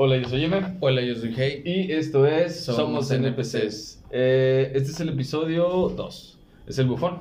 Hola, 0.00 0.16
yo 0.16 0.28
soy 0.28 0.42
Yemer. 0.42 0.76
Hola, 0.78 1.02
yo 1.02 1.16
soy 1.16 1.34
Hey. 1.36 1.60
Y 1.64 1.90
esto 1.90 2.24
es 2.24 2.60
Somos, 2.66 3.08
Somos 3.08 3.10
NPCs. 3.10 4.04
Eh, 4.12 4.70
este 4.72 4.92
es 4.92 5.00
el 5.00 5.08
episodio 5.08 5.88
2. 5.88 6.38
Es 6.68 6.78
el 6.78 6.86
bufón. 6.86 7.18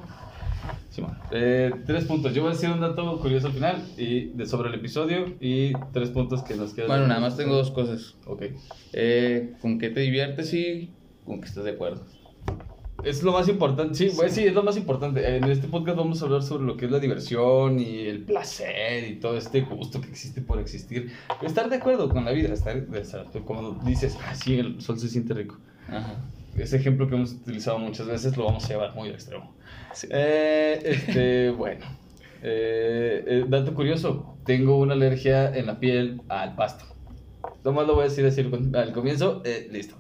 Simón. 0.92 1.18
Eh, 1.32 1.72
tres 1.88 2.06
puntos. 2.06 2.36
Yo 2.36 2.44
voy 2.44 2.52
a 2.52 2.54
decir 2.54 2.70
un 2.70 2.80
dato 2.80 3.20
curioso 3.20 3.48
al 3.48 3.54
final 3.54 3.84
y 3.98 4.26
de 4.26 4.46
sobre 4.46 4.70
el 4.70 4.76
episodio 4.76 5.26
y 5.40 5.74
tres 5.92 6.12
puntos 6.12 6.44
que 6.44 6.54
nos 6.54 6.76
quedan. 6.76 6.90
Bueno, 6.90 7.08
nada 7.08 7.20
más 7.20 7.36
tengo 7.36 7.56
dos 7.56 7.72
cosas. 7.72 8.14
Ok. 8.28 8.44
Eh, 8.94 9.56
¿Con 9.60 9.80
qué 9.80 9.90
te 9.90 10.02
diviertes 10.02 10.54
y 10.54 10.92
con 11.26 11.42
qué 11.42 11.48
estás 11.48 11.64
de 11.64 11.72
acuerdo? 11.72 12.06
Es 13.04 13.22
lo 13.24 13.32
más 13.32 13.48
importante, 13.48 13.94
sí, 13.96 14.10
güey, 14.10 14.30
sí, 14.30 14.46
es 14.46 14.54
lo 14.54 14.64
más 14.64 14.76
importante. 14.76 15.38
En 15.38 15.44
este 15.46 15.68
podcast 15.68 15.98
vamos 15.98 16.22
a 16.22 16.26
hablar 16.26 16.42
sobre 16.42 16.66
lo 16.66 16.76
que 16.76 16.86
es 16.86 16.92
la 16.92 17.00
diversión 17.00 17.80
y 17.80 18.08
el 18.08 18.24
placer 18.24 19.08
y 19.08 19.16
todo 19.20 19.38
este 19.38 19.62
gusto 19.62 20.02
que 20.02 20.10
existe 20.10 20.42
por 20.42 20.60
existir. 20.60 21.14
Estar 21.42 21.70
de 21.70 21.76
acuerdo 21.76 22.10
con 22.10 22.26
la 22.26 22.32
vida, 22.32 22.54
estar, 22.54 22.76
estar 22.96 23.26
como 23.46 23.74
dices, 23.86 24.18
ah, 24.26 24.34
sí, 24.34 24.58
el 24.58 24.82
sol 24.82 25.00
se 25.00 25.10
siente 25.10 25.34
rico. 25.34 25.58
Ajá. 25.88 26.16
Ese 26.58 26.78
ejemplo 26.78 27.08
que 27.08 27.16
hemos 27.16 27.34
utilizado 27.34 27.78
muchas 27.78 28.08
veces 28.08 28.36
lo 28.36 28.46
vamos 28.46 28.66
a 28.66 28.68
llevar 28.68 28.96
muy 28.96 29.10
al 29.10 29.16
extremo. 29.16 29.54
Sí. 29.94 30.08
Eh, 30.10 30.82
este, 30.84 31.52
bueno, 31.58 31.86
eh, 32.42 33.24
eh, 33.26 33.46
dato 33.48 33.74
curioso, 33.74 34.38
tengo 34.44 34.78
una 34.78 34.94
alergia 34.94 35.56
en 35.56 35.68
la 35.68 35.80
piel 35.80 36.22
al 36.30 36.56
pasto. 36.56 36.86
Nomás 37.64 37.86
lo 37.86 37.96
voy 37.96 38.06
a 38.06 38.10
decir 38.10 38.26
al 38.26 38.76
al 38.76 38.92
comienzo, 38.92 39.42
eh, 39.46 39.68
listo. 39.72 39.96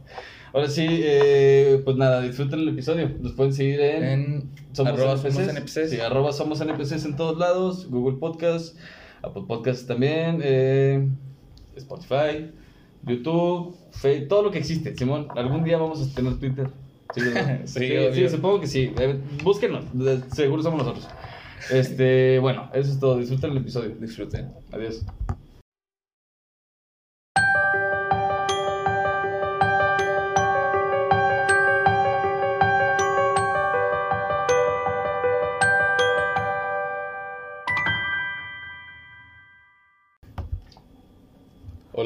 Ahora 0.58 0.70
sí, 0.70 0.88
eh, 0.90 1.84
pues 1.86 1.98
nada, 1.98 2.20
disfruten 2.24 2.62
el 2.62 2.70
episodio. 2.70 3.12
Nos 3.22 3.34
pueden 3.34 3.54
seguir 3.54 3.80
en, 3.80 4.04
En 4.04 4.88
arroba 4.88 5.16
somos 5.16 5.38
NPCs. 5.38 5.92
Sí, 5.92 6.00
arroba 6.00 6.34
somos 6.34 6.60
NPCs 6.60 7.06
en 7.06 7.16
todos 7.16 7.38
lados, 7.38 7.88
Google 7.88 8.18
Podcast, 8.18 8.76
Apple 9.22 9.44
Podcast 9.48 9.88
también, 9.88 10.42
eh, 10.44 11.08
Spotify, 11.76 12.50
YouTube, 13.04 13.78
Facebook, 13.92 14.30
todo 14.30 14.42
lo 14.42 14.50
que 14.50 14.58
existe. 14.58 14.98
Simón, 14.98 15.28
algún 15.36 15.64
día 15.64 15.78
vamos 15.78 16.02
a 16.02 16.16
tener 16.16 16.40
Twitter. 16.40 16.72
Sí, 17.14 18.28
supongo 18.30 18.60
que 18.60 18.66
sí. 18.66 18.92
Eh, 19.00 19.16
búsquenos, 19.44 19.86
seguro 20.34 20.64
somos 20.64 20.80
nosotros. 20.80 21.08
Este, 21.70 22.40
bueno, 22.40 22.72
eso 22.74 22.92
es 22.94 23.00
todo. 23.00 23.20
Disfruten 23.20 23.52
el 23.52 23.58
episodio. 23.58 23.96
Disfruten. 24.00 24.52
Adiós. 24.72 25.06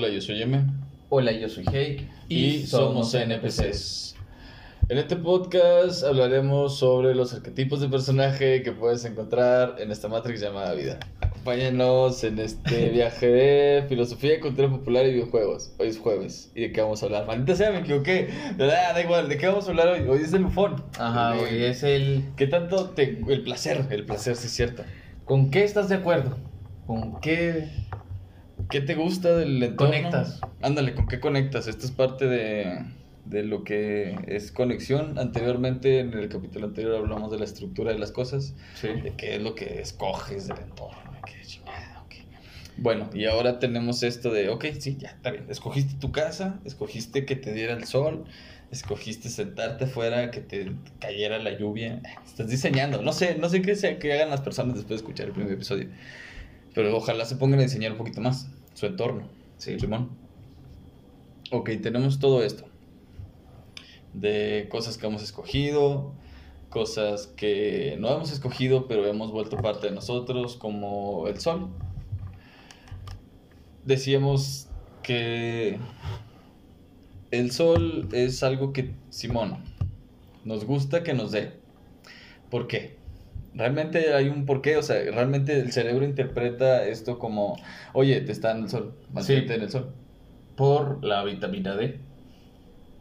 Hola, 0.01 0.09
yo 0.09 0.19
soy 0.19 0.41
M 0.41 0.65
Hola, 1.09 1.31
yo 1.31 1.47
soy 1.47 1.63
Hey. 1.71 2.09
y 2.27 2.65
somos 2.65 3.13
NPCs. 3.13 4.15
En 4.89 4.97
este 4.97 5.15
podcast 5.15 6.03
hablaremos 6.03 6.79
sobre 6.79 7.13
los 7.13 7.35
arquetipos 7.35 7.81
de 7.81 7.87
personaje 7.87 8.63
que 8.63 8.71
puedes 8.71 9.05
encontrar 9.05 9.75
en 9.77 9.91
esta 9.91 10.07
Matrix 10.07 10.41
llamada 10.41 10.73
vida. 10.73 10.97
Acompáñenos 11.21 12.23
en 12.23 12.39
este 12.39 12.89
viaje 12.93 13.27
de 13.27 13.85
filosofía, 13.89 14.39
cultura 14.39 14.71
popular 14.71 15.05
y 15.05 15.11
videojuegos. 15.13 15.71
Hoy 15.77 15.89
es 15.89 15.99
jueves. 15.99 16.51
¿Y 16.55 16.61
de 16.61 16.71
qué 16.71 16.81
vamos 16.81 17.03
a 17.03 17.05
hablar? 17.05 17.27
Maldita 17.27 17.55
sea, 17.55 17.69
me 17.69 17.81
equivoqué. 17.81 18.29
Da, 18.57 18.93
da 18.93 19.01
igual, 19.03 19.29
¿de 19.29 19.37
qué 19.37 19.49
vamos 19.49 19.67
a 19.67 19.69
hablar 19.69 19.87
hoy? 19.89 20.07
Hoy 20.09 20.23
es 20.23 20.33
el 20.33 20.45
bufón. 20.45 20.83
Ajá, 20.97 21.35
hoy 21.35 21.63
es 21.63 21.83
el. 21.83 22.23
¿Qué 22.37 22.47
tanto 22.47 22.89
te... 22.89 23.21
El 23.27 23.43
placer, 23.43 23.85
el 23.91 24.03
placer, 24.03 24.35
sí 24.35 24.47
es 24.47 24.53
cierto. 24.53 24.81
¿Con 25.25 25.51
qué 25.51 25.63
estás 25.63 25.89
de 25.89 25.95
acuerdo? 25.97 26.39
¿Con 26.87 27.21
qué 27.21 27.69
¿Qué 28.69 28.81
te 28.81 28.95
gusta 28.95 29.35
del 29.35 29.61
entorno? 29.61 29.93
conectas? 29.93 30.39
Ándale, 30.61 30.93
¿con 30.93 31.07
qué 31.07 31.19
conectas? 31.19 31.67
Esto 31.67 31.85
es 31.85 31.91
parte 31.91 32.27
de, 32.27 32.83
de 33.25 33.43
lo 33.43 33.63
que 33.63 34.17
es 34.27 34.51
conexión. 34.51 35.17
Anteriormente, 35.19 35.99
en 35.99 36.13
el 36.13 36.29
capítulo 36.29 36.67
anterior, 36.67 36.95
hablamos 36.95 37.31
de 37.31 37.39
la 37.39 37.45
estructura 37.45 37.91
de 37.91 37.99
las 37.99 38.11
cosas, 38.11 38.55
Sí. 38.75 38.87
de 38.89 39.13
qué 39.17 39.35
es 39.35 39.41
lo 39.41 39.55
que 39.55 39.81
escoges 39.81 40.47
del 40.47 40.59
entorno, 40.59 41.11
de 41.13 41.19
qué 41.31 41.45
chingada, 41.45 42.03
ok. 42.05 42.15
Bueno, 42.77 43.09
y 43.13 43.25
ahora 43.25 43.59
tenemos 43.59 44.03
esto 44.03 44.31
de, 44.31 44.49
ok, 44.49 44.65
sí, 44.79 44.97
ya, 44.99 45.09
está 45.09 45.31
bien. 45.31 45.45
Escogiste 45.49 45.95
tu 45.99 46.11
casa, 46.11 46.59
escogiste 46.65 47.25
que 47.25 47.35
te 47.35 47.53
diera 47.53 47.73
el 47.73 47.85
sol, 47.85 48.25
escogiste 48.71 49.27
sentarte 49.29 49.83
afuera, 49.85 50.31
que 50.31 50.39
te 50.39 50.71
cayera 50.99 51.39
la 51.39 51.57
lluvia. 51.57 52.01
Estás 52.25 52.47
diseñando, 52.47 53.01
no 53.01 53.11
sé, 53.11 53.35
no 53.37 53.49
sé 53.49 53.61
qué, 53.61 53.75
sea, 53.75 53.99
qué 53.99 54.13
hagan 54.13 54.29
las 54.29 54.41
personas 54.41 54.75
después 54.75 54.89
de 55.01 55.03
escuchar 55.05 55.27
el 55.27 55.33
primer 55.33 55.51
episodio. 55.53 55.89
Pero 56.73 56.95
ojalá 56.95 57.25
se 57.25 57.35
pongan 57.35 57.59
a 57.59 57.63
diseñar 57.63 57.91
un 57.91 57.97
poquito 57.97 58.21
más 58.21 58.49
su 58.73 58.85
entorno. 58.85 59.27
Sí. 59.57 59.79
Simón. 59.79 60.09
Ok, 61.51 61.69
tenemos 61.81 62.19
todo 62.19 62.43
esto. 62.43 62.63
De 64.13 64.67
cosas 64.69 64.97
que 64.97 65.07
hemos 65.07 65.21
escogido, 65.21 66.13
cosas 66.69 67.27
que 67.27 67.97
no 67.99 68.09
hemos 68.09 68.31
escogido, 68.31 68.87
pero 68.87 69.05
hemos 69.05 69.31
vuelto 69.31 69.57
parte 69.57 69.87
de 69.87 69.93
nosotros, 69.93 70.55
como 70.55 71.27
el 71.27 71.39
sol. 71.39 71.69
Decíamos 73.85 74.67
que 75.03 75.77
el 77.31 77.51
sol 77.51 78.07
es 78.13 78.43
algo 78.43 78.71
que, 78.73 78.93
Simón, 79.09 79.57
nos 80.45 80.65
gusta 80.65 81.03
que 81.03 81.13
nos 81.13 81.31
dé. 81.31 81.53
¿Por 82.49 82.67
qué? 82.67 83.00
Realmente 83.53 84.13
hay 84.13 84.29
un 84.29 84.45
porqué, 84.45 84.77
o 84.77 84.83
sea, 84.83 84.95
realmente 85.11 85.59
el 85.59 85.71
cerebro 85.71 86.05
interpreta 86.05 86.85
esto 86.85 87.19
como, 87.19 87.57
oye, 87.93 88.21
te 88.21 88.31
está 88.31 88.49
dando 88.49 88.65
el 88.65 88.71
sol, 88.71 88.93
mantente 89.11 89.55
en 89.55 89.61
el 89.61 89.69
sol. 89.69 89.93
Por 90.55 91.03
la 91.03 91.23
vitamina 91.23 91.75
D. 91.75 91.99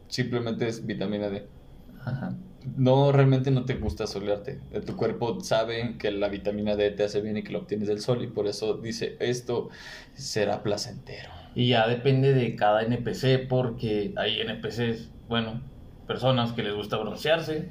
Simplemente 0.07 0.67
es 0.67 0.85
vitamina 0.85 1.29
D. 1.29 1.47
Ajá. 2.03 2.35
No, 2.77 3.11
realmente 3.11 3.49
no 3.49 3.65
te 3.65 3.75
gusta 3.75 4.05
solearte. 4.05 4.59
Tu 4.85 4.95
cuerpo 4.95 5.39
sabe 5.41 5.95
que 5.97 6.11
la 6.11 6.27
vitamina 6.29 6.75
D 6.75 6.91
te 6.91 7.03
hace 7.03 7.21
bien 7.21 7.37
y 7.37 7.43
que 7.43 7.53
lo 7.53 7.59
obtienes 7.59 7.87
del 7.87 7.99
sol 7.99 8.23
y 8.23 8.27
por 8.27 8.47
eso 8.47 8.77
dice, 8.77 9.15
esto 9.19 9.69
será 10.13 10.61
placentero. 10.61 11.29
Y 11.55 11.69
ya 11.69 11.87
depende 11.87 12.33
de 12.33 12.55
cada 12.55 12.83
NPC, 12.83 13.47
porque 13.49 14.13
hay 14.15 14.39
NPCs, 14.41 15.09
bueno, 15.27 15.61
personas 16.07 16.53
que 16.53 16.63
les 16.63 16.73
gusta 16.73 16.97
broncearse. 16.97 17.69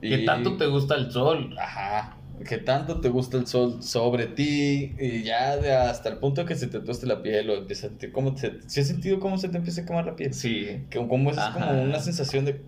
¿Qué 0.00 0.22
Y- 0.22 0.24
tanto 0.26 0.56
te 0.56 0.66
gusta 0.66 0.94
el 0.94 1.10
sol? 1.10 1.56
Ajá. 1.58 2.16
Que 2.46 2.58
tanto 2.58 3.00
te 3.00 3.08
gusta 3.08 3.38
el 3.38 3.46
sol 3.46 3.82
sobre 3.82 4.26
ti 4.26 4.94
y 5.00 5.22
ya 5.22 5.56
de 5.56 5.72
hasta 5.74 6.10
el 6.10 6.18
punto 6.18 6.44
que 6.44 6.54
se 6.54 6.66
te 6.66 6.80
tueste 6.80 7.06
la 7.06 7.22
piel 7.22 7.48
o 7.48 7.54
empieza 7.54 7.86
a 7.86 7.90
sentir 7.90 8.12
cómo 8.12 8.34
te... 8.34 8.60
¿Sí 8.66 8.80
has 8.80 8.88
sentido 8.88 9.18
cómo 9.20 9.38
se 9.38 9.48
te 9.48 9.56
empieza 9.56 9.80
a 9.80 9.86
quemar 9.86 10.04
la 10.04 10.16
piel? 10.16 10.34
Sí. 10.34 10.84
Que 10.90 10.98
como 11.08 11.30
es 11.30 11.38
Ajá. 11.38 11.54
como 11.66 11.82
una 11.82 11.98
sensación 11.98 12.44
de... 12.44 12.60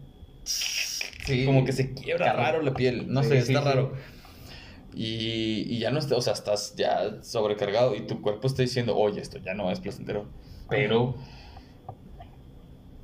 Sí. 0.44 1.44
Como 1.44 1.67
que 1.67 1.72
se 1.72 1.93
quiebra 1.93 2.25
Carro. 2.27 2.38
raro 2.43 2.62
la 2.62 2.72
piel. 2.72 3.12
No 3.12 3.22
Sí, 3.22 3.28
sé, 3.28 3.43
sí, 3.43 3.53
está 3.53 3.65
raro. 3.65 3.93
Y, 4.94 5.67
y 5.69 5.78
ya 5.78 5.91
no 5.91 5.99
está, 5.99 6.17
o 6.17 6.22
sea, 6.22 6.33
estás 6.33 6.75
ya 6.75 7.22
sobrecargado 7.22 7.94
y 7.94 8.06
tu 8.06 8.22
cuerpo 8.22 8.47
está 8.47 8.62
diciendo, 8.62 8.97
oye, 8.97 9.21
esto 9.21 9.37
ya 9.38 9.53
no 9.53 9.71
es 9.71 9.81
placentero. 9.81 10.25
Pero, 10.71 11.15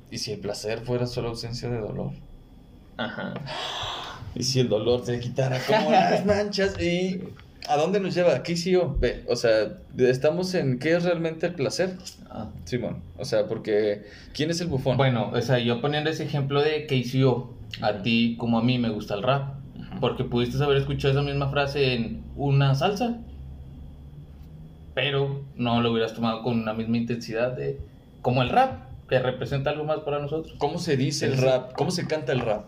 ¿Y 0.09 0.17
si 0.17 0.31
el 0.31 0.39
placer 0.39 0.79
fuera 0.79 1.05
solo 1.05 1.29
ausencia 1.29 1.69
de 1.69 1.77
dolor? 1.77 2.11
ajá. 2.97 3.33
¿Y 4.35 4.43
si 4.43 4.59
el 4.59 4.69
dolor 4.69 5.05
se 5.05 5.19
quitara 5.19 5.59
como 5.65 5.91
las 5.91 6.25
manchas? 6.25 6.79
¿Y 6.81 7.21
a 7.67 7.77
dónde 7.77 7.99
nos 7.99 8.13
lleva? 8.13 8.43
¿Qué 8.43 8.51
hizo? 8.53 8.95
Ve, 8.99 9.23
o 9.27 9.35
sea, 9.35 9.77
estamos 9.97 10.53
en 10.53 10.77
qué 10.77 10.95
es 10.95 11.03
realmente 11.03 11.47
el 11.47 11.53
placer, 11.55 11.95
Ah. 12.29 12.49
Simón. 12.65 13.01
O 13.17 13.23
sea, 13.23 13.47
porque 13.47 14.03
¿quién 14.33 14.49
es 14.51 14.59
el 14.59 14.67
bufón? 14.67 14.97
Bueno, 14.97 15.31
o 15.33 15.41
sea, 15.41 15.57
yo 15.59 15.79
poniendo 15.79 16.09
ese 16.09 16.25
ejemplo 16.25 16.61
de 16.61 16.85
KCO, 16.85 17.53
a 17.81 18.01
ti 18.01 18.35
como 18.37 18.59
a 18.59 18.61
mí 18.61 18.77
me 18.77 18.89
gusta 18.89 19.13
el 19.15 19.23
rap, 19.23 19.53
porque 20.01 20.25
pudiste 20.25 20.61
haber 20.61 20.75
escuchado 20.77 21.13
esa 21.13 21.21
misma 21.21 21.49
frase 21.49 21.93
en 21.93 22.23
una 22.35 22.75
salsa, 22.75 23.19
pero 24.93 25.43
no 25.55 25.81
lo 25.81 25.91
hubieras 25.91 26.13
tomado 26.13 26.43
con 26.43 26.59
una 26.59 26.73
misma 26.73 26.97
intensidad 26.97 27.53
de 27.55 27.79
como 28.21 28.41
el 28.41 28.49
rap, 28.49 28.83
que 29.07 29.19
representa 29.19 29.69
algo 29.69 29.83
más 29.85 29.99
para 29.99 30.19
nosotros. 30.19 30.55
¿Cómo 30.57 30.77
se 30.77 30.97
dice 30.97 31.27
el 31.27 31.37
rap? 31.37 31.73
¿Cómo 31.73 31.91
se 31.91 32.07
canta 32.07 32.31
el 32.33 32.39
rap? 32.41 32.65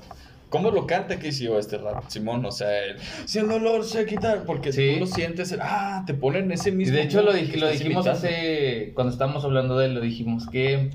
¿Cómo 0.50 0.72
lo 0.72 0.88
canta 0.88 1.20
KCO 1.20 1.60
este 1.60 1.78
rap, 1.78 2.06
Simón? 2.08 2.46
O 2.46 2.52
sea, 2.52 2.86
el, 2.86 2.96
si 3.26 3.40
el 3.40 3.48
dolor 3.50 3.84
se 3.84 4.06
quita, 4.06 4.44
porque 4.46 4.72
Sí. 4.72 4.94
tú 4.94 5.02
lo 5.02 5.06
sientes, 5.08 5.52
el- 5.52 5.60
ah, 5.62 6.04
te 6.08 6.14
ponen 6.14 6.52
ese 6.52 6.70
Y 6.70 6.74
mismo. 6.74 6.96
de 6.96 7.04
hecho 7.04 7.22
lo, 7.22 7.32
que 7.34 7.40
dijimos 7.40 7.82
imitando. 7.82 8.12
hace, 8.12 8.92
cuando 8.96 9.12
estábamos 9.12 9.44
hablando 9.44 9.78
de 9.78 9.88
él, 9.88 9.94
lo 9.96 10.00
dijimos 10.02 10.48
que 10.50 10.90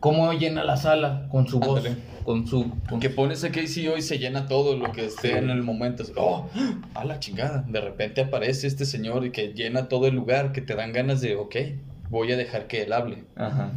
cómo 0.00 0.32
llena 0.32 0.64
la 0.64 0.76
sala 0.76 1.26
con 1.30 1.46
su 1.46 1.60
voz, 1.60 1.82
con 2.24 2.46
su... 2.46 2.70
con 2.88 3.00
Que 3.00 3.08
su- 3.10 3.14
pones 3.14 3.44
a 3.44 3.50
KCO 3.50 3.96
y 3.96 4.02
se 4.02 4.18
llena 4.18 4.46
todo 4.48 4.76
lo 4.76 4.92
que 4.92 5.06
esté 5.06 5.28
Sí. 5.32 5.34
en 5.38 5.50
el 5.50 5.62
momento. 5.62 6.04
Oh, 6.16 6.46
a 6.94 7.04
la 7.04 7.18
chingada. 7.20 7.64
De 7.68 7.80
repente 7.80 8.20
aparece 8.22 8.66
este 8.66 8.84
señor 8.84 9.24
y 9.26 9.30
que 9.30 9.52
llena 9.54 9.88
todo 9.88 10.06
el 10.06 10.14
lugar, 10.14 10.52
que 10.52 10.60
te 10.60 10.74
dan 10.74 10.92
ganas 10.92 11.20
de, 11.20 11.36
ok, 11.36 11.56
voy 12.08 12.32
a 12.32 12.36
dejar 12.36 12.66
que 12.66 12.82
él 12.82 12.92
hable. 12.92 13.24
Ajá. 13.36 13.72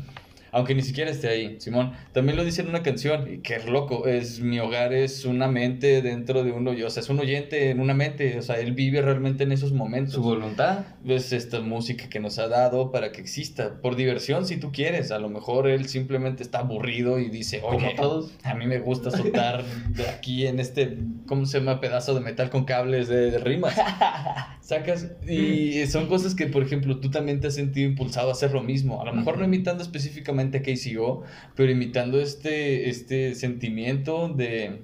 Aunque 0.54 0.76
ni 0.76 0.84
siquiera 0.84 1.10
esté 1.10 1.30
ahí, 1.30 1.56
Simón. 1.60 1.94
También 2.12 2.38
lo 2.38 2.46
dice 2.46 2.62
en 2.62 2.70
una 2.70 2.84
canción, 2.84 3.34
y 3.34 3.38
que 3.40 3.58
loco, 3.60 4.08
es 4.08 4.40
mi 4.40 4.60
hogar 4.60 4.94
es 4.94 5.26
una 5.26 5.48
mente 5.48 6.04
dentro 6.04 6.44
de 6.44 6.52
uno, 6.52 6.72
o 6.72 6.90
sea, 6.92 7.02
es 7.02 7.10
un 7.10 7.20
oyente 7.20 7.72
en 7.72 7.80
una 7.80 7.96
mente, 7.96 8.38
o 8.38 8.42
sea, 8.44 8.60
él 8.60 8.74
vive 8.74 9.02
realmente 9.02 9.44
en 9.44 9.52
esos 9.52 9.74
momentos. 9.74 10.14
Su 10.14 10.22
voluntad. 10.22 10.86
Es 11.06 11.34
esta 11.34 11.60
música 11.60 12.08
que 12.08 12.20
nos 12.20 12.38
ha 12.38 12.48
dado 12.48 12.92
para 12.92 13.12
que 13.12 13.20
exista, 13.20 13.82
por 13.82 13.96
diversión 13.96 14.46
si 14.46 14.58
tú 14.58 14.72
quieres, 14.72 15.12
a 15.12 15.18
lo 15.18 15.28
mejor 15.30 15.68
él 15.68 15.88
simplemente 15.88 16.44
está 16.44 16.60
aburrido 16.60 17.20
y 17.20 17.30
dice, 17.30 17.62
oye, 17.64 17.96
todos. 17.96 18.32
a 18.44 18.54
mí 18.54 18.68
me 18.68 18.80
gusta 18.80 19.10
soltar 19.10 19.64
de 19.90 20.08
aquí 20.08 20.46
en 20.46 20.60
este, 20.60 21.00
¿cómo 21.26 21.48
se 21.48 21.60
llama? 21.60 21.82
Pedazo 21.82 22.14
de 22.14 22.22
metal 22.22 22.52
con 22.52 22.66
cables 22.66 23.08
de, 23.08 23.32
de 23.32 23.40
rimas. 23.40 23.76
Sacas, 24.62 25.12
y 25.28 25.86
son 25.88 26.08
cosas 26.08 26.36
que, 26.36 26.46
por 26.46 26.64
ejemplo, 26.64 27.00
tú 27.00 27.10
también 27.12 27.42
te 27.42 27.48
has 27.48 27.56
sentido 27.56 27.90
impulsado 27.90 28.30
a 28.30 28.32
hacer 28.32 28.52
lo 28.52 28.62
mismo. 28.64 29.02
A 29.02 29.06
lo 29.06 29.14
mejor 29.14 29.38
no 29.38 29.44
imitando 29.44 29.84
específicamente 29.84 30.43
a 30.52 30.62
KCO, 30.62 31.24
pero 31.56 31.72
imitando 31.72 32.20
este, 32.20 32.90
este 32.90 33.36
sentimiento 33.36 34.28
de, 34.30 34.82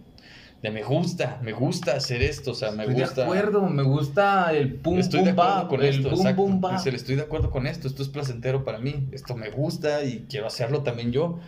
de 0.62 0.72
me 0.72 0.84
gusta, 0.84 1.40
me 1.44 1.52
gusta 1.54 1.94
hacer 1.96 2.22
esto, 2.22 2.52
o 2.52 2.54
sea, 2.56 2.72
me 2.72 2.84
Estoy 2.84 3.02
gusta. 3.02 3.16
de 3.16 3.24
acuerdo, 3.24 3.62
me 3.70 3.84
gusta 3.84 4.54
el 4.54 4.76
pum 4.76 5.00
Estoy 5.00 5.24
de 5.24 5.32
acuerdo 5.32 5.68
con 5.68 5.84
esto, 5.84 6.10
exacto. 6.10 6.90
estoy 6.96 7.16
de 7.16 7.22
acuerdo 7.22 7.50
con 7.52 7.68
esto, 7.68 7.88
esto 7.88 8.04
es 8.04 8.10
placentero 8.10 8.64
para 8.64 8.78
mí, 8.80 9.08
esto 9.12 9.36
me 9.36 9.50
gusta 9.50 10.04
y 10.04 10.26
quiero 10.30 10.48
hacerlo 10.48 10.84
también 10.84 11.12
yo. 11.12 11.40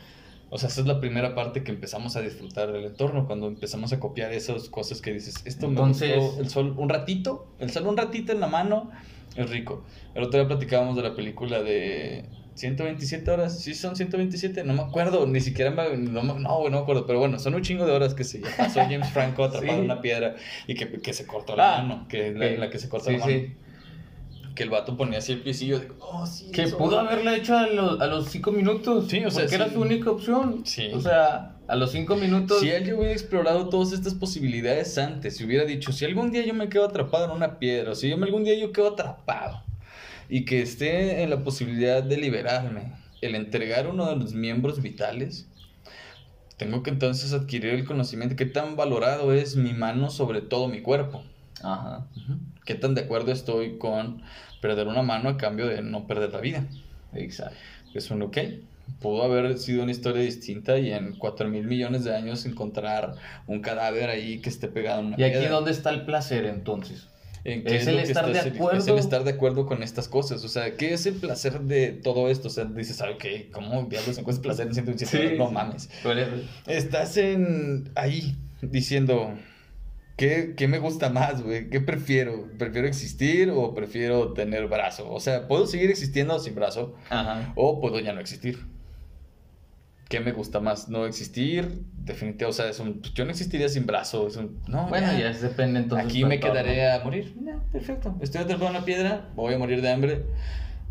O 0.54 0.58
sea, 0.58 0.68
esa 0.68 0.82
es 0.82 0.88
la 0.88 1.00
primera 1.00 1.34
parte 1.34 1.64
que 1.64 1.72
empezamos 1.72 2.18
a 2.18 2.22
disfrutar 2.22 2.74
del 2.74 2.84
entorno, 2.84 3.26
cuando 3.26 3.48
empezamos 3.48 3.94
a 3.94 4.02
copiar 4.02 4.34
esas 4.34 4.68
cosas 4.68 5.02
que 5.02 5.14
dices, 5.14 5.36
esto 5.46 5.68
Entonces- 5.68 6.10
me 6.10 6.18
gustó, 6.18 6.42
el 6.42 6.50
sol 6.50 6.76
un 6.78 6.90
ratito, 6.90 7.48
el 7.60 7.70
sol 7.72 7.88
un 7.88 7.96
ratito 7.96 8.34
en 8.34 8.42
la 8.42 8.48
mano, 8.48 8.92
es 9.38 9.50
rico. 9.50 9.86
El 10.14 10.24
otro 10.24 10.40
día 10.42 10.48
platicábamos 10.50 10.98
de 10.98 11.04
la 11.04 11.16
película 11.16 11.64
de 11.64 12.26
127 12.56 13.32
horas, 13.32 13.60
sí 13.60 13.74
son 13.74 13.96
127, 13.96 14.64
no 14.64 14.74
me 14.74 14.82
acuerdo, 14.82 15.26
ni 15.26 15.40
siquiera 15.40 15.72
me, 15.72 15.96
no, 15.98 16.22
me- 16.22 16.40
no, 16.40 16.64
no 16.64 16.70
me 16.70 16.78
acuerdo, 16.78 17.06
pero 17.08 17.20
bueno, 17.20 17.40
son 17.40 17.56
un 17.56 17.62
chingo 17.62 17.86
de 17.86 17.94
horas 17.94 18.14
que 18.14 18.24
se 18.24 18.40
pasó 18.58 18.80
James 18.90 19.10
Franco 19.10 19.44
atrapado 19.44 19.72
Sí. 19.74 19.80
en 19.80 19.86
una 19.86 20.02
piedra 20.02 20.36
y 20.68 20.76
que, 20.76 20.92
que 21.02 21.14
se 21.14 21.26
cortó 21.26 21.56
la 21.56 21.78
Ah, 21.78 21.82
mano, 21.84 22.08
que 22.10 22.32
la, 22.32 22.50
que- 22.50 22.58
la 22.58 22.70
que 22.70 22.78
se 22.80 22.90
cortó 22.90 23.08
sí, 23.10 23.14
la 23.18 23.26
mano. 23.26 23.32
sí. 23.32 23.54
Que 24.54 24.64
el 24.64 24.70
vato 24.70 24.98
ponía 24.98 25.20
así 25.20 25.32
el 25.32 25.40
piecillo, 25.42 25.80
digo, 25.80 25.96
oh, 26.02 26.26
sí. 26.26 26.52
Que 26.52 26.64
eso". 26.64 26.78
pudo 26.78 27.00
haberla 27.00 27.38
hecho 27.38 27.58
a 27.58 27.68
los, 27.68 28.02
a 28.02 28.08
los 28.08 28.28
cinco 28.28 28.52
minutos. 28.52 29.08
Sí, 29.10 29.24
o 29.24 29.32
sea, 29.32 29.44
Porque 29.44 29.56
era 29.56 29.70
su 29.72 29.80
única 29.80 30.12
opción. 30.12 30.64
Sí. 30.66 30.90
O 30.94 31.00
sea, 31.00 31.56
a 31.70 31.76
los 31.78 31.92
cinco 31.94 32.18
minutos. 32.18 32.60
Si 32.60 32.70
él 32.70 32.86
ya 32.86 32.94
hubiera 32.96 33.14
explorado 33.14 33.70
todas 33.70 33.94
estas 33.94 34.14
posibilidades 34.14 34.98
antes, 34.98 35.38
si 35.38 35.46
hubiera 35.46 35.64
dicho, 35.64 35.94
si 35.94 36.04
algún 36.04 36.32
día 36.32 36.46
yo 36.46 36.54
me 36.54 36.68
quedo 36.68 36.84
atrapado 36.84 37.26
en 37.26 37.32
una 37.32 37.60
piedra, 37.60 37.94
o 37.94 37.96
si 37.96 38.10
yo 38.10 38.16
algún 38.22 38.44
día 38.44 38.54
yo 38.60 38.74
quedo 38.74 38.90
atrapado, 38.90 39.64
y 40.32 40.46
que 40.46 40.62
esté 40.62 41.22
en 41.24 41.30
la 41.30 41.44
posibilidad 41.44 42.02
de 42.02 42.16
liberarme, 42.16 42.94
el 43.20 43.36
entregar 43.36 43.88
uno 43.88 44.10
de 44.10 44.16
los 44.16 44.34
miembros 44.34 44.82
vitales, 44.82 45.46
tengo 46.56 46.84
que 46.84 46.90
entonces 46.90 47.34
adquirir 47.34 47.74
el 47.74 47.84
conocimiento 47.84 48.38
qué 48.38 48.46
tan 48.46 48.78
valorado 48.78 49.34
es 49.34 49.58
mi 49.58 49.74
mano 49.74 50.10
sobre 50.10 50.40
todo 50.40 50.70
mi 50.70 50.82
cuerpo. 50.82 51.22
Ajá. 51.62 52.08
¿Qué 52.64 52.76
tan 52.76 52.96
de 52.96 53.02
acuerdo 53.02 53.34
estoy 53.34 53.78
con 53.78 54.22
perder 54.62 54.88
una 54.88 55.02
mano 55.02 55.28
a 55.28 55.36
cambio 55.36 55.68
de 55.68 55.82
no 55.82 56.08
perder 56.08 56.32
la 56.32 56.40
vida? 56.40 56.66
Exacto. 57.14 57.58
Es 57.94 58.10
un 58.10 58.22
ok. 58.22 58.38
Pudo 59.02 59.24
haber 59.24 59.58
sido 59.58 59.84
una 59.84 59.92
historia 59.92 60.22
distinta 60.22 60.78
y 60.80 60.94
en 60.94 61.18
4 61.18 61.50
mil 61.50 61.66
millones 61.66 62.06
de 62.06 62.16
años 62.16 62.46
encontrar 62.46 63.16
un 63.48 63.60
cadáver 63.60 64.10
ahí 64.10 64.40
que 64.40 64.50
esté 64.50 64.70
pegado 64.70 65.02
en 65.02 65.08
una 65.08 65.20
¿Y 65.20 65.24
aquí 65.24 65.40
piedra. 65.40 65.56
dónde 65.56 65.72
está 65.72 65.90
el 65.90 66.06
placer 66.06 66.46
entonces? 66.46 67.10
¿En 67.44 67.64
qué 67.64 67.78
es 67.78 67.86
lo 67.86 67.92
el 67.92 67.98
que 67.98 68.04
estar 68.04 68.26
de 68.26 68.32
estás- 68.34 68.46
Es 68.48 68.56
acuerdo? 68.56 68.94
el 68.94 69.00
estar 69.00 69.24
de 69.24 69.32
acuerdo 69.32 69.66
con 69.66 69.82
estas 69.84 70.08
cosas. 70.08 70.44
O 70.44 70.48
sea, 70.48 70.76
¿qué 70.78 70.94
es 70.94 71.06
el 71.06 71.16
placer 71.16 71.62
de 71.62 71.92
todo 71.92 72.30
esto? 72.30 72.50
O 72.50 72.52
sea, 72.52 72.66
dices, 72.66 72.98
¿sabes 72.98 73.18
qué? 73.20 73.50
¿Cómo 73.52 73.84
diablos 73.86 74.18
encuentras 74.18 74.40
placer 74.40 74.68
en 74.68 74.74
127 74.76 75.30
Sí. 75.32 75.38
No 75.38 75.50
mames. 75.52 75.90
Estás 76.68 77.18
en 77.18 77.90
ahí 77.96 78.36
diciendo, 78.62 79.34
¿qué, 80.18 80.54
qué 80.56 80.68
me 80.68 80.78
gusta 80.80 81.10
más, 81.10 81.42
güey? 81.42 81.70
¿Qué 81.70 81.82
prefiero? 81.82 82.48
¿Prefiero 82.60 82.88
existir 82.88 83.50
o 83.50 83.74
prefiero 83.74 84.34
tener 84.34 84.68
brazo? 84.68 85.12
O 85.12 85.20
sea, 85.20 85.48
¿puedo 85.48 85.66
seguir 85.66 85.90
existiendo 85.90 86.38
sin 86.40 86.54
brazo? 86.56 86.96
Ajá. 87.10 87.54
O 87.56 87.82
puedo 87.82 88.00
ya 88.00 88.14
no 88.14 88.22
existir. 88.22 88.60
¿Qué 90.12 90.20
me 90.20 90.34
gusta 90.34 90.60
más? 90.60 90.90
No 90.90 91.06
existir, 91.06 91.86
definitivamente, 92.04 92.44
o 92.44 92.52
sea, 92.52 92.68
es 92.68 92.82
un, 92.82 93.00
pues, 93.00 93.14
yo 93.14 93.24
no 93.24 93.32
existiría 93.32 93.70
sin 93.70 93.86
brazo, 93.86 94.28
es 94.28 94.36
un, 94.36 94.60
no, 94.68 94.88
Bueno, 94.90 95.08
ya. 95.14 95.32
ya, 95.32 95.40
depende 95.40 95.80
entonces. 95.80 96.06
Aquí 96.06 96.26
me 96.26 96.38
quedaré 96.38 96.92
a 96.92 97.02
morir. 97.02 97.34
Perfecto. 97.72 98.18
Estoy 98.20 98.42
atrapado 98.42 98.72
en 98.72 98.76
una 98.76 98.84
piedra, 98.84 99.30
voy 99.38 99.54
a 99.54 99.58
morir 99.58 99.82
de 99.82 99.90
hambre. 99.90 100.26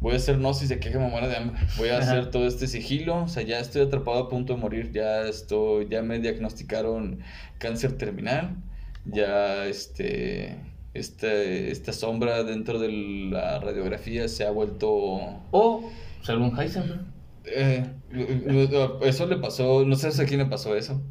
Voy 0.01 0.15
a 0.15 0.17
hacer 0.17 0.39
gnosis 0.39 0.71
de 0.71 0.81
que 0.81 0.89
me 0.99 1.07
muera 1.07 1.29
de 1.29 1.37
hambre. 1.37 1.61
Voy 1.77 1.91
a 1.91 1.99
hacer 1.99 2.31
todo 2.31 2.47
este 2.47 2.67
sigilo. 2.67 3.25
O 3.25 3.29
sea, 3.29 3.43
ya 3.43 3.59
estoy 3.61 3.83
atrapado 3.83 4.21
a 4.21 4.29
punto 4.31 4.55
de 4.55 4.59
morir. 4.59 4.91
Ya 4.93 5.25
estoy, 5.29 5.89
ya 5.91 6.01
me 6.01 6.19
diagnosticaron 6.19 7.21
cáncer 7.59 7.99
terminal. 7.99 8.57
Ya 9.05 9.67
este, 9.67 10.57
este, 10.95 11.71
esta 11.71 11.93
sombra 11.93 12.43
dentro 12.45 12.79
de 12.79 12.91
la 13.31 13.61
radiografía 13.61 14.27
se 14.29 14.47
ha 14.47 14.51
vuelto 14.51 14.89
O 15.51 15.91
ser 16.23 16.39
un 16.39 16.59
Heisenberg. 16.59 17.05
Eh, 17.55 17.87
eso 19.03 19.27
le 19.27 19.37
pasó, 19.37 19.85
no 19.85 19.97
sé 19.97 20.09
a 20.09 20.27
quién 20.27 20.41
le 20.41 20.47
pasó 20.47 20.77
eso. 20.77 21.03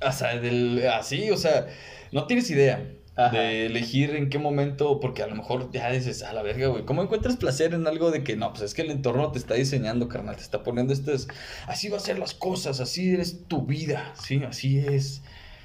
O 0.00 0.12
sea, 0.12 0.38
del, 0.38 0.86
así, 0.88 1.30
o 1.30 1.36
sea, 1.36 1.66
no 2.12 2.26
tienes 2.26 2.50
idea 2.50 2.88
Ajá. 3.16 3.36
de 3.36 3.66
elegir 3.66 4.14
en 4.14 4.30
qué 4.30 4.38
momento, 4.38 5.00
porque 5.00 5.22
a 5.22 5.26
lo 5.26 5.34
mejor 5.34 5.72
ya 5.72 5.90
dices, 5.90 6.22
a 6.22 6.32
la 6.32 6.42
verga, 6.42 6.68
güey, 6.68 6.84
¿cómo 6.84 7.02
encuentras 7.02 7.36
placer 7.36 7.74
en 7.74 7.86
algo 7.86 8.10
de 8.12 8.22
que 8.22 8.36
no? 8.36 8.52
Pues 8.52 8.62
es 8.62 8.74
que 8.74 8.82
el 8.82 8.90
entorno 8.90 9.32
te 9.32 9.38
está 9.38 9.54
diseñando, 9.54 10.08
carnal, 10.08 10.36
te 10.36 10.42
está 10.42 10.62
poniendo 10.62 10.92
estas, 10.92 11.26
así 11.66 11.88
va 11.88 11.96
a 11.96 12.00
ser 12.00 12.18
las 12.18 12.34
cosas, 12.34 12.80
así 12.80 13.12
eres 13.12 13.48
tu 13.48 13.66
vida, 13.66 14.12
sí, 14.22 14.42
así 14.44 14.78
es. 14.78 15.22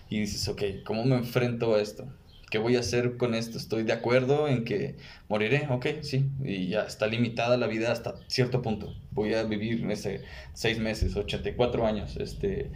Y 0.10 0.20
dices, 0.20 0.48
ok, 0.48 0.64
¿cómo 0.84 1.06
me 1.06 1.16
enfrento 1.16 1.76
a 1.76 1.82
esto? 1.82 2.08
¿Qué 2.54 2.60
voy 2.60 2.76
a 2.76 2.82
hacer 2.82 3.18
con 3.18 3.34
esto? 3.34 3.58
Estoy 3.58 3.82
de 3.82 3.94
acuerdo 3.94 4.48
en 4.48 4.64
que 4.64 4.96
moriré, 5.28 5.66
ok, 5.72 5.88
sí, 6.04 6.30
y 6.44 6.68
ya 6.68 6.82
está 6.82 7.08
limitada 7.08 7.58
la 7.58 7.66
vida 7.66 7.92
hasta 7.92 8.14
cierto 8.28 8.62
punto. 8.62 8.94
Voy 9.10 9.34
a 9.34 9.42
vivir, 9.42 9.84
no 9.84 9.96
sé, 9.96 10.22
seis 10.54 10.78
meses, 10.78 11.16
84 11.16 11.88
años, 11.88 12.16
este, 12.18 12.70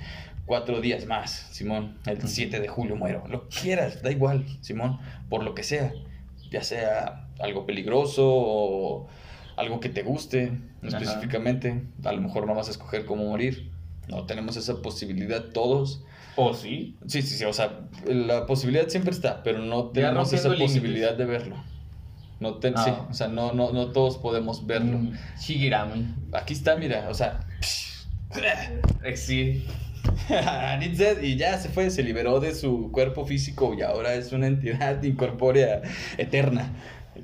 cuatro 0.47 0.81
días 0.81 1.05
más, 1.05 1.49
Simón. 1.51 1.99
El 2.07 2.27
7 2.27 2.59
de 2.59 2.67
julio 2.67 2.95
muero, 2.95 3.23
lo 3.27 3.47
quieras, 3.49 4.01
da 4.01 4.09
igual, 4.09 4.47
Simón, 4.61 4.97
por 5.29 5.43
lo 5.43 5.53
que 5.53 5.61
sea, 5.61 5.93
ya 6.49 6.63
sea 6.63 7.27
algo 7.37 7.67
peligroso 7.67 8.23
o 8.27 9.07
algo 9.57 9.79
que 9.79 9.89
te 9.89 10.01
guste 10.01 10.53
Ajá. 10.81 10.97
específicamente. 10.97 11.83
A 12.03 12.13
lo 12.13 12.21
mejor 12.21 12.47
no 12.47 12.55
vas 12.55 12.67
a 12.67 12.71
escoger 12.71 13.05
cómo 13.05 13.25
morir. 13.25 13.69
No 14.07 14.25
tenemos 14.25 14.57
esa 14.57 14.81
posibilidad 14.81 15.51
todos. 15.53 16.03
O 16.37 16.53
sí. 16.53 16.95
Sí, 17.07 17.21
sí, 17.21 17.35
sí, 17.35 17.43
o 17.45 17.51
sea, 17.51 17.81
la 18.05 18.45
posibilidad 18.45 18.87
siempre 18.87 19.11
está, 19.11 19.43
pero 19.43 19.59
no 19.59 19.85
tenemos 19.89 20.31
esa 20.31 20.47
límites. 20.49 20.67
posibilidad 20.71 21.13
de 21.15 21.25
verlo. 21.25 21.55
No 22.39 22.55
ten- 22.59 22.75
Ah. 22.77 22.83
sí, 22.85 22.91
o 23.09 23.13
sea, 23.13 23.27
no, 23.27 23.51
no, 23.53 23.71
no 23.73 23.87
todos 23.91 24.17
podemos 24.19 24.65
verlo. 24.67 24.99
Mm, 24.99 25.13
Shigirami. 25.39 26.13
Aquí 26.33 26.53
está, 26.53 26.75
mira, 26.75 27.07
o 27.09 27.13
sea, 27.13 27.39
Sí. 29.15 29.65
y 31.21 31.35
ya 31.37 31.57
se 31.57 31.69
fue, 31.69 31.89
se 31.89 32.03
liberó 32.03 32.39
de 32.39 32.53
su 32.53 32.91
cuerpo 32.91 33.25
físico 33.25 33.73
y 33.77 33.81
ahora 33.81 34.13
es 34.13 34.31
una 34.31 34.47
entidad 34.47 35.01
incorpórea 35.03 35.81
eterna, 36.17 36.71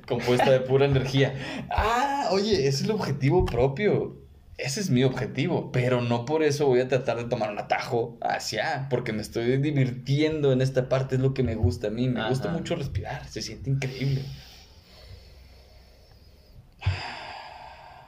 compuesta 0.08 0.50
de 0.52 0.60
pura 0.62 0.86
energía. 0.86 1.36
Ah, 1.70 2.30
oye, 2.32 2.54
ese 2.68 2.70
es 2.70 2.82
el 2.86 2.92
objetivo 2.92 3.46
propio. 3.46 4.23
Ese 4.58 4.82
es 4.82 4.92
mi 4.92 5.04
objetivo, 5.04 5.72
pero 5.72 6.02
no 6.02 6.26
por 6.26 6.44
eso 6.44 6.68
voy 6.68 6.80
a 6.80 6.88
tratar 6.88 7.18
de 7.18 7.24
tomar 7.24 7.52
un 7.52 7.58
atajo 7.58 8.18
hacia, 8.22 8.88
porque 8.90 9.12
me 9.12 9.22
estoy 9.22 9.58
divirtiendo 9.58 10.52
en 10.52 10.62
esta 10.62 10.90
parte, 10.90 11.16
es 11.16 11.22
lo 11.22 11.34
que 11.34 11.42
me 11.42 11.56
gusta 11.56 11.88
a 11.88 11.90
mí. 11.90 12.08
Me 12.08 12.28
gusta 12.30 12.50
mucho 12.50 12.76
respirar, 12.76 13.28
se 13.28 13.42
siente 13.42 13.72
increíble. 13.72 14.22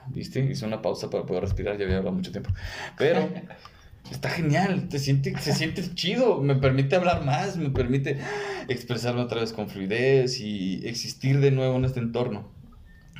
¿Viste? 0.08 0.40
Hice 0.40 0.66
una 0.66 0.84
pausa 0.84 1.10
para 1.10 1.26
poder 1.26 1.44
respirar, 1.44 1.78
ya 1.78 1.86
había 1.86 1.98
hablado 1.98 2.16
mucho 2.16 2.32
tiempo. 2.32 2.52
Pero 2.96 3.28
está 4.12 4.30
genial, 4.30 4.88
te 4.88 5.00
siente, 5.00 5.36
se 5.40 5.52
siente 5.52 5.84
chido, 5.96 6.42
me 6.42 6.56
permite 6.56 6.96
hablar 6.96 7.26
más, 7.26 7.58
me 7.58 7.72
permite 7.72 8.20
expresarme 8.68 9.22
otra 9.22 9.42
vez 9.42 9.52
con 9.52 9.68
fluidez 9.68 10.40
y 10.40 10.88
existir 10.88 11.40
de 11.40 11.50
nuevo 11.50 11.76
en 11.78 11.86
este 11.86 12.00
entorno. 12.00 12.52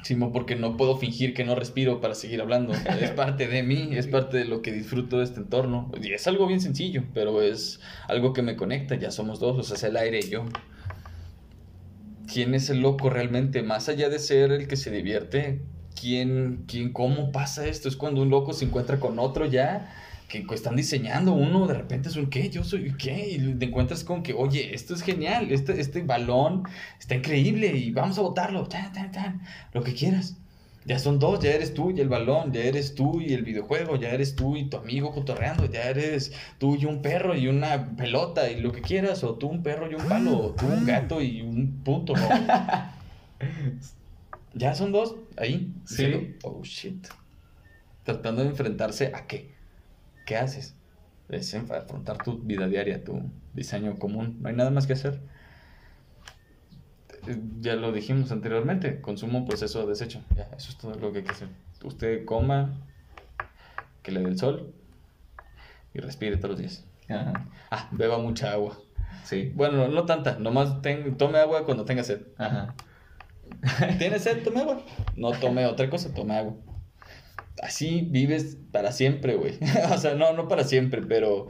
Simo, 0.06 0.32
porque 0.32 0.56
no 0.56 0.78
puedo 0.78 0.98
fingir 0.98 1.34
que 1.34 1.44
no 1.44 1.56
respiro 1.56 2.00
para 2.00 2.14
seguir 2.14 2.40
hablando. 2.40 2.74
Es 2.74 3.10
parte 3.16 3.48
de 3.48 3.64
mí, 3.64 3.90
es 3.94 4.06
parte 4.06 4.38
de 4.38 4.46
lo 4.46 4.62
que 4.62 4.72
disfruto 4.72 5.18
de 5.18 5.24
este 5.24 5.40
entorno. 5.40 5.92
Y 6.00 6.14
es 6.14 6.28
algo 6.28 6.46
bien 6.46 6.62
sencillo, 6.62 7.06
pero 7.16 7.42
es 7.42 7.80
algo 8.08 8.32
que 8.32 8.44
me 8.44 8.56
conecta, 8.56 8.94
ya 8.94 9.10
somos 9.10 9.40
dos, 9.40 9.58
o 9.58 9.64
sea, 9.64 9.78
es 9.78 9.84
el 9.84 9.98
aire 9.98 10.20
y 10.20 10.30
yo. 10.30 10.46
¿Quién 12.32 12.54
es 12.54 12.70
el 12.70 12.82
loco 12.82 13.10
realmente? 13.10 13.64
Más 13.64 13.90
allá 13.90 14.10
de 14.10 14.20
ser 14.20 14.52
el 14.52 14.68
que 14.68 14.76
se 14.76 14.92
divierte, 14.92 15.64
¿quién, 16.00 16.66
quién, 16.68 16.94
cómo 16.94 17.32
pasa 17.32 17.66
esto? 17.66 17.90
Es 17.90 17.96
cuando 17.96 18.22
un 18.22 18.30
loco 18.30 18.54
se 18.54 18.66
encuentra 18.66 19.00
con 19.00 19.18
otro 19.18 19.48
ya, 19.48 19.92
que 20.28 20.46
están 20.54 20.76
diseñando 20.76 21.34
uno, 21.34 21.68
de 21.68 21.76
repente 21.76 22.10
es 22.10 22.16
un 22.16 22.30
¿qué? 22.30 22.50
Yo 22.50 22.64
soy 22.64 22.94
¿qué? 22.98 23.32
Y 23.32 23.56
te 23.56 23.66
encuentras 23.66 24.04
con 24.04 24.24
que, 24.24 24.34
oye, 24.34 24.74
esto 24.74 24.94
es 24.94 25.02
genial, 25.02 25.52
este, 25.52 25.80
este 25.80 26.02
balón 26.02 26.64
está 27.00 27.16
increíble 27.16 27.78
y 27.78 27.92
vamos 27.92 28.18
a 28.18 28.22
botarlo, 28.22 28.68
tan, 28.68 28.92
tan, 28.92 29.12
tan, 29.12 29.42
lo 29.74 29.84
que 29.84 29.94
quieras. 29.94 30.38
Ya 30.86 31.00
son 31.00 31.18
dos, 31.18 31.40
ya 31.40 31.52
eres 31.52 31.74
tú 31.74 31.90
y 31.90 32.00
el 32.00 32.10
balón, 32.10 32.54
ya 32.54 32.62
eres 32.62 32.94
tú 32.94 33.20
y 33.20 33.34
el 33.34 33.44
videojuego, 33.44 33.96
ya 33.96 34.10
eres 34.10 34.36
tú 34.36 34.56
y 34.56 34.70
tu 34.70 34.78
amigo 34.78 35.12
cotorreando, 35.12 35.66
ya 35.66 35.90
eres 35.90 36.32
tú 36.60 36.76
y 36.76 36.86
un 36.86 37.02
perro 37.02 37.36
y 37.36 37.48
una 37.48 37.96
pelota 37.96 38.52
y 38.52 38.62
lo 38.62 38.72
que 38.72 38.82
quieras, 38.82 39.24
o 39.24 39.34
tú 39.34 39.48
un 39.48 39.64
perro 39.64 39.90
y 39.90 39.96
un 39.96 40.08
palo, 40.08 40.38
o 40.38 40.52
tú 40.52 40.68
un 40.68 40.86
gato 40.86 41.22
y 41.22 41.42
un 41.42 41.82
punto, 41.84 42.14
¿no? 42.16 42.30
ya 44.54 44.76
son 44.76 44.92
dos, 44.92 45.16
ahí. 45.38 45.74
Sí. 45.86 46.06
diciendo, 46.06 46.38
Oh, 46.44 46.64
shit. 46.64 47.08
Tratando 48.04 48.44
de 48.44 48.50
enfrentarse 48.50 49.08
a 49.08 49.26
qué. 49.26 49.55
¿Qué 50.26 50.38
haces? 50.38 50.76
Es 51.30 51.54
afrontar 51.56 52.18
tu 52.24 52.40
vida 52.40 52.68
diaria, 52.68 53.04
tu 53.04 53.22
diseño 53.54 53.98
común. 53.98 54.38
No 54.42 54.50
hay 54.50 54.56
nada 54.56 54.70
más 54.72 54.86
que 54.88 54.94
hacer. 54.94 55.22
Eh, 57.28 57.40
Ya 57.62 57.76
lo 57.76 57.92
dijimos 57.92 58.32
anteriormente, 58.32 59.02
consumo, 59.02 59.46
proceso, 59.46 59.86
desecho. 59.88 60.22
Ya, 60.36 60.44
eso 60.58 60.70
es 60.70 60.78
todo 60.78 60.96
lo 60.96 61.12
que 61.12 61.20
hay 61.20 61.24
que 61.24 61.32
hacer. 61.32 61.50
Usted 61.84 62.26
coma, 62.26 62.82
que 64.04 64.12
le 64.12 64.20
dé 64.22 64.28
el 64.30 64.38
sol 64.38 64.74
y 65.94 66.00
respire 66.00 66.38
todos 66.38 66.52
los 66.52 66.60
días. 66.60 66.86
Ajá. 67.10 67.48
Ah, 67.72 67.90
beba 67.92 68.18
mucha 68.20 68.52
agua. 68.52 68.78
Sí. 69.24 69.52
Bueno, 69.56 69.88
no 69.88 70.06
tanta, 70.06 70.38
nomás 70.40 70.82
ten- 70.82 71.18
tome 71.18 71.40
agua 71.40 71.66
cuando 71.66 71.86
tenga 71.86 72.04
sed. 72.04 72.22
Ajá. 72.38 72.76
¿Tiene 73.98 74.20
sed? 74.20 74.44
Tome 74.44 74.62
agua. 74.62 74.82
No 75.16 75.32
tome 75.32 75.66
otra 75.66 75.90
cosa, 75.90 76.14
tome 76.14 76.36
agua. 76.38 76.54
Así 77.62 78.08
vives 78.10 78.58
para 78.72 78.92
siempre, 78.92 79.36
güey. 79.36 79.58
o 79.94 79.98
sea, 79.98 80.16
no, 80.16 80.34
no 80.34 80.48
para 80.48 80.64
siempre, 80.64 81.02
pero 81.02 81.48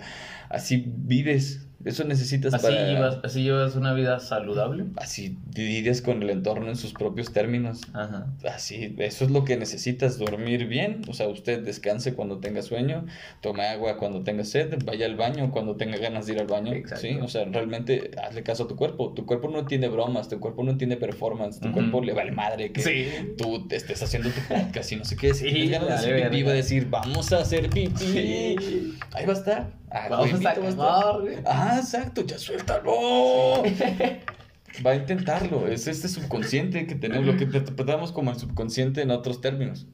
así 0.49 0.83
vives. 0.87 1.64
Eso 1.85 2.03
necesitas 2.03 2.53
Así, 2.53 2.65
para... 2.65 2.87
llevas, 2.87 3.19
así 3.23 3.43
llevas 3.43 3.75
una 3.75 3.93
vida 3.93 4.19
saludable. 4.19 4.85
Así 4.97 5.37
lidias 5.55 6.01
con 6.01 6.21
el 6.23 6.29
entorno 6.31 6.67
en 6.67 6.75
sus 6.75 6.93
propios 6.93 7.31
términos. 7.31 7.81
Ajá. 7.93 8.27
Así, 8.51 8.95
eso 8.97 9.25
es 9.25 9.31
lo 9.31 9.45
que 9.45 9.55
necesitas, 9.55 10.17
dormir 10.17 10.65
bien. 10.67 11.01
O 11.07 11.13
sea, 11.13 11.27
usted 11.27 11.63
descanse 11.63 12.15
cuando 12.15 12.39
tenga 12.39 12.61
sueño, 12.63 13.05
tome 13.41 13.67
agua 13.67 13.97
cuando 13.97 14.23
tenga 14.23 14.43
sed, 14.43 14.73
vaya 14.83 15.05
al 15.05 15.15
baño 15.15 15.51
cuando 15.51 15.75
tenga 15.75 15.97
ganas 15.97 16.25
de 16.25 16.33
ir 16.33 16.39
al 16.39 16.47
baño. 16.47 16.73
Exacto. 16.73 17.01
Sí, 17.07 17.15
o 17.21 17.27
sea, 17.27 17.45
realmente 17.45 18.11
hazle 18.21 18.41
caso 18.43 18.63
a 18.63 18.67
tu 18.67 18.75
cuerpo. 18.75 19.13
Tu 19.13 19.25
cuerpo 19.25 19.49
no 19.49 19.65
tiene 19.65 19.87
bromas, 19.87 20.27
tu 20.27 20.39
cuerpo 20.39 20.63
no 20.63 20.77
tiene 20.77 20.97
performance, 20.97 21.59
tu 21.59 21.67
Ujú. 21.67 21.75
cuerpo 21.75 22.01
le 22.01 22.13
vale 22.13 22.31
madre 22.31 22.71
que 22.71 22.81
Sí. 22.81 23.07
tú 23.37 23.67
te 23.67 23.75
estés 23.75 24.01
haciendo 24.01 24.29
tu 24.29 24.41
podcast 24.49 24.91
y 24.91 24.95
no 24.95 25.05
sé 25.05 25.15
qué. 25.15 25.33
Si 25.35 25.49
Sí, 25.49 25.67
ganas 25.69 25.87
de 25.87 25.93
hacer 25.93 26.29
pipí, 26.31 26.43
va 26.43 26.51
a 26.51 26.55
decir, 26.55 26.87
vamos 26.89 27.31
a 27.31 27.39
hacer 27.41 27.69
pipí. 27.69 27.91
Sí. 27.95 28.95
Ahí 29.11 29.25
va 29.25 29.33
a 29.33 29.37
estar. 29.37 29.84
Ah, 29.97 30.07
Vamos 30.09 30.31
güey, 30.31 30.45
a 30.45 30.49
acabar, 30.51 31.21
güey. 31.21 31.35
Ah, 31.45 31.77
exacto, 31.79 32.25
ya 32.25 32.37
suéltalo. 32.37 33.63
Va 34.85 34.91
a 34.91 34.95
intentarlo. 34.95 35.67
Es 35.69 35.87
este 35.87 36.09
subconsciente 36.09 36.85
que 36.85 36.95
tenemos, 36.95 37.25
lo 37.25 37.37
que 37.37 37.45
interpretamos 37.45 38.11
como 38.11 38.31
el 38.31 38.37
subconsciente 38.37 39.01
en 39.01 39.11
otros 39.11 39.39
términos. 39.39 39.87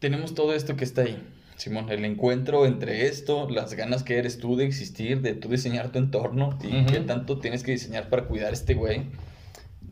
Tenemos 0.00 0.34
todo 0.34 0.52
esto 0.52 0.74
que 0.74 0.82
está 0.82 1.02
ahí, 1.02 1.22
Simón. 1.56 1.90
El 1.90 2.04
encuentro 2.04 2.66
entre 2.66 3.06
esto, 3.06 3.48
las 3.48 3.74
ganas 3.74 4.02
que 4.02 4.18
eres 4.18 4.38
tú 4.38 4.56
de 4.56 4.64
existir, 4.64 5.20
de 5.20 5.34
tú 5.34 5.48
diseñar 5.48 5.92
tu 5.92 6.00
entorno 6.00 6.58
y 6.60 6.84
qué 6.86 6.98
tanto 6.98 7.38
tienes 7.38 7.62
que 7.62 7.70
diseñar 7.70 8.08
para 8.08 8.24
cuidar 8.24 8.50
a 8.50 8.54
este 8.54 8.74
güey. 8.74 9.06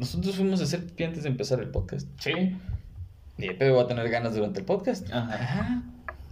Nosotros 0.01 0.35
fuimos 0.35 0.61
a 0.61 0.65
hacer 0.65 0.81
antes 1.05 1.23
de 1.23 1.29
empezar 1.29 1.61
el 1.61 1.69
podcast. 1.69 2.09
Sí. 2.19 2.57
Y 3.39 3.47
Pepe 3.47 3.71
va 3.71 3.83
a 3.83 3.87
tener 3.87 4.09
ganas 4.11 4.35
durante 4.35 4.59
el 4.59 4.67
podcast. 4.67 5.09
Ajá. 5.13 5.35
Ajá. 5.35 5.83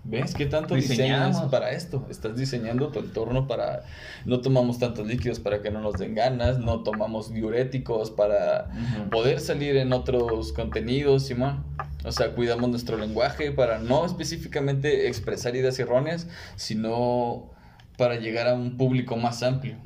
¿Ves 0.05 0.35
qué 0.35 0.47
tanto 0.47 0.75
Diseñamos. 0.75 1.29
diseñas 1.29 1.51
para 1.51 1.73
esto? 1.73 2.07
Estás 2.09 2.37
diseñando 2.37 2.89
tu 2.89 3.01
entorno 3.01 3.47
para... 3.47 3.85
No 4.25 4.41
tomamos 4.41 4.79
tantos 4.79 5.07
líquidos 5.07 5.39
para 5.39 5.61
que 5.61 5.71
no 5.71 5.81
nos 5.81 5.95
den 5.95 6.15
ganas, 6.15 6.59
no 6.59 6.83
tomamos 6.83 7.33
diuréticos 7.33 8.11
para 8.11 8.71
poder 9.11 9.41
salir 9.41 9.77
en 9.77 9.93
otros 9.93 10.53
contenidos, 10.53 11.27
Simón. 11.27 11.65
O 12.05 12.13
sea, 12.13 12.35
cuidamos 12.35 12.71
nuestro 12.71 12.97
lenguaje 12.97 13.51
para 13.53 13.81
no 13.81 14.07
específicamente 14.07 15.09
expresar 15.09 15.57
ideas 15.57 15.79
erróneas, 15.79 16.27
sino 16.57 17.51
para 17.99 18.17
llegar 18.17 18.49
a 18.49 18.55
un 18.55 18.77
público 18.77 19.17
más 19.17 19.43
amplio. 19.43 19.77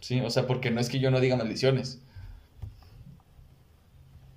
Sí, 0.00 0.20
o 0.20 0.30
sea, 0.30 0.46
porque 0.46 0.70
no 0.70 0.80
es 0.80 0.88
que 0.88 0.98
yo 0.98 1.10
no 1.10 1.20
diga 1.20 1.36
maldiciones. 1.36 2.00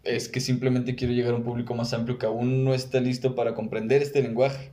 Es 0.04 0.30
que 0.30 0.40
simplemente 0.40 0.96
quiero 0.96 1.14
llegar 1.14 1.34
a 1.34 1.38
un 1.38 1.44
público 1.44 1.74
más 1.74 1.94
amplio 1.94 2.18
que 2.18 2.26
aún 2.26 2.64
no 2.64 2.74
está 2.74 3.00
listo 3.00 3.36
para 3.36 3.56
comprender 3.56 4.02
este 4.02 4.22
lenguaje. 4.22 4.72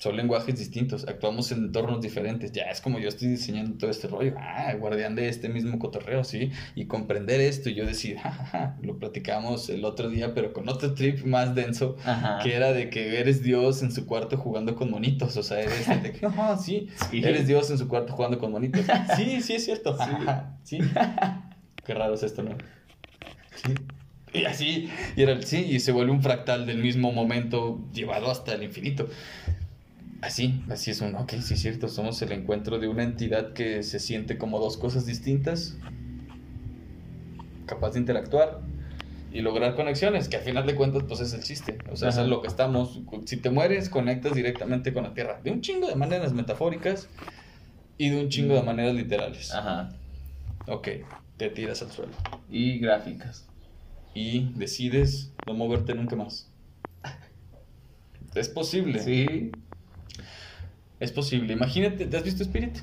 Son 0.00 0.16
lenguajes 0.16 0.56
distintos, 0.56 1.08
actuamos 1.08 1.50
en 1.50 1.58
entornos 1.58 2.00
diferentes. 2.00 2.52
Ya 2.52 2.62
es 2.70 2.80
como 2.80 3.00
yo 3.00 3.08
estoy 3.08 3.26
diseñando 3.26 3.76
todo 3.78 3.90
este 3.90 4.06
rollo, 4.06 4.32
ah, 4.38 4.72
guardián 4.78 5.16
de 5.16 5.28
este 5.28 5.48
mismo 5.48 5.76
cotorreo, 5.80 6.22
¿sí? 6.22 6.52
Y 6.76 6.84
comprender 6.84 7.40
esto 7.40 7.68
y 7.68 7.74
yo 7.74 7.84
decir, 7.84 8.16
jajaja, 8.16 8.76
lo 8.80 8.96
platicamos 9.00 9.68
el 9.70 9.84
otro 9.84 10.08
día, 10.08 10.34
pero 10.34 10.52
con 10.52 10.68
otro 10.68 10.94
trip 10.94 11.24
más 11.24 11.56
denso, 11.56 11.96
Ajá. 12.04 12.38
que 12.44 12.54
era 12.54 12.72
de 12.72 12.90
que 12.90 13.18
eres 13.18 13.42
Dios 13.42 13.82
en 13.82 13.90
su 13.90 14.06
cuarto 14.06 14.36
jugando 14.36 14.76
con 14.76 14.88
monitos, 14.88 15.36
o 15.36 15.42
sea, 15.42 15.58
eres 15.62 15.88
de 16.00 16.12
que, 16.12 16.24
"Ah, 16.38 16.56
sí, 16.56 16.86
Sí. 17.10 17.20
eres 17.24 17.48
Dios 17.48 17.68
en 17.72 17.78
su 17.78 17.88
cuarto 17.88 18.12
jugando 18.12 18.38
con 18.38 18.52
monitos. 18.52 18.82
Sí, 19.16 19.40
sí 19.40 19.54
es 19.54 19.64
cierto. 19.64 19.98
Sí. 20.62 20.78
Qué 21.84 21.94
raro 21.94 22.14
es 22.14 22.22
esto, 22.22 22.44
¿no? 22.44 22.52
Sí. 23.56 23.74
Y 24.32 24.44
así, 24.44 24.90
y 25.16 25.22
era 25.22 25.40
sí, 25.42 25.64
y 25.64 25.80
se 25.80 25.92
vuelve 25.92 26.12
un 26.12 26.22
fractal 26.22 26.66
del 26.66 26.78
mismo 26.78 27.12
momento 27.12 27.80
llevado 27.92 28.30
hasta 28.30 28.54
el 28.54 28.62
infinito. 28.62 29.08
Así, 30.20 30.62
así 30.68 30.90
es 30.90 31.00
un, 31.00 31.14
ok, 31.14 31.34
sí 31.40 31.54
es 31.54 31.60
cierto, 31.60 31.88
somos 31.88 32.20
el 32.22 32.32
encuentro 32.32 32.78
de 32.78 32.88
una 32.88 33.04
entidad 33.04 33.52
que 33.52 33.82
se 33.84 34.00
siente 34.00 34.36
como 34.36 34.58
dos 34.58 34.76
cosas 34.76 35.06
distintas, 35.06 35.76
capaz 37.66 37.92
de 37.92 38.00
interactuar 38.00 38.60
y 39.32 39.40
lograr 39.42 39.76
conexiones, 39.76 40.28
que 40.28 40.36
al 40.36 40.42
final 40.42 40.66
de 40.66 40.74
cuentas, 40.74 41.04
pues 41.06 41.20
es 41.20 41.34
el 41.34 41.42
chiste. 41.42 41.78
O 41.92 41.96
sea, 41.96 42.08
eso 42.08 42.22
es 42.22 42.28
lo 42.28 42.40
que 42.40 42.48
estamos. 42.48 43.00
Si 43.26 43.36
te 43.36 43.50
mueres, 43.50 43.88
conectas 43.88 44.34
directamente 44.34 44.92
con 44.92 45.04
la 45.04 45.14
Tierra, 45.14 45.40
de 45.44 45.50
un 45.50 45.60
chingo 45.60 45.86
de 45.86 45.94
maneras 45.94 46.32
metafóricas 46.32 47.08
y 47.98 48.08
de 48.08 48.20
un 48.20 48.28
chingo 48.28 48.54
de 48.54 48.62
maneras 48.62 48.94
literales. 48.94 49.54
Ajá. 49.54 49.90
Ok, 50.66 50.88
te 51.36 51.48
tiras 51.48 51.80
al 51.82 51.90
suelo 51.90 52.12
Y 52.50 52.78
gráficas. 52.78 53.47
Y 54.18 54.52
decides 54.56 55.32
no 55.46 55.54
moverte 55.54 55.94
nunca 55.94 56.16
más. 56.16 56.48
Es 58.34 58.48
posible. 58.48 58.98
Sí. 59.00 59.50
Es 61.00 61.12
posible. 61.12 61.52
Imagínate, 61.52 62.06
¿te 62.06 62.16
has 62.16 62.24
visto 62.24 62.42
Spirit? 62.42 62.78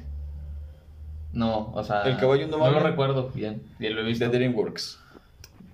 No, 1.34 1.72
o 1.74 1.84
sea. 1.84 2.04
El 2.04 2.18
caballo 2.18 2.42
No 2.42 2.46
indomable. 2.48 2.80
lo 2.80 2.86
recuerdo 2.86 3.30
bien. 3.34 3.62
Ya 3.80 3.90
lo 3.90 4.02
he 4.02 4.04
visto. 4.06 4.26
De 4.30 4.38
DreamWorks. 4.38 5.00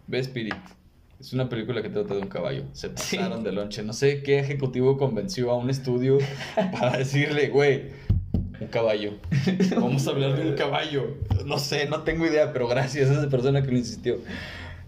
Ve 0.07 0.19
Spirit. 0.19 0.55
Es 1.19 1.33
una 1.33 1.47
película 1.47 1.83
que 1.83 1.89
trata 1.89 2.15
de 2.15 2.21
un 2.21 2.27
caballo. 2.27 2.63
Se 2.73 2.87
Sí. 2.97 3.17
pasaron 3.17 3.43
de 3.43 3.51
lonche. 3.51 3.83
No 3.83 3.93
sé 3.93 4.23
qué 4.23 4.39
ejecutivo 4.39 4.97
convenció 4.97 5.51
a 5.51 5.57
un 5.57 5.69
estudio 5.69 6.17
para 6.55 6.97
decirle, 6.97 7.49
güey, 7.49 7.91
un 8.59 8.67
caballo. 8.67 9.13
Vamos 9.75 10.07
a 10.07 10.09
hablar 10.11 10.35
de 10.35 10.49
un 10.49 10.55
caballo. 10.55 11.17
No 11.45 11.59
sé, 11.59 11.87
no 11.87 12.01
tengo 12.01 12.25
idea, 12.25 12.51
pero 12.51 12.67
gracias 12.67 13.09
a 13.11 13.13
esa 13.13 13.29
persona 13.29 13.61
que 13.61 13.71
lo 13.71 13.77
insistió. 13.77 14.17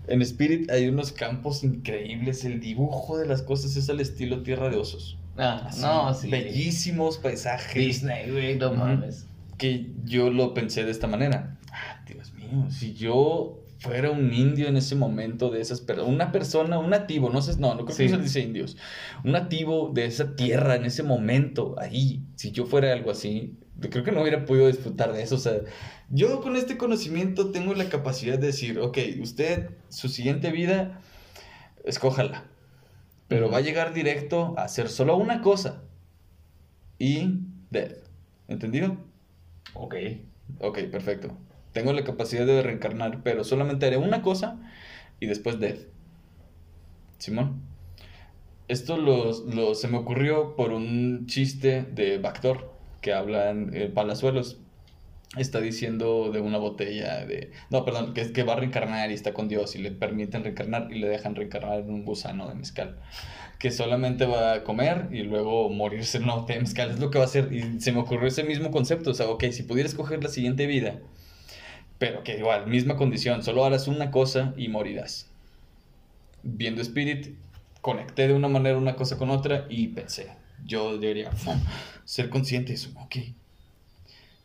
En 0.07 0.21
Spirit 0.21 0.69
hay 0.69 0.87
unos 0.87 1.11
campos 1.11 1.63
increíbles. 1.63 2.43
El 2.45 2.59
dibujo 2.59 3.17
de 3.17 3.25
las 3.25 3.41
cosas 3.41 3.75
es 3.75 3.89
al 3.89 3.99
estilo 3.99 4.43
Tierra 4.43 4.69
de 4.69 4.77
Osos. 4.77 5.17
Ah, 5.37 5.65
Así, 5.67 5.81
no, 5.81 6.13
sí. 6.13 6.29
Bellísimos 6.29 7.17
paisajes. 7.17 7.73
Disney, 7.73 8.29
güey, 8.31 8.57
no 8.57 8.73
mames. 8.73 9.25
que 9.57 9.91
yo 10.03 10.29
lo 10.29 10.53
pensé 10.53 10.83
de 10.83 10.91
esta 10.91 11.07
manera. 11.07 11.57
Ah, 11.71 12.03
Dios 12.07 12.33
mío, 12.33 12.69
si 12.69 12.93
yo 12.93 13.59
fuera 13.79 14.11
un 14.11 14.33
indio 14.33 14.67
en 14.67 14.77
ese 14.77 14.95
momento 14.95 15.49
de 15.49 15.61
esas 15.61 15.79
personas, 15.81 16.09
una 16.13 16.31
persona, 16.31 16.79
un 16.79 16.89
nativo, 16.89 17.29
no 17.29 17.41
sé, 17.41 17.57
no, 17.59 17.73
no 17.75 17.83
creo 17.85 17.95
Sí. 17.97 18.03
que 18.03 18.09
se 18.09 18.17
dice 18.17 18.39
indios, 18.41 18.77
un 19.23 19.31
nativo 19.31 19.91
de 19.93 20.05
esa 20.05 20.35
tierra 20.35 20.75
en 20.75 20.85
ese 20.85 21.03
momento, 21.03 21.75
ahí, 21.79 22.21
si 22.35 22.51
yo 22.51 22.65
fuera 22.65 22.93
algo 22.93 23.11
así, 23.11 23.57
creo 23.89 24.03
que 24.03 24.11
no 24.11 24.21
hubiera 24.21 24.45
podido 24.45 24.67
disfrutar 24.67 25.11
de 25.13 25.21
eso, 25.23 25.35
o 25.35 25.39
sea, 25.39 25.53
yo 26.09 26.41
con 26.41 26.55
este 26.55 26.77
conocimiento 26.77 27.51
tengo 27.51 27.73
la 27.73 27.89
capacidad 27.89 28.37
de 28.39 28.47
decir, 28.47 28.79
ok, 28.79 28.97
usted, 29.21 29.69
su 29.89 30.09
siguiente 30.09 30.51
vida, 30.51 31.01
escójala, 31.85 32.45
pero 33.27 33.51
va 33.51 33.59
a 33.59 33.61
llegar 33.61 33.93
directo 33.93 34.55
a 34.57 34.63
hacer 34.65 34.89
solo 34.89 35.17
una 35.17 35.41
cosa 35.41 35.83
y 36.99 37.39
dead, 37.71 37.97
¿entendido? 38.47 38.97
Ok. 39.73 39.95
Ok, 40.59 40.79
perfecto. 40.91 41.37
Tengo 41.73 41.93
la 41.93 42.03
capacidad 42.03 42.45
de 42.45 42.61
reencarnar, 42.61 43.23
pero 43.23 43.43
solamente 43.43 43.85
haré 43.87 43.97
una 43.97 44.21
cosa 44.21 44.59
y 45.19 45.27
después 45.27 45.59
death. 45.59 45.87
Simón. 47.17 47.61
Esto 48.67 48.97
lo, 48.97 49.31
lo- 49.45 49.75
se 49.75 49.87
me 49.87 49.97
ocurrió 49.97 50.55
por 50.55 50.71
un 50.73 51.25
chiste 51.27 51.83
de 51.83 52.17
Bactor 52.17 52.71
que 53.01 53.13
habla 53.13 53.49
en 53.49 53.75
eh, 53.75 53.87
Palazuelos. 53.89 54.59
Está 55.37 55.61
diciendo 55.61 56.31
de 56.31 56.39
una 56.39 56.57
botella 56.57 57.25
de... 57.25 57.51
No, 57.69 57.85
perdón, 57.85 58.13
que, 58.13 58.31
que 58.31 58.43
va 58.43 58.53
a 58.53 58.57
reencarnar 58.57 59.09
y 59.09 59.15
está 59.15 59.33
con 59.33 59.47
Dios 59.47 59.75
y 59.75 59.79
le 59.79 59.91
permiten 59.91 60.43
reencarnar 60.43 60.91
y 60.91 60.99
le 60.99 61.07
dejan 61.07 61.35
reencarnar 61.35 61.79
en 61.79 61.89
un 61.89 62.05
gusano 62.05 62.47
de 62.47 62.55
mezcal. 62.55 62.97
Que 63.57 63.71
solamente 63.71 64.25
va 64.25 64.53
a 64.53 64.63
comer 64.63 65.07
y 65.11 65.23
luego 65.23 65.69
morirse 65.69 66.17
en 66.17 66.25
una 66.25 66.35
botella 66.35 66.59
de 66.59 66.63
mezcal. 66.63 66.91
Es 66.91 66.99
lo 66.99 67.09
que 67.09 67.17
va 67.17 67.23
a 67.23 67.27
hacer. 67.27 67.51
Y 67.51 67.81
se 67.81 67.91
me 67.91 67.99
ocurrió 67.99 68.27
ese 68.27 68.43
mismo 68.43 68.69
concepto. 68.71 69.11
O 69.11 69.13
sea, 69.13 69.27
ok, 69.27 69.45
si 69.51 69.63
pudiera 69.63 69.89
escoger 69.89 70.23
la 70.23 70.29
siguiente 70.29 70.67
vida, 70.67 70.99
pero 71.97 72.23
que 72.23 72.37
igual, 72.37 72.67
misma 72.67 72.97
condición, 72.97 73.43
solo 73.43 73.63
harás 73.63 73.87
una 73.87 74.11
cosa 74.11 74.53
y 74.57 74.67
morirás. 74.67 75.29
viendo 76.43 76.81
Spirit, 76.81 77.35
conecté 77.81 78.27
de 78.27 78.33
una 78.33 78.49
manera 78.49 78.77
una 78.77 78.95
cosa 78.95 79.17
con 79.17 79.29
otra 79.29 79.65
y 79.69 79.87
pensé, 79.87 80.27
yo 80.65 80.97
debería 80.97 81.31
ser 82.05 82.29
consciente 82.29 82.69
de 82.69 82.75
eso, 82.75 82.91
ok. 83.01 83.15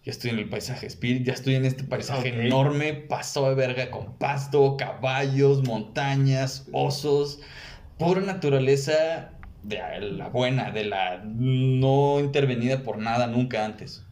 Ya 0.04 0.12
estoy 0.12 0.30
en 0.30 0.38
el 0.38 0.48
paisaje 0.48 0.86
Spirit, 0.86 1.24
ya 1.26 1.32
estoy 1.32 1.56
en 1.56 1.64
este 1.64 1.84
paisaje 1.84 2.30
Ok. 2.32 2.38
enorme, 2.46 2.94
paso 2.94 3.48
de 3.48 3.54
verga 3.54 3.90
con 3.90 4.16
pasto, 4.16 4.76
caballos, 4.76 5.64
montañas, 5.66 6.66
osos, 6.72 7.40
pura 7.98 8.20
naturaleza 8.20 9.32
de 9.62 10.00
la 10.00 10.28
buena, 10.28 10.70
de 10.70 10.84
la 10.84 11.22
no 11.24 12.20
intervenida 12.20 12.82
por 12.82 12.98
nada 12.98 13.26
nunca 13.26 13.64
antes. 13.64 14.04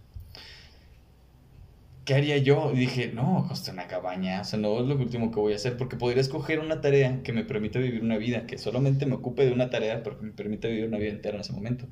¿Qué 2.04 2.14
haría 2.14 2.38
yo? 2.38 2.70
Y 2.72 2.76
dije, 2.78 3.10
no, 3.12 3.46
costa 3.48 3.72
una 3.72 3.88
cabaña, 3.88 4.40
o 4.40 4.44
sea, 4.44 4.60
no 4.60 4.78
es 4.78 4.86
lo 4.86 4.94
último 4.96 5.32
que 5.32 5.40
voy 5.40 5.54
a 5.54 5.56
hacer, 5.56 5.76
porque 5.76 5.96
podría 5.96 6.20
escoger 6.20 6.60
una 6.60 6.80
tarea 6.80 7.20
que 7.24 7.32
me 7.32 7.42
permita 7.44 7.80
vivir 7.80 8.00
una 8.02 8.16
vida, 8.16 8.46
que 8.46 8.58
solamente 8.58 9.06
me 9.06 9.14
ocupe 9.16 9.44
de 9.44 9.52
una 9.52 9.70
tarea, 9.70 10.02
pero 10.04 10.16
que 10.18 10.26
me 10.26 10.32
permita 10.32 10.68
vivir 10.68 10.86
una 10.86 10.98
vida 10.98 11.10
entera 11.10 11.34
en 11.34 11.40
ese 11.40 11.52
momento. 11.52 11.86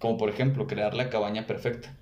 Como 0.00 0.16
por 0.16 0.28
ejemplo, 0.28 0.66
crear 0.66 0.94
la 0.94 1.08
cabaña 1.08 1.46
perfecta. 1.46 1.94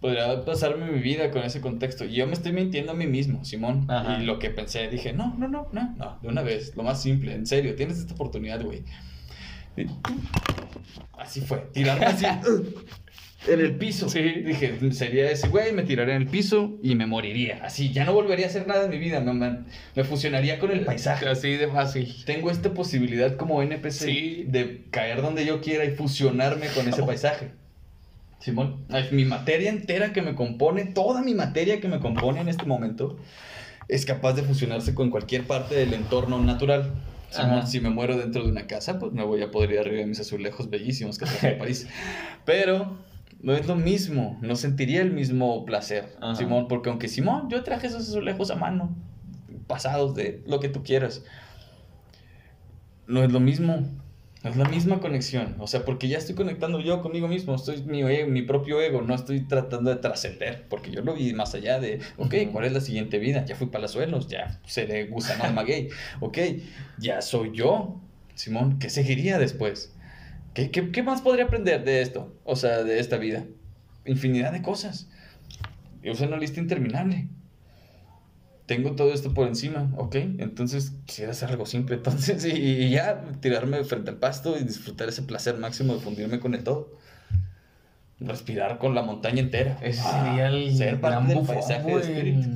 Podría 0.00 0.44
pasarme 0.44 0.90
mi 0.92 1.00
vida 1.00 1.30
con 1.30 1.42
ese 1.42 1.60
contexto. 1.60 2.04
Y 2.04 2.14
yo 2.14 2.26
me 2.26 2.34
estoy 2.34 2.52
mintiendo 2.52 2.92
a 2.92 2.94
mí 2.94 3.06
mismo, 3.06 3.44
Simón. 3.44 3.86
Ajá. 3.90 4.20
Y 4.22 4.26
lo 4.26 4.38
que 4.38 4.50
pensé, 4.50 4.88
dije, 4.88 5.12
no, 5.12 5.34
no, 5.38 5.48
no, 5.48 5.68
no, 5.72 5.94
no, 5.96 6.18
de 6.22 6.28
una 6.28 6.42
vez, 6.42 6.76
lo 6.76 6.82
más 6.82 7.00
simple, 7.02 7.34
en 7.34 7.46
serio, 7.46 7.74
tienes 7.76 7.98
esta 7.98 8.14
oportunidad, 8.14 8.62
güey. 8.62 8.82
Y- 9.76 9.86
Así 11.18 11.40
fue, 11.40 11.58
tirarme 11.72 12.06
así 12.06 12.26
en 13.48 13.60
el 13.60 13.76
piso. 13.76 14.08
Sí. 14.08 14.20
Dije, 14.22 14.78
sería 14.92 15.30
ese 15.30 15.48
güey, 15.48 15.72
me 15.72 15.82
tiraría 15.82 16.14
en 16.16 16.22
el 16.22 16.28
piso 16.28 16.78
y 16.82 16.94
me 16.94 17.06
moriría. 17.06 17.60
Así, 17.64 17.90
ya 17.92 18.04
no 18.04 18.12
volvería 18.12 18.46
a 18.46 18.48
hacer 18.48 18.66
nada 18.66 18.84
en 18.84 18.90
mi 18.90 18.98
vida, 18.98 19.20
me, 19.20 19.32
me, 19.32 19.58
me 19.94 20.04
fusionaría 20.04 20.58
con 20.58 20.70
el 20.70 20.84
paisaje. 20.84 21.26
Así 21.28 21.52
de 21.56 21.68
fácil. 21.68 22.14
Tengo 22.26 22.50
esta 22.50 22.72
posibilidad 22.74 23.36
como 23.36 23.62
NPC 23.62 23.90
Sí. 23.92 24.44
de 24.46 24.84
caer 24.90 25.22
donde 25.22 25.44
yo 25.46 25.60
quiera 25.62 25.84
y 25.84 25.90
fusionarme 25.92 26.66
con 26.68 26.86
ese 26.88 27.02
paisaje. 27.02 27.50
Simón, 28.46 28.86
mi 29.10 29.24
materia 29.24 29.70
entera 29.70 30.12
que 30.12 30.22
me 30.22 30.36
compone, 30.36 30.84
toda 30.84 31.20
mi 31.20 31.34
materia 31.34 31.80
que 31.80 31.88
me 31.88 31.98
compone 31.98 32.40
en 32.40 32.48
este 32.48 32.64
momento, 32.64 33.16
es 33.88 34.06
capaz 34.06 34.34
de 34.34 34.44
fusionarse 34.44 34.94
con 34.94 35.10
cualquier 35.10 35.48
parte 35.48 35.74
del 35.74 35.92
entorno 35.94 36.38
natural. 36.38 36.92
Simón, 37.30 37.66
si 37.66 37.80
me 37.80 37.90
muero 37.90 38.16
dentro 38.16 38.44
de 38.44 38.48
una 38.48 38.68
casa, 38.68 39.00
pues 39.00 39.10
me 39.10 39.24
voy 39.24 39.42
a 39.42 39.50
poder 39.50 39.72
ir 39.72 39.80
arriba 39.80 39.96
de 39.96 40.06
mis 40.06 40.20
azulejos 40.20 40.70
bellísimos 40.70 41.18
que 41.18 41.24
traje 41.24 41.48
de 41.48 41.54
París. 41.58 41.88
Pero 42.44 42.96
no 43.40 43.52
es 43.52 43.66
lo 43.66 43.74
mismo, 43.74 44.38
no 44.40 44.54
sentiría 44.54 45.02
el 45.02 45.10
mismo 45.10 45.64
placer, 45.64 46.14
Ajá. 46.20 46.36
Simón, 46.36 46.68
porque 46.68 46.88
aunque 46.88 47.08
Simón, 47.08 47.50
yo 47.50 47.64
traje 47.64 47.88
esos 47.88 48.08
azulejos 48.08 48.52
a 48.52 48.54
mano, 48.54 48.94
pasados 49.66 50.14
de 50.14 50.44
lo 50.46 50.60
que 50.60 50.68
tú 50.68 50.84
quieras 50.84 51.24
no 53.06 53.22
es 53.22 53.32
lo 53.32 53.40
mismo. 53.40 53.86
No 54.46 54.52
es 54.52 54.58
la 54.58 54.68
misma 54.68 55.00
conexión. 55.00 55.56
O 55.58 55.66
sea, 55.66 55.84
porque 55.84 56.06
ya 56.06 56.18
estoy 56.18 56.36
conectando 56.36 56.78
yo 56.78 57.02
conmigo 57.02 57.26
mismo. 57.26 57.56
Estoy 57.56 57.82
mi, 57.82 58.02
e- 58.02 58.26
mi 58.26 58.42
propio 58.42 58.80
ego. 58.80 59.02
No 59.02 59.12
estoy 59.12 59.40
tratando 59.40 59.90
de 59.90 59.96
trascender. 59.96 60.66
Porque 60.68 60.92
yo 60.92 61.02
lo 61.02 61.14
vi 61.14 61.34
más 61.34 61.56
allá 61.56 61.80
de, 61.80 61.98
ok. 62.16 62.32
¿cuál 62.52 62.66
es 62.66 62.72
la 62.72 62.80
siguiente 62.80 63.18
vida? 63.18 63.44
Ya 63.44 63.56
fui 63.56 63.66
palazuelos. 63.66 64.28
Ya 64.28 64.60
seré 64.64 65.06
gusano 65.06 65.42
alma 65.42 65.64
gay. 65.64 65.88
Ok, 66.20 66.38
ya 66.96 67.22
soy 67.22 67.50
yo. 67.54 68.00
Simón, 68.36 68.78
¿qué 68.78 68.88
seguiría 68.88 69.40
después? 69.40 69.92
¿Qué, 70.54 70.70
qué, 70.70 70.92
qué 70.92 71.02
más 71.02 71.22
podría 71.22 71.46
aprender 71.46 71.82
de 71.82 72.00
esto? 72.00 72.32
O 72.44 72.54
sea, 72.54 72.84
de 72.84 73.00
esta 73.00 73.16
vida. 73.16 73.46
Infinidad 74.04 74.52
de 74.52 74.62
cosas. 74.62 75.08
Yo 76.04 76.14
soy 76.14 76.28
una 76.28 76.36
lista 76.36 76.60
interminable 76.60 77.26
tengo 78.66 78.92
todo 78.96 79.12
esto 79.12 79.32
por 79.32 79.46
encima, 79.48 79.90
¿ok? 79.96 80.16
Entonces 80.16 80.92
quisiera 81.06 81.30
hacer 81.32 81.50
algo 81.50 81.66
simple, 81.66 81.96
entonces, 82.02 82.44
y, 82.44 82.50
y 82.50 82.90
ya 82.90 83.22
tirarme 83.40 83.82
frente 83.84 84.10
al 84.10 84.16
pasto 84.16 84.58
y 84.58 84.64
disfrutar 84.64 85.08
ese 85.08 85.22
placer 85.22 85.56
máximo 85.58 85.94
de 85.94 86.00
fundirme 86.00 86.40
con 86.40 86.54
el 86.54 86.64
todo. 86.64 86.90
Respirar 88.18 88.78
con 88.78 88.94
la 88.94 89.02
montaña 89.02 89.40
entera. 89.40 89.78
Ese 89.82 90.00
Ah, 90.02 90.24
sería 90.24 90.48
el 90.48 90.74
ser 90.76 91.00
parte 91.00 91.16
gran 91.26 91.28
del 91.28 91.46
paisaje 91.46 91.94
de 91.94 92.00
espíritu. 92.00 92.48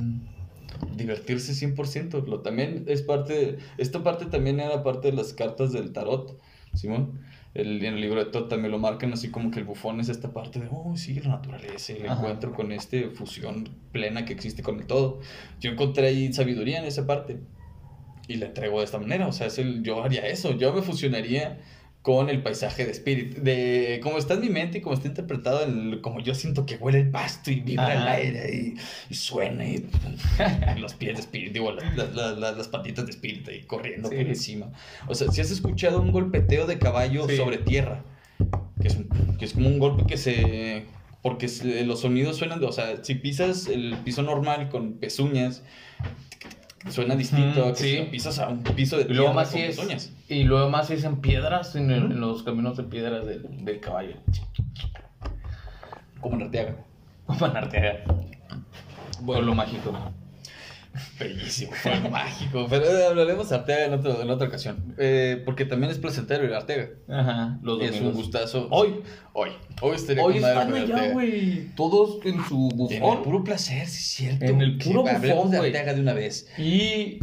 Divertirse 0.95 1.53
100%. 1.53 2.25
Lo, 2.25 2.39
también 2.41 2.85
es 2.87 3.03
parte, 3.03 3.33
de- 3.33 3.57
esta 3.77 4.03
parte 4.03 4.25
también 4.25 4.59
era 4.59 4.81
parte 4.83 5.11
de 5.11 5.17
las 5.17 5.33
cartas 5.33 5.71
del 5.71 5.93
tarot, 5.93 6.39
Simón. 6.73 7.19
El, 7.53 7.83
en 7.83 7.95
el 7.95 8.01
libro 8.01 8.23
de 8.23 8.31
Tot 8.31 8.47
también 8.47 8.71
lo 8.71 8.79
marcan 8.79 9.11
así 9.11 9.29
como 9.29 9.51
que 9.51 9.59
el 9.59 9.65
bufón 9.65 9.99
es 9.99 10.07
esta 10.07 10.31
parte 10.31 10.59
de, 10.59 10.67
oh, 10.71 10.95
sí, 10.95 11.19
la 11.19 11.31
naturaleza, 11.31 11.93
el 11.93 12.05
Ajá. 12.05 12.21
encuentro 12.21 12.53
con 12.53 12.71
esta 12.71 12.97
fusión 13.13 13.69
plena 13.91 14.23
que 14.23 14.31
existe 14.31 14.63
con 14.63 14.79
el 14.79 14.87
todo. 14.87 15.19
Yo 15.59 15.71
encontré 15.71 16.07
ahí 16.07 16.31
sabiduría 16.31 16.79
en 16.79 16.85
esa 16.85 17.05
parte 17.05 17.39
y 18.27 18.35
la 18.35 18.45
entrego 18.47 18.79
de 18.79 18.85
esta 18.85 18.99
manera. 18.99 19.27
O 19.27 19.33
sea, 19.33 19.47
es 19.47 19.57
el, 19.57 19.83
yo 19.83 20.03
haría 20.03 20.25
eso. 20.27 20.57
Yo 20.57 20.73
me 20.73 20.81
fusionaría 20.81 21.59
con 22.01 22.29
el 22.29 22.41
paisaje 22.41 22.85
de 22.85 22.91
Spirit. 22.91 23.37
De 23.37 23.99
como 24.01 24.17
está 24.17 24.33
en 24.33 24.41
mi 24.41 24.49
mente 24.49 24.79
y 24.79 24.81
como 24.81 24.95
está 24.95 25.07
interpretado, 25.07 25.63
el- 25.63 26.01
como 26.01 26.19
yo 26.19 26.33
siento 26.33 26.65
que 26.65 26.75
huele 26.77 26.99
el 26.99 27.11
pasto 27.11 27.51
y 27.51 27.59
vibra 27.59 27.91
el 27.93 27.99
Ajá. 27.99 28.11
aire 28.13 28.55
y, 28.55 28.75
y 29.09 29.13
suena 29.15 29.65
y 29.65 29.85
los 30.79 30.93
pies 30.95 31.13
de 31.15 31.19
Spirit, 31.21 31.53
digo, 31.53 31.71
las, 31.71 31.95
las- 31.95 32.37
las- 32.37 32.57
las- 32.57 32.67
patitas 32.69 33.05
de 33.05 33.11
Spirit 33.11 33.47
ahí 33.49 33.61
corriendo 33.63 34.09
Sí. 34.09 34.15
por 34.15 34.25
encima. 34.27 34.71
O 35.07 35.13
sea, 35.15 35.29
si 35.31 35.41
has 35.41 35.51
escuchado 35.51 36.01
un 36.01 36.11
golpeteo 36.11 36.65
de 36.65 36.79
caballo 36.79 37.27
Sí. 37.29 37.37
sobre 37.37 37.57
tierra, 37.59 38.03
que 38.81 38.87
es, 38.87 38.97
que 39.37 39.45
es 39.45 39.53
como 39.53 39.67
un 39.67 39.77
golpe 39.79 40.05
que 40.07 40.17
se... 40.17 40.85
Porque 41.21 41.47
los 41.85 41.99
sonidos 42.01 42.37
suenan, 42.37 42.59
de- 42.59 42.65
o 42.65 42.71
sea, 42.71 43.03
si 43.03 43.13
pisas 43.13 43.67
el 43.67 43.95
piso 44.03 44.23
normal 44.23 44.69
con 44.69 44.93
pezuñas, 44.93 45.61
suena 46.89 47.15
distinto 47.15 47.65
a 47.65 47.69
que 47.73 47.75
sí. 47.79 47.89
si 47.91 47.97
lo 48.05 48.11
pisas 48.11 48.39
a 48.39 48.47
un 48.49 48.63
piso 48.63 48.97
de 48.97 49.03
Y 49.03 49.13
luego 49.15 49.33
más 49.33 49.49
con 49.49 49.59
si 49.59 49.65
es, 49.65 49.75
pezuñas. 49.77 50.11
y 50.29 50.43
luego 50.43 50.69
más 50.69 50.87
si 50.87 50.93
es 50.93 51.03
en 51.03 51.17
piedras, 51.21 51.75
en, 51.75 51.91
el- 51.91 52.03
Ujú. 52.05 52.13
en 52.13 52.21
los 52.21 52.43
caminos 52.43 52.77
de 52.77 52.83
piedras 52.83 53.25
del, 53.25 53.63
del 53.65 53.79
caballo. 53.79 54.15
Como 56.19 56.35
en 56.35 56.43
Arteaga. 56.43 56.75
Como 57.25 57.45
en 57.45 57.57
Arteaga. 57.57 58.03
Pueblo 59.25 59.53
mágico. 59.55 59.93
Bellísimo, 61.19 61.71
fue 61.73 61.97
mágico. 62.09 62.67
Pero 62.69 62.85
eh, 62.85 63.05
hablaremos 63.05 63.47
de 63.49 63.55
Arteaga 63.55 63.85
en, 63.85 63.93
otro- 63.93 64.21
en 64.21 64.29
otra 64.29 64.47
ocasión. 64.49 64.93
Eh, 64.97 65.41
porque 65.45 65.63
también 65.65 65.91
es 65.91 65.97
placentero 65.99 66.53
a 66.53 66.57
Arteaga. 66.57 66.89
Ajá. 67.09 67.59
Los 67.63 67.81
Es 67.81 67.91
un 67.91 67.97
domingos. 67.99 68.15
gustazo. 68.15 68.67
Hoy. 68.71 69.01
Hoy. 69.33 69.51
Hoy 69.81 69.95
estaría 69.95 70.21
Hoy 70.23 70.33
con 70.33 70.41
madre 70.41 70.53
están 70.55 70.69
por 70.69 70.77
allá, 70.79 70.93
Arteaga. 70.95 71.13
güey. 71.13 71.75
Todos 71.75 72.25
en 72.25 72.43
su 72.45 72.67
En 72.89 72.93
el 72.95 72.99
bufón. 73.01 73.23
puro 73.23 73.43
placer, 73.43 73.87
sí 73.87 73.97
es 73.99 74.07
cierto. 74.07 74.45
En 74.45 74.61
el 74.61 74.77
Que 74.77 74.89
puro 74.89 75.07
hablemos 75.07 75.45
bufón, 75.45 75.51
de. 75.51 75.57
Arteaga 75.67 75.93
de 75.93 76.01
una 76.01 76.13
vez. 76.13 76.47
Y 76.57 77.19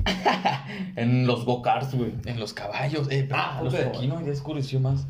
en 0.96 1.26
los 1.26 1.44
go-karts, 1.44 1.94
güey. 1.94 2.12
En 2.24 2.40
los 2.40 2.54
caballos. 2.54 3.09
Eh, 3.11 3.26
pero 3.28 3.40
Ah, 3.40 3.61
los 3.62 3.72
de 3.74 3.85
aquí 3.85 4.07
no, 4.07 4.24
ya 4.24 4.33
oscureció 4.33 4.81
más. 4.81 5.07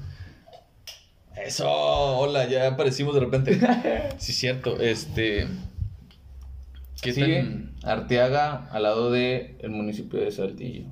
Eso, 1.36 1.70
hola, 1.70 2.48
ya 2.48 2.66
aparecimos 2.66 3.14
de 3.14 3.20
repente. 3.20 3.60
sí, 4.18 4.32
cierto. 4.32 4.80
Este. 4.80 5.46
¿Qué 7.02 7.12
Sí. 7.12 7.22
Arteaga, 7.84 8.68
al 8.72 8.82
lado 8.82 9.10
del 9.10 9.56
el 9.60 9.70
municipio 9.70 10.20
de 10.20 10.30
Saltillo. 10.32 10.86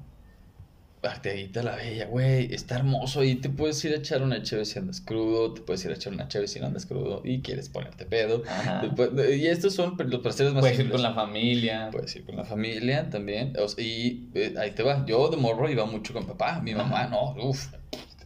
Arteaguita 1.02 1.62
la 1.62 1.76
Bella, 1.76 2.06
güey, 2.06 2.52
está 2.52 2.76
hermoso. 2.76 3.20
Ahí 3.20 3.36
te 3.36 3.48
puedes 3.48 3.84
ir 3.84 3.92
a 3.92 3.96
echar 3.96 4.22
una 4.22 4.42
chévere 4.42 4.64
si 4.64 4.78
andas 4.78 5.00
crudo, 5.00 5.52
te 5.54 5.60
puedes 5.60 5.84
ir 5.84 5.92
a 5.92 5.94
echar 5.94 6.12
una 6.12 6.26
chévere 6.26 6.48
si 6.48 6.58
no 6.58 6.66
andas 6.66 6.84
crudo 6.86 7.22
y 7.24 7.40
quieres 7.42 7.68
ponerte 7.68 8.06
pedo. 8.06 8.42
Y 9.32 9.46
estos 9.46 9.74
son 9.74 9.96
los 9.98 10.20
placeres 10.20 10.52
más 10.52 10.62
Puedes 10.62 10.78
ir 10.80 10.90
con 10.90 11.02
la 11.02 11.14
familia. 11.14 11.90
Puedes 11.92 12.16
ir 12.16 12.24
con 12.24 12.36
la 12.36 12.44
familia 12.44 13.08
también. 13.08 13.52
o 13.58 13.68
sea, 13.68 13.84
y 13.84 14.28
eh, 14.34 14.54
ahí 14.58 14.72
te 14.72 14.82
va. 14.82 15.04
Yo 15.06 15.28
de 15.28 15.36
morro 15.36 15.68
iba 15.70 15.86
mucho 15.86 16.12
con 16.12 16.26
papá. 16.26 16.60
Mi 16.60 16.74
mamá, 16.74 17.02
Ajá. 17.02 17.08
no, 17.08 17.34
uff. 17.40 17.68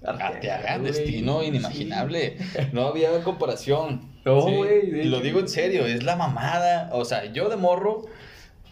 Arteaga, 0.02 0.78
destino 0.78 1.40
Sí. 1.42 1.48
inimaginable. 1.48 2.38
No 2.72 2.86
había 2.86 3.22
comparación. 3.22 4.09
No, 4.24 4.46
Sí, 4.46 4.54
güey, 4.54 5.00
y 5.00 5.04
Lo 5.04 5.20
digo 5.20 5.40
en 5.40 5.48
serio, 5.48 5.86
es 5.86 6.02
la 6.02 6.16
mamada. 6.16 6.90
O 6.92 7.04
sea, 7.04 7.32
yo 7.32 7.48
de 7.48 7.56
morro, 7.56 8.04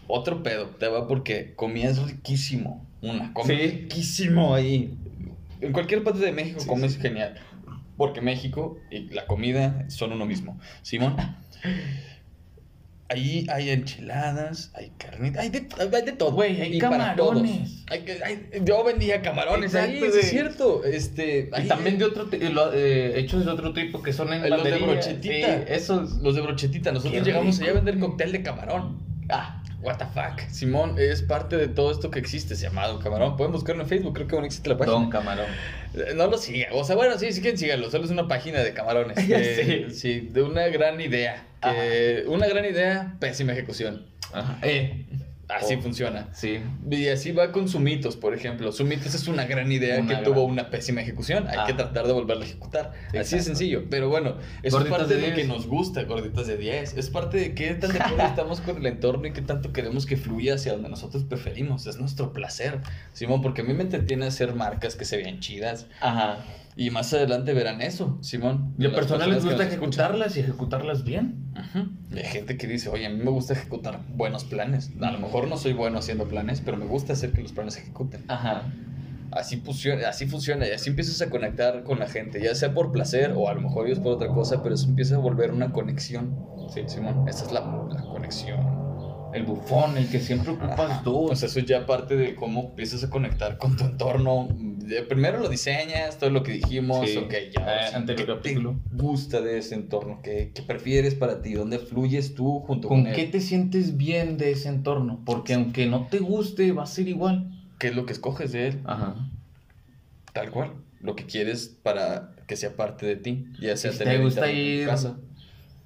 otro 0.06 0.42
pedo. 0.42 0.66
Te 0.66 0.88
va 0.88 1.06
porque 1.08 1.54
comías 1.56 2.02
riquísimo. 2.02 2.86
Una, 3.00 3.32
comes 3.32 3.56
Sí. 3.58 3.66
riquísimo 3.66 4.54
ahí. 4.54 4.94
En 5.60 5.72
cualquier 5.72 6.04
parte 6.04 6.20
de 6.20 6.32
México 6.32 6.60
Sí, 6.60 6.68
comes 6.68 6.92
sí. 6.94 7.00
genial. 7.00 7.34
Porque 7.96 8.20
México 8.20 8.78
y 8.90 9.08
la 9.08 9.26
comida 9.26 9.84
son 9.90 10.12
uno 10.12 10.24
mismo. 10.26 10.58
Simón. 10.82 11.16
Ahí 13.10 13.46
hay 13.50 13.70
enchiladas, 13.70 14.70
hay 14.74 14.92
carnitas, 14.98 15.42
hay 15.42 15.48
de, 15.48 15.66
hay 15.96 16.02
de 16.04 16.12
todo. 16.12 16.32
Güey, 16.32 16.60
hay 16.60 16.76
Y 16.76 16.78
camarones. 16.78 17.84
Hay 17.88 18.04
hay- 18.22 18.48
yo 18.64 18.84
vendía 18.84 19.22
camarones 19.22 19.74
ahí, 19.74 19.98
sí 19.98 20.18
es 20.20 20.28
cierto. 20.30 20.84
Este, 20.84 21.48
Y 21.56 21.68
también 21.68 21.96
de 21.98 22.04
otro, 22.04 22.28
eh, 22.30 22.50
lo- 22.50 22.72
eh, 22.74 23.18
hechos 23.18 23.46
de 23.46 23.50
otro 23.50 23.72
tipo 23.72 24.02
que 24.02 24.12
son 24.12 24.32
en 24.34 24.48
Los 24.50 24.62
de 24.62 24.76
brochetita. 24.76 25.56
Sí, 25.58 25.64
esos. 25.68 26.18
Los 26.18 26.34
de 26.34 26.42
brochetita. 26.42 26.92
Nosotros 26.92 27.14
Qué 27.14 27.24
llegamos 27.24 27.54
rico, 27.56 27.62
allá 27.64 27.70
a 27.70 27.82
vender 27.82 27.98
cóctel 27.98 28.32
de 28.32 28.42
camarón. 28.42 28.98
Ah, 29.30 29.62
What 29.80 29.98
the 29.98 30.06
fuck. 30.06 30.40
Simón 30.50 30.96
es 30.98 31.22
parte 31.22 31.56
de 31.56 31.68
todo 31.68 31.92
esto 31.92 32.10
que 32.10 32.18
existe, 32.18 32.56
se 32.56 32.64
llama 32.64 32.88
Don 32.88 33.00
Camarón. 33.00 33.36
Pueden 33.36 33.52
buscarlo 33.52 33.82
en 33.84 33.88
Facebook, 33.88 34.12
creo 34.12 34.26
que 34.26 34.34
aún 34.34 34.44
existe 34.44 34.68
la 34.68 34.76
página. 34.76 34.96
Don 34.98 35.08
Camarón. 35.10 35.46
No 36.16 36.26
lo 36.26 36.36
sigan. 36.36 36.70
O 36.72 36.82
sea, 36.82 36.96
bueno, 36.96 37.16
sí, 37.16 37.32
sí 37.32 37.40
quieren 37.40 37.56
síganlo. 37.56 37.88
Solo 37.88 38.04
es 38.04 38.10
una 38.10 38.26
página 38.26 38.58
de 38.64 38.74
camarones. 38.74 39.16
Ya 39.28 39.38
Eh. 39.38 39.86
Sí, 39.92 40.28
de 40.32 40.42
una 40.42 40.66
gran 40.66 41.00
idea. 41.00 41.44
Que, 41.62 42.24
una 42.28 42.46
gran 42.46 42.64
idea, 42.64 43.16
pésima 43.20 43.52
ejecución. 43.52 44.06
Ajá. 44.32 44.58
Eh, 44.62 45.06
Así 45.50 45.76
Oh. 45.76 45.80
funciona. 45.80 46.28
Sí. 46.34 46.58
Y 46.90 47.08
así 47.08 47.32
va 47.32 47.52
con 47.52 47.70
Sumitos, 47.70 48.16
por 48.18 48.34
ejemplo. 48.34 48.70
Sumitos 48.70 49.14
es 49.14 49.28
una 49.28 49.46
gran 49.46 49.72
idea 49.72 49.96
Una 49.98 50.06
que 50.06 50.12
gran. 50.12 50.24
tuvo 50.24 50.44
una 50.44 50.68
pésima 50.68 51.00
ejecución. 51.00 51.48
Hay 51.48 51.56
Ah. 51.60 51.64
que 51.66 51.72
tratar 51.72 52.06
de 52.06 52.12
volverla 52.12 52.44
a 52.44 52.48
ejecutar. 52.48 52.92
Así 53.06 53.12
de 53.12 53.18
Exacto. 53.20 53.44
sencillo. 53.46 53.84
Pero 53.88 54.10
bueno, 54.10 54.36
es 54.62 54.74
parte 54.74 55.06
de 55.06 55.14
de, 55.14 55.20
lo 55.22 55.34
que 55.36 55.44
10. 55.44 55.48
nos 55.48 55.66
gusta, 55.66 56.02
gorditas 56.02 56.46
de 56.48 56.58
10. 56.58 56.98
Es 56.98 57.08
parte 57.08 57.38
de 57.38 57.54
qué 57.54 57.72
tan 57.76 57.92
de 57.94 57.98
acuerdo 57.98 58.26
estamos 58.26 58.60
con 58.60 58.76
el 58.76 58.84
entorno 58.84 59.26
y 59.26 59.32
qué 59.32 59.40
tanto 59.40 59.72
queremos 59.72 60.04
que 60.04 60.18
fluya 60.18 60.56
hacia 60.56 60.72
donde 60.72 60.90
nosotros 60.90 61.24
preferimos. 61.24 61.86
Es 61.86 61.96
nuestro 61.96 62.34
placer, 62.34 62.80
Simón, 63.14 63.40
porque 63.40 63.62
a 63.62 63.64
mí 63.64 63.72
me 63.72 63.84
entretiene 63.84 64.26
hacer 64.26 64.54
marcas 64.54 64.96
que 64.96 65.06
se 65.06 65.16
vean 65.16 65.40
chidas. 65.40 65.86
Ajá. 66.02 66.40
Y 66.78 66.90
más 66.90 67.12
adelante 67.12 67.54
verán 67.54 67.82
eso, 67.82 68.18
Simón. 68.22 68.72
Y 68.78 68.86
a 68.86 68.92
personas 68.92 69.26
les 69.26 69.44
gusta 69.44 69.64
ejecutarlas 69.64 70.36
y 70.36 70.40
ejecutarlas 70.40 71.02
bien. 71.02 71.52
Y 72.14 72.18
hay 72.18 72.24
gente 72.24 72.56
que 72.56 72.68
dice, 72.68 72.88
oye, 72.88 73.04
a 73.04 73.10
mí 73.10 73.16
me 73.16 73.32
gusta 73.32 73.52
ejecutar 73.52 74.00
buenos 74.14 74.44
planes. 74.44 74.92
A 75.00 75.10
lo 75.10 75.18
mejor 75.18 75.48
no 75.48 75.56
soy 75.56 75.72
bueno 75.72 75.98
haciendo 75.98 76.28
planes, 76.28 76.62
pero 76.64 76.76
me 76.76 76.86
gusta 76.86 77.14
hacer 77.14 77.32
que 77.32 77.42
los 77.42 77.50
planes 77.50 77.74
se 77.74 77.80
ejecuten. 77.80 78.24
Ajá. 78.28 78.72
Así 79.32 79.56
funciona, 79.56 80.08
así 80.08 80.26
funciona 80.26 80.68
y 80.68 80.70
así 80.70 80.90
empiezas 80.90 81.20
a 81.20 81.28
conectar 81.30 81.82
con 81.82 81.98
la 81.98 82.06
gente, 82.06 82.40
ya 82.40 82.54
sea 82.54 82.72
por 82.72 82.92
placer 82.92 83.32
o 83.34 83.48
a 83.48 83.54
lo 83.54 83.60
mejor 83.60 83.88
ellos 83.88 83.98
por 83.98 84.12
otra 84.12 84.28
cosa, 84.28 84.62
pero 84.62 84.76
eso 84.76 84.86
empieza 84.86 85.16
a 85.16 85.18
volver 85.18 85.50
una 85.50 85.72
conexión. 85.72 86.38
Sí, 86.72 86.82
Simón, 86.86 87.28
esa 87.28 87.44
es 87.44 87.50
la, 87.50 87.60
la 87.60 88.02
conexión. 88.02 88.77
El 89.34 89.42
bufón, 89.44 89.96
el 89.98 90.08
que 90.08 90.20
siempre 90.20 90.52
ocupas 90.52 90.90
Ajá. 90.90 91.02
tú. 91.02 91.30
O 91.30 91.36
sea, 91.36 91.48
eso 91.48 91.60
ya 91.60 91.84
parte 91.86 92.16
de 92.16 92.34
cómo 92.34 92.68
empiezas 92.70 93.04
a 93.04 93.10
conectar 93.10 93.58
con 93.58 93.76
tu 93.76 93.84
entorno. 93.84 94.48
De- 94.50 95.02
Primero 95.02 95.38
lo 95.38 95.48
diseñas, 95.48 96.18
todo 96.18 96.30
lo 96.30 96.42
que 96.42 96.52
dijimos, 96.52 97.08
Sí. 97.10 97.16
ok, 97.18 97.32
ya. 97.54 97.88
Eh, 97.88 97.94
anterior 97.94 98.26
¿Qué 98.26 98.34
capítulo. 98.34 98.76
te 98.90 98.96
gusta 99.02 99.40
de 99.40 99.58
ese 99.58 99.74
entorno? 99.74 100.20
¿Qué, 100.22 100.52
qué 100.54 100.62
prefieres 100.62 101.14
para 101.14 101.42
ti? 101.42 101.52
¿Dónde 101.54 101.78
fluyes 101.78 102.34
tú 102.34 102.60
junto 102.60 102.88
con, 102.88 103.02
¿Con 103.02 103.06
él? 103.08 103.14
qué 103.16 103.24
te 103.24 103.40
sientes 103.40 103.96
bien 103.98 104.38
de 104.38 104.52
ese 104.52 104.68
entorno? 104.70 105.22
Porque 105.26 105.54
aunque 105.54 105.86
no 105.86 106.06
te 106.06 106.18
guste, 106.20 106.72
va 106.72 106.84
a 106.84 106.86
ser 106.86 107.06
igual. 107.08 107.50
¿Qué 107.78 107.88
es 107.88 107.94
lo 107.96 108.06
que 108.06 108.12
escoges 108.14 108.52
de 108.52 108.68
él? 108.68 108.80
Ajá. 108.84 109.14
Tal 110.32 110.50
cual. 110.50 110.72
Lo 111.00 111.14
que 111.16 111.26
quieres 111.26 111.68
para 111.82 112.32
que 112.46 112.56
sea 112.56 112.74
parte 112.76 113.06
de 113.06 113.16
ti. 113.16 113.46
Ya 113.60 113.76
sea 113.76 113.92
Si 113.92 113.98
tener 113.98 114.16
te 114.18 114.24
gusta 114.24 114.50
internet 114.50 114.58
en 114.70 114.76
tu 114.76 114.82
ir, 114.82 114.86
casa. 114.88 115.18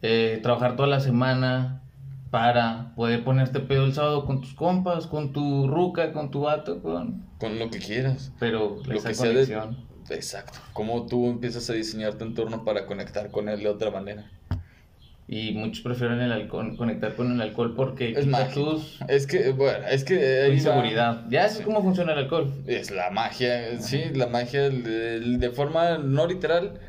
eh, 0.02 0.38
trabajar 0.42 0.76
toda 0.76 0.88
la 0.88 1.00
semana 1.00 1.82
para 2.33 2.95
poder 2.97 3.25
ponerte 3.25 3.61
pedo 3.61 3.85
el 3.85 3.92
sábado 3.92 4.25
con 4.25 4.40
tus 4.40 4.55
compas, 4.55 5.07
con 5.07 5.35
tu 5.35 5.68
ruca, 5.68 6.14
con 6.14 6.31
tu 6.31 6.40
vato, 6.40 6.81
con... 6.83 7.27
Con 7.38 7.59
lo 7.59 7.68
que 7.68 7.79
quieras. 7.79 8.33
Pero 8.40 8.79
Lo 8.87 8.95
esa 8.97 9.09
que 9.11 9.14
sea 9.14 9.29
de-. 9.31 9.77
Exacto. 10.09 10.59
Cómo 10.73 11.05
tú 11.05 11.27
empiezas 11.29 11.68
a 11.68 11.75
diseñar 11.75 12.14
tu 12.14 12.25
entorno 12.25 12.64
para 12.64 12.87
conectar 12.87 13.31
con 13.31 13.51
él 13.51 13.61
de 13.62 13.68
otra 13.68 13.90
manera. 13.90 14.31
Y 15.29 15.53
muchos 15.53 15.83
prefieren 15.83 16.21
el 16.21 16.33
alcohol, 16.33 16.75
conectar 16.79 17.14
con 17.14 17.33
el 17.33 17.40
alcohol 17.42 17.75
porque 17.77 18.12
Es 18.12 18.27
tus, 18.55 18.99
Es 19.09 19.27
que, 19.27 19.53
bueno, 19.53 19.87
es 19.87 20.03
que 20.03 20.49
va- 20.49 20.55
inseguridad. 20.55 21.27
Ya 21.29 21.45
es 21.45 21.59
Sí. 21.59 21.62
cómo 21.64 21.83
funciona 21.83 22.12
el 22.12 22.18
alcohol. 22.21 22.51
Es 22.66 22.90
la 22.90 23.11
magia, 23.11 23.79
sí, 23.79 24.05
la 24.14 24.27
magia 24.27 24.71
de, 24.71 25.21
de 25.21 25.51
forma 25.51 25.99
no 25.99 26.27
literal. 26.27 26.81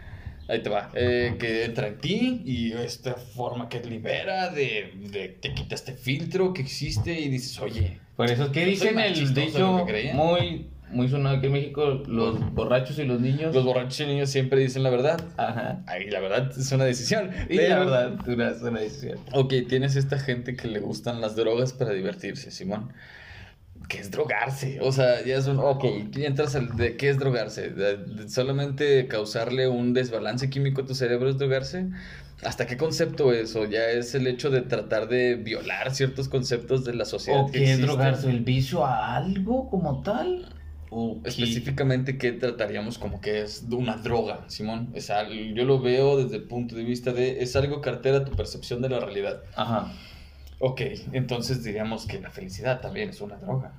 Ahí 0.48 0.62
te 0.62 0.70
va. 0.70 0.90
eh, 0.94 1.36
que 1.40 1.66
entra 1.66 1.88
en 1.88 1.98
ti 2.00 2.42
y 2.46 2.74
esta 2.74 3.14
forma 3.14 3.70
que 3.70 3.80
libera, 3.82 4.50
de, 4.50 4.92
de 5.12 5.30
te 5.30 5.54
quita 5.54 5.76
este 5.76 5.94
filtro 5.94 6.54
que 6.54 6.62
existe 6.62 7.18
y 7.20 7.30
dices, 7.30 7.60
oye, 7.60 8.00
Por 8.16 8.30
eso 8.30 8.44
es 8.46 8.50
que 8.50 8.66
dicen 8.66 9.00
el 9.00 9.34
dicho 9.34 9.86
muy, 10.14 10.68
muy 10.92 11.08
sonado 11.08 11.38
aquí 11.38 11.48
en 11.48 11.54
México, 11.54 12.04
los 12.08 12.54
borrachos 12.54 13.00
y 13.00 13.04
los 13.06 13.20
niños. 13.22 13.56
los 13.56 13.64
borrachos 13.64 14.00
y 14.02 14.06
niños 14.06 14.30
siempre 14.30 14.60
dicen 14.60 14.84
la 14.84 14.90
verdad. 14.90 15.24
Ajá. 15.38 15.82
Ahí 15.88 16.10
la 16.10 16.20
verdad 16.20 16.52
es 16.56 16.72
una 16.72 16.84
decisión. 16.86 17.32
Y 17.50 17.58
pero- 17.58 17.70
la 17.70 17.80
verdad, 17.80 18.28
una, 18.28 18.50
es 18.50 18.62
una 18.62 18.80
decisión. 18.82 19.18
Ok, 19.32 19.54
tienes 19.70 19.96
esta 19.96 20.20
gente 20.20 20.56
que 20.56 20.68
le 20.68 20.80
gustan 20.80 21.22
las 21.22 21.36
drogas 21.36 21.74
para 21.74 21.92
divertirse, 21.94 22.52
Simón. 22.52 22.92
¿Qué 23.88 24.00
es 24.00 24.10
drogarse? 24.12 24.80
O 24.82 24.92
sea, 24.92 25.24
ya 25.26 25.38
es 25.38 25.48
un... 25.48 25.60
Ok, 25.60 25.84
entras 26.16 26.56
al 26.56 26.76
de 26.76 26.98
qué 26.98 27.10
es 27.10 27.18
drogarse. 27.20 27.70
De- 27.70 27.98
de 27.98 28.30
solamente 28.30 29.08
causarle 29.08 29.68
un 29.68 29.94
desbalance 29.94 30.50
químico 30.50 30.82
a 30.82 30.86
tu 30.86 30.96
cerebro 30.96 31.30
es 31.30 31.38
drogarse. 31.38 31.88
¿Hasta 32.44 32.66
qué 32.66 32.76
concepto 32.78 33.32
es? 33.32 33.56
¿O 33.56 33.66
ya 33.66 33.90
es 33.92 34.16
el 34.16 34.28
hecho 34.28 34.50
de 34.50 34.62
tratar 34.62 35.08
de 35.08 35.36
violar 35.36 35.94
ciertos 35.94 36.28
conceptos 36.28 36.84
de 36.86 36.94
la 36.96 37.06
sociedad? 37.06 37.42
¿O 37.42 37.46
que 37.52 37.60
qué 37.60 37.72
es 37.74 37.82
drogarse? 37.82 38.30
¿El 38.30 38.42
vicio 38.42 38.86
a 38.86 39.16
algo 39.16 39.70
como 39.70 40.02
tal? 40.02 40.50
¿O? 40.90 41.20
Específicamente, 41.24 42.18
¿qué 42.18 42.34
trataríamos 42.34 42.98
como 42.98 43.22
que 43.22 43.42
es 43.42 43.66
una 43.72 43.98
droga, 43.98 44.46
Simón? 44.48 44.90
Es 44.94 45.10
al- 45.10 45.54
yo 45.56 45.66
lo 45.66 45.80
veo 45.80 46.22
desde 46.24 46.38
el 46.38 46.44
punto 46.44 46.76
de 46.76 46.84
vista 46.84 47.14
de... 47.14 47.42
Es 47.42 47.56
algo 47.56 47.82
que 47.82 47.90
altera 47.90 48.26
tu 48.26 48.32
percepción 48.34 48.82
de 48.82 48.90
la 48.90 49.00
realidad. 49.00 49.42
Ajá. 49.56 49.92
Ok, 50.60 50.82
entonces 51.12 51.64
diríamos 51.64 52.06
que 52.06 52.20
la 52.20 52.30
felicidad 52.32 52.82
también 52.82 53.10
es 53.10 53.22
una 53.22 53.38
droga. 53.38 53.74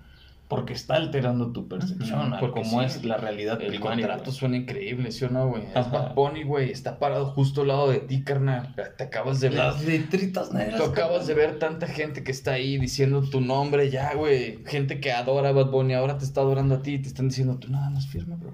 Porque 0.49 0.75
está 0.75 0.97
alterando 0.97 1.53
tu 1.53 1.69
percepción 1.69 2.35
porque 2.39 2.61
cómo 2.61 2.81
sí. 2.81 2.87
es 2.87 3.05
la 3.05 3.17
realidad 3.17 3.61
El 3.63 3.69
primaria. 3.69 4.07
contrato 4.07 4.31
suena 4.31 4.59
increíble, 4.59 5.11
¿sí 5.11 5.25
o 5.25 5.31
no, 5.31 5.49
güey? 5.49 5.65
Es. 5.75 5.91
Bad 5.91 6.15
Bunny, 6.15 6.45
güey, 6.45 6.71
está 6.71 6.99
parado 6.99 7.27
justo 7.27 7.63
al 7.63 7.69
lado 7.69 7.91
de 7.91 8.01
ti, 8.01 8.23
carnal. 8.23 8.75
Te 8.99 9.05
acabas 9.05 9.41
de 9.41 9.49
ver. 9.49 9.59
Las 9.59 9.83
letritas 9.83 10.53
negras. 10.53 10.77
Tú 10.77 10.85
acabas 10.85 11.27
de 11.27 11.33
ver 11.33 11.59
tanta 11.59 11.87
gente 11.87 12.23
que 12.23 12.31
está 12.31 12.53
ahí 12.53 12.77
diciendo 12.77 13.23
tu 13.23 13.41
nombre 13.41 13.89
ya, 13.89 14.15
güey. 14.15 14.63
Gente 14.67 15.01
que 15.01 15.13
adora 15.13 15.49
a 15.49 15.53
Bad 15.53 15.71
Bunny, 15.71 15.95
ahora 15.95 16.19
te 16.19 16.27
está 16.27 16.43
adorando 16.43 16.75
a 16.75 16.83
ti 16.83 16.95
y 16.95 16.99
te 16.99 17.09
están 17.09 17.29
diciendo, 17.29 17.57
tú 17.57 17.71
nada 17.71 17.89
más 17.89 18.07
firma, 18.07 18.37
bro. 18.37 18.53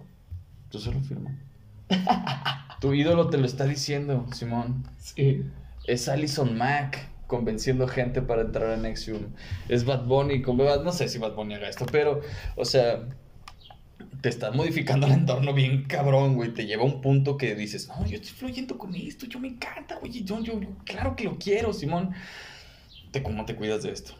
Tú 0.70 0.78
solo 0.78 1.00
firma. 1.00 1.36
tu 2.80 2.94
ídolo 2.94 3.28
te 3.30 3.36
lo 3.36 3.46
está 3.46 3.64
diciendo, 3.64 4.26
Simón. 4.32 4.84
Sí. 4.96 5.44
Es 5.86 6.08
Allison 6.08 6.56
Mack 6.56 7.09
convenciendo 7.30 7.86
gente 7.86 8.20
para 8.20 8.42
entrar 8.42 8.68
a 8.70 8.76
Nexium. 8.76 9.22
Es 9.68 9.84
Bad 9.84 10.04
Bunny, 10.06 10.42
con- 10.42 10.56
no 10.58 10.92
sé 10.92 11.08
si 11.08 11.18
Bad 11.18 11.34
Bunny 11.34 11.54
haga 11.54 11.68
esto, 11.68 11.86
pero, 11.90 12.20
o 12.56 12.64
sea, 12.64 13.08
te 14.20 14.28
estás 14.28 14.52
modificando 14.54 15.06
el 15.06 15.12
entorno 15.12 15.54
bien 15.54 15.84
cabrón, 15.84 16.34
güey. 16.34 16.52
Te 16.52 16.66
lleva 16.66 16.82
a 16.82 16.86
un 16.86 17.00
punto 17.00 17.36
que 17.36 17.54
dices, 17.54 17.88
no, 17.88 18.04
yo 18.04 18.16
estoy 18.16 18.32
fluyendo 18.32 18.76
con 18.76 18.94
esto, 18.96 19.26
yo 19.26 19.38
me 19.38 19.48
encanta, 19.48 19.96
güey. 19.98 20.12
Yo, 20.24 20.40
yo, 20.42 20.60
yo, 20.60 20.68
claro 20.84 21.14
que 21.14 21.24
lo 21.24 21.38
quiero, 21.38 21.72
Simón. 21.72 22.10
¿Te, 23.12 23.22
¿Cómo 23.22 23.44
te 23.44 23.54
cuidas 23.54 23.82
de 23.84 23.92
esto? 23.92 24.12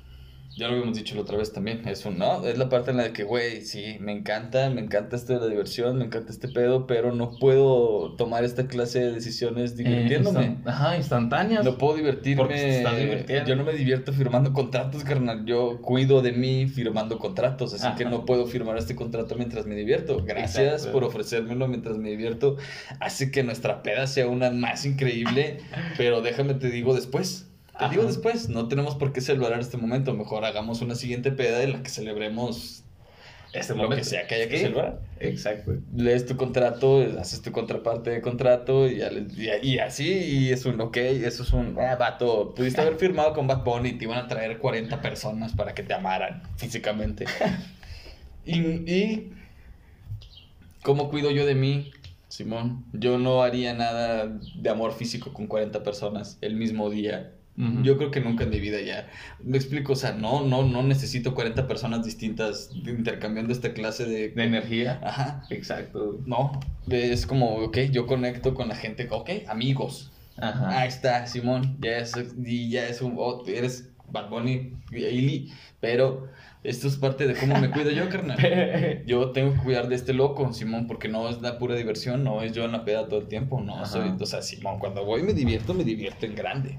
Ya 0.57 0.67
lo 0.67 0.75
habíamos 0.75 0.97
dicho 0.99 1.15
la 1.15 1.23
otra 1.23 1.39
vez 1.39 1.53
también. 1.53 1.87
Es 1.89 2.05
un, 2.05 2.19
no, 2.19 2.45
es 2.45 2.59
la 2.59 2.69
parte 2.69 2.91
en 2.91 2.97
la 2.99 3.13
que, 3.13 3.23
güey, 3.23 3.63
sí, 3.63 3.97
me 4.01 4.13
encanta, 4.13 4.69
me 4.69 4.81
encanta 4.81 5.15
esto 5.17 5.33
de 5.35 5.39
la 5.41 5.47
diversión, 5.47 5.97
me 5.97 6.05
encanta 6.05 6.33
este 6.33 6.49
pedo, 6.49 6.87
pero 6.89 7.13
no 7.15 7.31
puedo 7.39 8.15
tomar 8.17 8.45
esta 8.45 8.67
clase 8.67 8.99
de 9.01 9.13
decisiones 9.13 9.77
divirtiéndome. 9.77 10.41
Eh, 10.45 10.49
instan- 10.49 10.69
Ajá, 10.69 10.97
instantáneas. 10.97 11.65
No 11.65 11.79
puedo 11.79 11.97
divertirme. 11.97 12.43
Porque 12.43 12.57
te 12.57 12.77
estás 12.79 12.97
divirtiendo. 12.99 13.49
Yo 13.49 13.57
no 13.57 13.65
me 13.65 13.73
divierto 13.73 14.13
firmando 14.13 14.53
contratos, 14.53 15.05
carnal. 15.05 15.45
Yo 15.47 15.81
cuido 15.81 16.21
de 16.21 16.33
mí 16.33 16.67
firmando 16.67 17.19
contratos. 17.19 17.73
Así 17.73 17.87
Ajá. 17.87 17.97
que 17.97 18.05
no 18.05 18.25
puedo 18.25 18.47
firmar 18.47 18.77
este 18.77 18.97
contrato 18.97 19.37
mientras 19.37 19.67
me 19.67 19.77
divierto. 19.77 20.23
Gracias 20.25 20.73
Exacto. 20.73 20.93
por 20.93 21.05
ofrecérmelo 21.05 21.69
mientras 21.69 21.97
me 21.97 22.11
divierto. 22.11 22.57
Hace 22.99 23.31
que 23.31 23.45
nuestra 23.45 23.83
peda 23.83 24.07
sea 24.09 24.27
una 24.29 24.51
más 24.51 24.85
increíble. 24.85 25.59
pero 25.97 26.21
déjame 26.23 26.55
te 26.55 26.71
digo 26.71 26.95
después. 26.95 27.47
Te 27.81 27.87
Ajá. 27.87 27.95
digo 27.95 28.05
después. 28.07 28.49
No 28.49 28.69
tenemos 28.69 28.95
por 28.95 29.13
qué 29.13 29.21
celebrar 29.21 29.59
este 29.59 29.77
momento. 29.77 30.15
Mejor 30.15 30.45
hagamos 30.45 30.83
una 30.83 30.95
siguiente 30.95 31.33
peda 31.33 31.63
en 31.63 31.73
la 31.73 31.83
que 31.83 31.89
celebremos 31.91 32.85
Este 33.53 33.75
lo 33.75 33.89
que 33.89 34.05
sea 34.05 34.29
que 34.29 34.37
haya 34.37 34.49
que 34.49 34.59
Sí. 34.59 34.63
celebrar 34.65 35.01
Exacto. 35.19 35.73
lees 35.97 36.25
tu 36.25 36.37
contrato, 36.37 37.05
haces 37.19 37.43
tu 37.43 37.51
contraparte 37.51 38.11
de 38.11 38.21
contrato 38.21 38.87
y 38.89 39.01
así, 39.81 40.09
y 40.09 40.51
es 40.53 40.65
un 40.67 40.81
ok, 40.81 40.97
eso 40.99 41.43
es 41.43 41.53
un 41.53 41.77
ah, 41.81 41.97
vato. 41.97 42.55
Pudiste 42.55 42.81
haber 42.81 42.95
firmado 42.95 43.33
con 43.33 43.49
Bad 43.49 43.65
Bunny 43.65 43.89
y 43.89 43.93
te 43.95 44.05
iban 44.05 44.19
a 44.19 44.29
traer 44.29 44.59
40 44.59 45.03
personas 45.03 45.53
para 45.55 45.75
que 45.75 45.83
te 45.83 45.93
amaran 45.95 46.43
físicamente. 46.59 47.25
y, 48.47 48.59
y 48.61 49.33
¿cómo 50.83 51.11
cuido 51.11 51.33
yo 51.33 51.45
de 51.45 51.57
mí, 51.57 51.91
Simón? 52.29 52.85
Yo 52.93 53.19
no 53.19 53.43
haría 53.43 53.75
nada 53.75 54.29
de 54.55 54.71
amor 54.71 54.93
físico 54.93 55.33
con 55.33 55.49
40 55.49 55.83
personas 55.83 56.39
el 56.41 56.55
mismo 56.55 56.89
día. 56.89 57.33
Yo 57.83 57.97
creo 57.97 58.11
que 58.11 58.21
nunca 58.21 58.45
en 58.45 58.51
mi 58.51 58.61
vida 58.61 58.81
ya. 58.81 59.09
Me 59.43 59.57
explico, 59.57 59.93
o 59.93 59.97
sea, 59.97 60.13
no, 60.13 60.45
no, 60.45 60.63
no 60.63 60.83
necesito 60.83 61.35
40 61.35 61.67
personas 61.69 62.05
distintas 62.05 62.71
intercambiando 62.75 63.53
esta 63.53 63.73
clase 63.73 64.07
de... 64.07 64.29
De 64.31 64.45
energía. 64.45 65.01
Ajá. 65.03 65.43
Exacto. 65.51 66.21
No, 66.27 66.59
es 66.89 67.27
como, 67.27 67.57
ok, 67.57 67.79
yo 67.91 68.07
conecto 68.07 68.55
con 68.55 68.69
la 68.69 68.75
gente, 68.75 69.09
ok, 69.11 69.31
amigos. 69.49 70.11
Ajá. 70.39 70.81
Ahí 70.81 70.89
está, 70.89 71.27
Simón, 71.27 71.77
ya 71.81 71.99
es, 71.99 72.13
y 72.45 72.71
ya 72.71 72.87
es 72.87 73.03
un, 73.03 73.17
oh, 73.19 73.45
eres 73.47 73.91
Bad 74.11 74.31
Bunny, 74.31 74.73
pero 75.81 76.29
esto 76.63 76.89
es 76.89 76.97
parte 76.97 77.27
de 77.27 77.35
cómo 77.35 77.59
me 77.59 77.71
cuido 77.71 77.91
yo, 77.91 78.09
carnal. 78.09 78.39
Yo 79.07 79.31
tengo 79.31 79.55
que 79.55 79.61
cuidar 79.61 79.89
de 79.89 79.95
este 79.95 80.13
loco, 80.13 80.53
Simón, 80.53 80.87
porque 80.87 81.09
no 81.09 81.29
es 81.29 81.41
la 81.41 81.59
pura 81.59 81.75
diversión, 81.75 82.23
no 82.23 82.43
es 82.43 82.53
yo 82.53 82.65
en 82.65 82.73
la 82.73 82.85
peda 82.85 83.09
todo 83.09 83.21
el 83.21 83.29
tiempo, 83.29 83.61
no 83.61 83.77
Ajá. 83.77 83.87
soy, 83.87 84.13
o 84.19 84.27
sea, 84.27 84.43
Simón, 84.43 84.79
cuando 84.79 85.05
voy 85.05 85.23
me 85.23 85.33
divierto, 85.33 85.75
me 85.75 85.85
divierto 85.85 86.27
en 86.27 86.35
grande. 86.35 86.79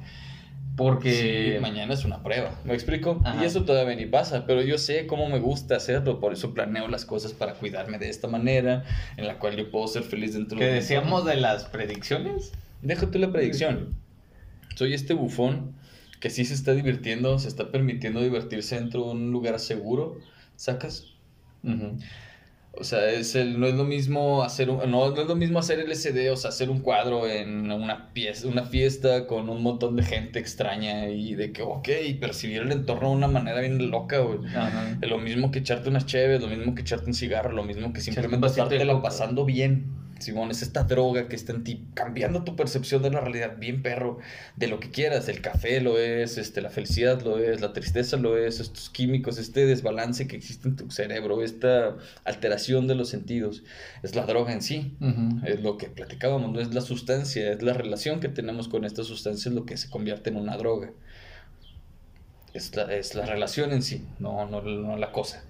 Porque 0.81 1.53
Sí, 1.53 1.61
mañana 1.61 1.93
es 1.93 2.05
una 2.05 2.23
prueba, 2.23 2.59
¿me 2.65 2.73
explico? 2.73 3.21
Ajá. 3.23 3.43
Y 3.43 3.45
eso 3.45 3.65
todavía 3.65 3.95
ni 3.95 4.07
pasa, 4.07 4.47
pero 4.47 4.63
yo 4.63 4.79
sé 4.79 5.05
cómo 5.05 5.29
me 5.29 5.37
gusta 5.37 5.75
hacerlo, 5.75 6.19
por 6.19 6.33
eso 6.33 6.55
planeo 6.55 6.87
las 6.87 7.05
cosas 7.05 7.33
para 7.33 7.53
cuidarme 7.53 7.99
de 7.99 8.09
esta 8.09 8.27
manera, 8.27 8.83
en 9.15 9.27
la 9.27 9.37
cual 9.37 9.55
yo 9.55 9.69
puedo 9.69 9.87
ser 9.87 10.01
feliz 10.01 10.33
dentro 10.33 10.57
que 10.57 10.65
de 10.65 10.71
mi 10.71 10.75
decíamos 10.77 11.25
de 11.25 11.35
las 11.35 11.65
predicciones. 11.65 12.51
Déjate 12.81 13.19
la 13.19 13.31
predicción. 13.31 13.95
Soy 14.75 14.95
este 14.95 15.13
bufón 15.13 15.75
que 16.19 16.31
sí 16.31 16.45
se 16.45 16.55
está 16.55 16.73
divirtiendo, 16.73 17.37
se 17.37 17.47
está 17.47 17.71
permitiendo 17.71 18.21
divertirse 18.21 18.75
dentro 18.75 19.05
de 19.05 19.11
un 19.11 19.31
lugar 19.31 19.59
seguro, 19.59 20.17
¿sacas? 20.55 21.13
O 22.73 22.85
sea, 22.85 23.09
es 23.09 23.35
el, 23.35 23.59
no 23.59 23.67
es 23.67 23.75
lo 23.75 23.83
mismo 23.83 24.43
hacer 24.43 24.69
un, 24.69 24.77
no, 24.89 25.11
no, 25.11 25.21
es 25.21 25.27
lo 25.27 25.35
mismo 25.35 25.59
hacer 25.59 25.79
LCD, 25.79 26.31
o 26.31 26.37
sea, 26.37 26.49
hacer 26.49 26.69
un 26.69 26.79
cuadro 26.79 27.27
en 27.27 27.69
una, 27.69 28.13
pieza, 28.13 28.47
una 28.47 28.63
fiesta 28.63 29.27
con 29.27 29.49
un 29.49 29.61
montón 29.61 29.97
de 29.97 30.03
gente 30.03 30.39
extraña 30.39 31.09
y 31.09 31.35
de 31.35 31.51
que, 31.51 31.63
ok, 31.63 31.89
percibir 32.21 32.61
el 32.61 32.71
entorno 32.71 33.09
de 33.09 33.15
una 33.15 33.27
manera 33.27 33.59
bien 33.59 33.91
loca, 33.91 34.19
güey. 34.19 34.39
Es 35.01 35.09
lo 35.09 35.17
mismo 35.17 35.51
que 35.51 35.59
echarte 35.59 35.89
unas 35.89 36.05
cheves, 36.05 36.41
lo 36.41 36.47
mismo 36.47 36.73
que 36.73 36.81
echarte 36.81 37.07
un 37.07 37.13
cigarro, 37.13 37.51
lo 37.51 37.63
mismo 37.63 37.91
que 37.91 37.99
simplemente 37.99 38.47
estártela 38.47 39.01
pasando 39.01 39.43
bien. 39.43 40.00
Simón, 40.21 40.51
es 40.51 40.61
esta 40.61 40.83
droga 40.83 41.27
que 41.27 41.35
está 41.35 41.53
en 41.53 41.63
ti, 41.63 41.85
cambiando 41.93 42.43
tu 42.43 42.55
percepción 42.55 43.01
de 43.01 43.09
la 43.09 43.19
realidad, 43.21 43.57
bien 43.57 43.81
perro, 43.81 44.19
de 44.55 44.67
lo 44.67 44.79
que 44.79 44.91
quieras. 44.91 45.27
El 45.29 45.41
café 45.41 45.81
lo 45.81 45.97
es, 45.97 46.37
este, 46.37 46.61
la 46.61 46.69
felicidad 46.69 47.21
lo 47.21 47.37
es, 47.39 47.61
la 47.61 47.73
tristeza 47.73 48.17
lo 48.17 48.37
es, 48.37 48.59
estos 48.59 48.89
químicos, 48.89 49.37
este 49.37 49.65
desbalance 49.65 50.27
que 50.27 50.35
existe 50.35 50.67
en 50.67 50.75
tu 50.75 50.91
cerebro, 50.91 51.43
esta 51.43 51.97
alteración 52.23 52.87
de 52.87 52.95
los 52.95 53.09
sentidos, 53.09 53.63
es 54.03 54.15
la 54.15 54.25
droga 54.25 54.53
en 54.53 54.61
sí. 54.61 54.95
Es 55.45 55.61
lo 55.61 55.77
que 55.77 55.87
platicábamos, 55.87 56.51
no 56.51 56.59
es 56.59 56.73
la 56.73 56.81
sustancia, 56.81 57.51
es 57.51 57.61
la 57.61 57.73
relación 57.73 58.19
que 58.19 58.29
tenemos 58.29 58.67
con 58.67 58.85
esta 58.85 59.03
sustancia, 59.03 59.51
lo 59.51 59.65
que 59.65 59.77
se 59.77 59.89
convierte 59.89 60.29
en 60.29 60.37
una 60.37 60.57
droga. 60.57 60.91
Es 62.53 62.75
la, 62.75 62.83
es 62.93 63.15
la 63.15 63.25
relación 63.25 63.71
en 63.71 63.81
sí, 63.81 64.05
no, 64.19 64.45
no, 64.45 64.61
no 64.61 64.97
la 64.97 65.11
cosa 65.11 65.43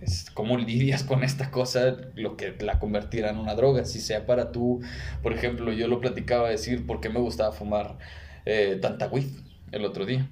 es 0.00 0.30
cómo 0.32 0.58
lidias 0.58 1.02
con 1.02 1.24
esta 1.24 1.50
cosa, 1.50 1.96
lo 2.14 2.36
que 2.36 2.54
la 2.60 2.78
convertirá 2.78 3.30
en 3.30 3.38
una 3.38 3.54
droga, 3.54 3.84
si 3.84 4.00
sea 4.00 4.26
para 4.26 4.52
tú, 4.52 4.80
por 5.22 5.32
ejemplo, 5.32 5.72
yo 5.72 5.88
lo 5.88 6.00
platicaba 6.00 6.48
decir 6.48 6.86
por 6.86 7.00
qué 7.00 7.08
me 7.08 7.20
gustaba 7.20 7.52
fumar 7.52 7.98
eh, 8.44 8.78
tanta 8.80 9.08
weed 9.08 9.26
el 9.72 9.84
otro 9.84 10.04
día, 10.06 10.28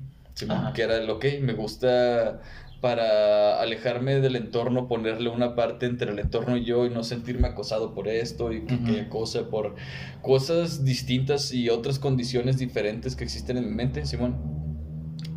que 0.75 0.83
era 0.83 1.01
lo 1.01 1.19
que 1.19 1.41
me 1.41 1.53
gusta 1.53 2.41
para 2.81 3.63
alejarme 3.63 4.21
del 4.21 4.37
entorno, 4.37 4.89
ponerle 4.89 5.31
una 5.31 5.55
parte 5.55 5.87
entre 5.87 6.11
el 6.11 6.19
entorno 6.19 6.59
y 6.59 6.67
yo 6.67 6.85
y 6.85 6.91
no 6.91 7.03
sentirme 7.03 7.49
acosado 7.49 7.95
por 7.95 8.09
esto 8.09 8.53
y 8.53 8.67
que, 8.67 9.09
cosa 9.09 9.49
por 9.49 9.75
cosas 10.21 10.85
distintas 10.85 11.55
y 11.55 11.71
otras 11.71 11.99
condiciones 11.99 12.59
diferentes 12.59 13.17
que 13.17 13.25
existen 13.25 13.57
en 13.57 13.71
mi 13.71 13.75
mente, 13.75 14.05
Simón. 14.05 14.74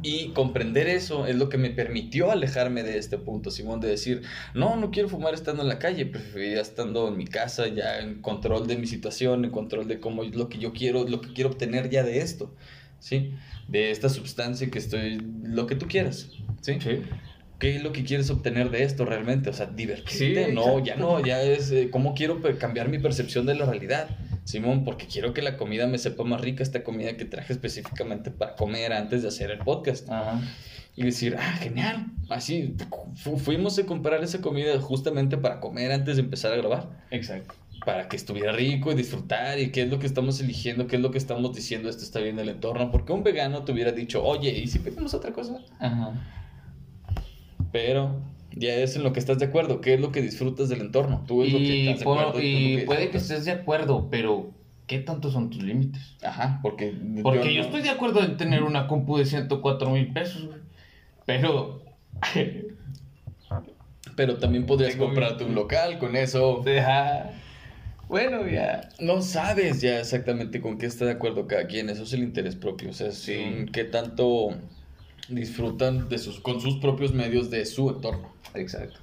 Y 0.07 0.29
comprender 0.29 0.87
eso 0.87 1.27
es 1.27 1.35
lo 1.35 1.49
que 1.49 1.57
me 1.57 1.69
permitió 1.69 2.31
alejarme 2.31 2.81
de 2.81 2.97
este 2.97 3.17
punto, 3.17 3.51
Simón, 3.51 3.81
de 3.81 3.89
decir, 3.89 4.21
no, 4.53 4.77
no 4.77 4.89
quiero 4.89 5.09
fumar 5.09 5.33
estando 5.33 5.63
en 5.63 5.67
la 5.67 5.79
calle, 5.79 6.05
preferiría 6.05 6.61
estando 6.61 7.09
en 7.09 7.17
mi 7.17 7.25
casa, 7.25 7.67
ya 7.67 7.99
en 7.99 8.21
control 8.21 8.67
de 8.67 8.77
mi 8.77 8.87
situación, 8.87 9.43
en 9.43 9.51
control 9.51 9.85
de 9.85 9.99
cómo 9.99 10.23
es 10.23 10.33
lo 10.33 10.47
que 10.47 10.59
yo 10.59 10.71
quiero, 10.71 11.05
lo 11.05 11.19
que 11.19 11.33
quiero 11.33 11.49
obtener 11.49 11.89
ya 11.89 12.03
de 12.03 12.19
esto, 12.19 12.55
¿sí? 12.99 13.33
De 13.67 13.91
esta 13.91 14.07
sustancia 14.07 14.71
que 14.71 14.79
estoy, 14.79 15.21
lo 15.43 15.67
que 15.67 15.75
tú 15.75 15.89
quieras, 15.89 16.29
¿sí? 16.61 16.77
Sí. 16.79 17.01
¿Qué 17.59 17.75
es 17.75 17.83
lo 17.83 17.91
que 17.91 18.05
quieres 18.05 18.29
obtener 18.29 18.71
de 18.71 18.83
esto 18.83 19.03
realmente? 19.03 19.49
O 19.49 19.53
sea, 19.53 19.65
divertirte. 19.65 20.53
no, 20.53 20.79
ya 20.79 20.95
no, 20.95 21.19
ya 21.19 21.41
es 21.41 21.69
eh, 21.71 21.89
cómo 21.91 22.13
quiero 22.13 22.41
cambiar 22.57 22.87
mi 22.87 22.99
percepción 22.99 23.45
de 23.45 23.55
la 23.55 23.65
realidad. 23.65 24.07
Simón, 24.47 24.85
porque 24.85 25.07
quiero 25.07 25.33
que 25.33 25.41
la 25.41 25.57
comida 25.57 25.87
me 25.87 25.97
sepa 25.97 26.23
más 26.23 26.39
rica, 26.39 26.63
esta 26.63 26.81
comida 26.81 27.17
que 27.17 27.25
traje 27.25 27.51
específicamente 27.51 28.31
para 28.31 28.55
comer 28.55 28.93
antes 28.93 29.21
de 29.21 29.27
hacer 29.27 29.51
el 29.51 29.59
podcast. 29.59 30.07
Y 30.95 31.03
decir, 31.03 31.35
ah, 31.37 31.57
genial. 31.59 32.05
Así, 32.29 32.73
fuimos 33.43 33.77
a 33.77 33.85
comprar 33.85 34.23
esa 34.23 34.39
comida 34.39 34.79
justamente 34.79 35.35
para 35.37 35.59
comer 35.59 35.91
antes 35.91 36.15
de 36.15 36.21
empezar 36.21 36.53
a 36.53 36.55
grabar. 36.55 36.87
Exacto. 37.11 37.55
Para 37.85 38.07
que 38.07 38.15
estuviera 38.15 38.53
rico 38.53 38.89
y 38.89 38.95
disfrutar 38.95 39.59
y 39.59 39.69
qué 39.71 39.81
es 39.81 39.89
lo 39.89 39.99
que 39.99 40.07
estamos 40.07 40.39
eligiendo, 40.39 40.87
qué 40.87 40.95
es 40.95 41.01
lo 41.01 41.11
que 41.11 41.17
estamos 41.17 41.53
diciendo, 41.53 41.89
esto 41.89 42.03
está 42.03 42.21
bien 42.21 42.39
el 42.39 42.47
entorno. 42.47 42.89
Porque 42.89 43.11
un 43.11 43.23
vegano 43.23 43.65
te 43.65 43.73
hubiera 43.73 43.91
dicho, 43.91 44.23
oye, 44.23 44.49
¿y 44.49 44.67
si 44.67 44.79
pedimos 44.79 45.13
otra 45.13 45.33
cosa? 45.33 45.59
Ajá. 45.77 46.13
Pero 47.73 48.21
ya 48.59 48.75
es 48.75 48.95
en 48.95 49.03
lo 49.03 49.13
que 49.13 49.19
estás 49.19 49.39
de 49.39 49.45
acuerdo, 49.45 49.81
qué 49.81 49.93
es 49.95 49.99
lo 49.99 50.11
que 50.11 50.21
disfrutas 50.21 50.69
del 50.69 50.81
entorno. 50.81 51.23
Tú 51.27 51.43
es 51.43 51.49
y, 51.49 51.51
lo 51.51 51.57
que 51.59 51.91
estás 51.91 51.99
de 51.99 52.11
acuerdo. 52.11 52.41
Y, 52.41 52.83
puede 52.85 53.09
que 53.09 53.17
estés 53.17 53.45
de 53.45 53.51
acuerdo, 53.51 54.09
pero 54.09 54.51
¿qué 54.87 54.99
tanto 54.99 55.31
son 55.31 55.49
tus 55.49 55.63
límites? 55.63 56.15
Ajá, 56.23 56.59
porque. 56.61 56.93
Porque 57.23 57.53
yo, 57.53 57.61
estoy 57.61 57.81
de 57.81 57.89
acuerdo 57.89 58.23
en 58.23 58.37
tener 58.37 58.63
una 58.63 58.87
compu 58.87 59.17
de 59.17 59.25
104 59.25 59.89
mil 59.91 60.13
pesos, 60.13 60.49
Pero. 61.25 61.83
pero 64.15 64.37
también 64.37 64.65
podrías 64.65 64.95
comprarte 64.95 65.43
un 65.43 65.55
local 65.55 65.99
con 65.99 66.15
eso. 66.15 66.61
Deja. 66.65 67.31
Bueno, 68.07 68.47
ya. 68.47 68.89
No 68.99 69.21
sabes 69.21 69.81
ya 69.81 69.99
exactamente 69.99 70.61
con 70.61 70.77
qué 70.77 70.85
está 70.85 71.05
de 71.05 71.11
acuerdo 71.11 71.45
cada 71.45 71.67
quien. 71.67 71.89
Eso 71.89 72.03
es 72.03 72.13
el 72.13 72.23
interés 72.23 72.55
propio. 72.55 72.89
O 72.89 72.93
sea, 72.93 73.11
sí. 73.11 73.65
qué 73.71 73.83
tanto 73.83 74.57
disfrutan 75.29 76.09
de 76.09 76.17
sus, 76.17 76.39
con 76.39 76.61
sus 76.61 76.77
propios 76.77 77.13
medios 77.13 77.49
de 77.49 77.65
su 77.65 77.89
entorno. 77.89 78.31
Exacto. 78.53 78.99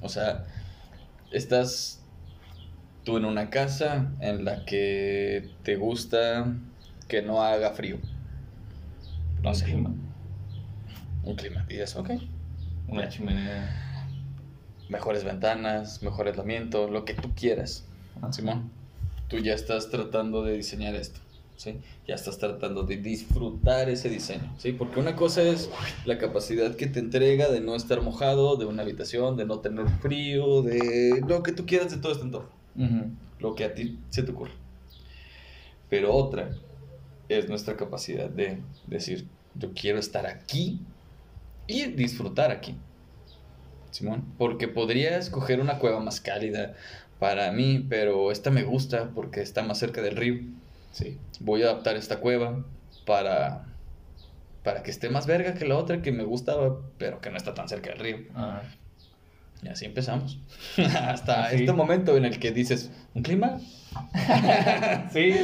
O 0.00 0.08
sea, 0.08 0.46
estás 1.30 2.02
tú 3.04 3.16
en 3.16 3.24
una 3.24 3.50
casa 3.50 4.12
en 4.20 4.44
la 4.44 4.64
que 4.64 5.50
te 5.62 5.76
gusta 5.76 6.54
que 7.08 7.22
no 7.22 7.42
haga 7.42 7.72
frío. 7.72 7.98
No 9.42 9.50
un 9.50 9.54
sé. 9.54 9.64
Clima. 9.66 9.94
Un 11.22 11.36
clima. 11.36 11.66
Y 11.68 11.76
eso, 11.76 12.00
ok. 12.00 12.10
Una 12.88 13.08
chimenea. 13.08 13.80
Mejores 14.88 15.24
ventanas, 15.24 16.02
mejor 16.02 16.28
aislamiento, 16.28 16.88
lo 16.88 17.04
que 17.04 17.14
tú 17.14 17.34
quieras. 17.34 17.86
Simón, 18.30 18.70
tú 19.28 19.38
ya 19.38 19.54
estás 19.54 19.90
tratando 19.90 20.44
de 20.44 20.54
diseñar 20.54 20.94
esto. 20.94 21.20
¿Sí? 21.56 21.78
Ya 22.06 22.14
estás 22.14 22.38
tratando 22.38 22.82
de 22.82 22.96
disfrutar 22.96 23.88
ese 23.88 24.08
diseño, 24.08 24.54
¿sí? 24.58 24.72
Porque 24.72 25.00
una 25.00 25.16
cosa 25.16 25.42
es 25.42 25.70
la 26.04 26.18
capacidad 26.18 26.76
que 26.76 26.86
te 26.86 27.00
entrega 27.00 27.48
de 27.50 27.60
no 27.60 27.74
estar 27.74 28.00
mojado, 28.00 28.56
de 28.56 28.64
una 28.64 28.82
habitación, 28.82 29.36
de 29.36 29.46
no 29.46 29.60
tener 29.60 29.88
frío, 30.00 30.62
de 30.62 31.22
lo 31.26 31.42
que 31.42 31.52
tú 31.52 31.66
quieras 31.66 31.90
de 31.90 31.98
todo 31.98 32.12
este 32.12 32.24
entorno. 32.24 32.50
Lo 33.38 33.54
que 33.54 33.64
a 33.64 33.74
ti 33.74 33.98
se 34.10 34.22
te 34.22 34.32
ocurre. 34.32 34.52
Pero 35.88 36.14
otra 36.14 36.50
es 37.28 37.48
nuestra 37.48 37.76
capacidad 37.76 38.28
de 38.28 38.58
decir, 38.86 39.26
yo 39.54 39.72
quiero 39.74 39.98
estar 39.98 40.26
aquí 40.26 40.80
y 41.66 41.84
disfrutar 41.84 42.50
aquí. 42.50 42.74
Simón, 43.90 44.24
porque 44.38 44.66
podría 44.66 45.18
escoger 45.18 45.60
una 45.60 45.78
cueva 45.78 46.00
más 46.00 46.20
cálida 46.20 46.74
para 47.20 47.52
mí, 47.52 47.86
pero 47.88 48.32
esta 48.32 48.50
me 48.50 48.64
gusta 48.64 49.10
porque 49.14 49.40
está 49.40 49.62
más 49.62 49.78
cerca 49.78 50.02
del 50.02 50.16
río 50.16 50.40
Sí. 50.94 51.18
Voy 51.40 51.62
a 51.62 51.66
adaptar 51.70 51.96
esta 51.96 52.20
cueva 52.20 52.64
para, 53.04 53.66
para 54.62 54.84
que 54.84 54.92
esté 54.92 55.10
más 55.10 55.26
verga 55.26 55.54
que 55.54 55.66
la 55.66 55.76
otra 55.76 56.02
que 56.02 56.12
me 56.12 56.22
gustaba, 56.22 56.80
pero 56.98 57.20
que 57.20 57.30
no 57.30 57.36
está 57.36 57.52
tan 57.52 57.68
cerca 57.68 57.90
del 57.90 57.98
río. 57.98 58.18
Y 59.60 59.68
así 59.68 59.86
empezamos. 59.86 60.38
Hasta 60.76 61.50
este 61.50 61.72
momento 61.72 62.16
en 62.16 62.24
el 62.24 62.38
que 62.38 62.52
dices, 62.52 62.92
¿un 63.12 63.24
clima? 63.24 63.58
sí. 65.12 65.34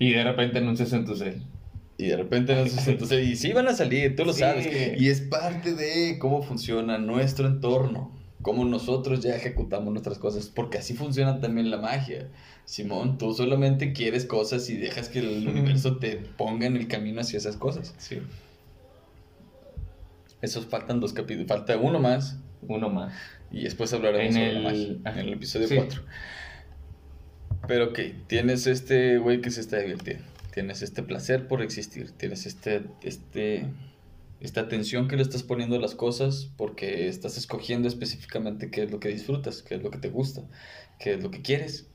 Y 0.00 0.12
de 0.12 0.24
repente 0.24 0.58
anuncias 0.58 0.92
en 0.92 1.04
tu 1.04 1.14
cel. 1.14 1.40
Y 1.98 2.08
de 2.08 2.16
repente 2.16 2.60
en 2.60 2.68
cel. 2.68 3.22
Y 3.22 3.36
sí 3.36 3.52
van 3.52 3.68
a 3.68 3.74
salir, 3.74 4.16
tú 4.16 4.24
lo 4.24 4.32
sabes. 4.32 4.68
Y 4.98 5.08
es 5.08 5.20
parte 5.20 5.74
de 5.74 6.18
cómo 6.18 6.42
funciona 6.42 6.98
nuestro 6.98 7.46
entorno. 7.46 8.12
Cómo 8.46 8.64
nosotros 8.64 9.24
ya 9.24 9.34
ejecutamos 9.34 9.92
nuestras 9.92 10.20
cosas. 10.20 10.46
Porque 10.46 10.78
así 10.78 10.94
funciona 10.94 11.40
también 11.40 11.68
la 11.68 11.78
magia. 11.78 12.28
Simón, 12.64 13.18
tú 13.18 13.34
solamente 13.34 13.92
quieres 13.92 14.24
cosas 14.24 14.70
y 14.70 14.76
dejas 14.76 15.08
que 15.08 15.18
el 15.18 15.48
universo 15.48 15.96
te 15.96 16.14
ponga 16.14 16.66
en 16.66 16.76
el 16.76 16.86
camino 16.86 17.22
hacia 17.22 17.38
esas 17.38 17.56
cosas. 17.56 17.92
Sí. 17.98 18.20
Esos 20.42 20.64
faltan 20.66 21.00
dos 21.00 21.12
capítulos. 21.12 21.48
Falta 21.48 21.76
uno 21.76 21.98
más. 21.98 22.38
Uno 22.68 22.88
más. 22.88 23.12
Y 23.50 23.64
después 23.64 23.92
hablaremos 23.92 24.36
en 24.36 24.64
el... 24.64 25.00
en 25.04 25.18
el 25.18 25.32
episodio 25.32 25.66
4. 25.68 26.02
Pero 27.66 27.86
ok, 27.86 27.98
tienes 28.28 28.68
este 28.68 29.18
güey 29.18 29.40
que 29.40 29.50
se 29.50 29.60
está 29.60 29.78
divirtiendo. 29.78 30.22
Tienes 30.54 30.82
este 30.82 31.02
placer 31.02 31.48
por 31.48 31.62
existir. 31.62 32.12
Tienes 32.12 32.46
este, 32.46 32.84
este, 33.02 33.66
esta 34.40 34.62
atención 34.62 35.08
que 35.08 35.16
le 35.16 35.22
estás 35.22 35.42
poniendo 35.42 35.76
a 35.76 35.80
las 35.80 35.94
cosas 35.94 36.50
porque 36.56 37.08
estás 37.08 37.36
escogiendo 37.36 37.88
específicamente 37.88 38.70
qué 38.70 38.84
es 38.84 38.90
lo 38.90 39.00
que 39.00 39.08
disfrutas, 39.08 39.62
qué 39.62 39.76
es 39.76 39.82
lo 39.82 39.90
que 39.90 39.98
te 39.98 40.10
gusta, 40.10 40.42
qué 40.98 41.14
es 41.14 41.22
lo 41.22 41.30
que 41.30 41.42
quieres 41.42 41.88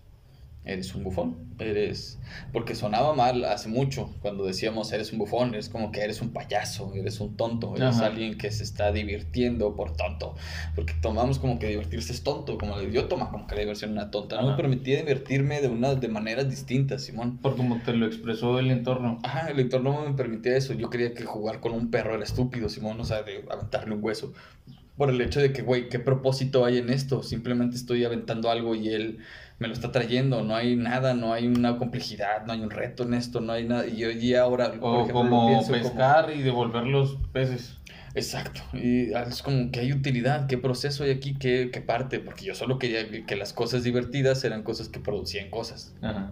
eres 0.64 0.94
un 0.94 1.04
bufón, 1.04 1.38
eres... 1.60 2.20
Porque 2.54 2.76
sonaba 2.76 3.14
mal 3.16 3.44
hace 3.46 3.68
mucho 3.68 4.14
cuando 4.22 4.46
decíamos 4.46 4.92
eres 4.92 5.12
un 5.12 5.20
bufón, 5.20 5.56
es 5.56 5.70
como 5.70 5.92
que 5.92 6.02
eres 6.02 6.22
un 6.22 6.30
payaso, 6.30 6.94
eres 6.94 7.20
un 7.20 7.36
tonto, 7.36 7.76
eres 7.76 8.00
alguien 8.00 8.38
que 8.38 8.52
se 8.52 8.64
está 8.64 8.92
divirtiendo 8.92 9.76
por 9.76 9.96
tonto. 9.96 10.36
Porque 10.76 10.94
tomamos 11.02 11.40
como 11.40 11.58
que 11.58 11.68
divertirse 11.68 12.14
es 12.14 12.24
tonto, 12.24 12.58
como 12.58 12.80
yo 12.82 13.06
tomo 13.06 13.30
como 13.32 13.48
que 13.48 13.56
la 13.56 13.62
diversión 13.62 13.94
era 13.94 14.12
tonta. 14.12 14.40
No 14.40 14.52
me 14.52 14.56
permitía 14.56 14.98
divertirme 14.98 15.62
de, 15.62 15.68
una, 15.68 15.96
de 15.96 16.08
maneras 16.08 16.48
distintas, 16.48 17.04
Simón. 17.04 17.38
Por 17.38 17.58
como 17.58 17.82
te 17.82 17.94
lo 17.94 18.06
expresó 18.06 18.60
el 18.60 18.70
entorno. 18.70 19.20
Ajá, 19.24 19.50
el 19.50 19.60
entorno 19.60 20.06
me 20.08 20.14
permitía 20.14 20.56
eso. 20.56 20.74
Yo 20.74 20.90
creía 20.90 21.14
que 21.14 21.24
jugar 21.26 21.60
con 21.60 21.74
un 21.74 21.90
perro 21.90 22.14
era 22.14 22.24
estúpido, 22.24 22.70
Simón, 22.70 23.00
o 23.00 23.04
sea, 23.04 23.24
de 23.24 23.44
aventarle 23.50 23.96
un 23.96 24.04
hueso. 24.04 24.34
por 24.96 25.10
el 25.10 25.20
hecho 25.22 25.40
de 25.40 25.52
que, 25.52 25.64
güey, 25.64 25.90
¿qué 25.90 25.98
propósito 25.98 26.66
hay 26.66 26.78
en 26.78 26.92
esto? 26.92 27.24
Simplemente 27.24 27.76
estoy 27.76 28.06
aventando 28.06 28.52
algo 28.52 28.76
y 28.76 28.90
él 28.90 29.20
me 29.62 29.68
lo 29.68 29.74
está 29.76 29.92
trayendo, 29.92 30.42
no 30.44 30.56
hay 30.56 30.76
nada, 30.76 31.14
no 31.14 31.34
hay 31.34 31.46
una 31.46 31.78
complejidad, 31.78 32.48
no 32.48 32.54
hay 32.54 32.62
un 32.62 32.72
reto 32.72 33.04
en 33.04 33.14
esto, 33.14 33.42
no 33.42 33.54
hay 33.54 33.64
nada. 33.68 33.86
Y 33.86 33.98
yo 33.98 34.10
y 34.10 34.34
ahora, 34.34 34.72
por 34.74 34.84
O 34.90 35.04
ejemplo, 35.04 35.24
lo 35.24 35.30
como 35.30 35.48
pienso 35.50 35.72
pescar 35.72 36.32
y 36.36 36.42
devolver 36.42 36.84
los 36.86 37.18
peces. 37.32 37.78
Exacto, 38.16 38.62
y 38.74 39.14
es 39.14 39.42
como 39.44 39.72
que 39.72 39.80
hay 39.82 39.94
utilidad, 39.94 40.48
qué 40.48 40.58
proceso 40.58 41.04
hay 41.04 41.12
aquí, 41.12 41.36
qué, 41.36 41.70
qué 41.72 41.80
parte, 41.80 42.20
porque 42.20 42.44
yo 42.44 42.56
solo 42.56 42.80
quería 42.80 43.08
que- 43.26 43.36
las 43.36 43.54
cosas 43.54 43.84
divertidas 43.84 44.44
eran 44.44 44.64
cosas 44.64 44.90
que 44.90 45.00
producían 45.00 45.50
cosas. 45.52 45.96
Ajá. 46.02 46.32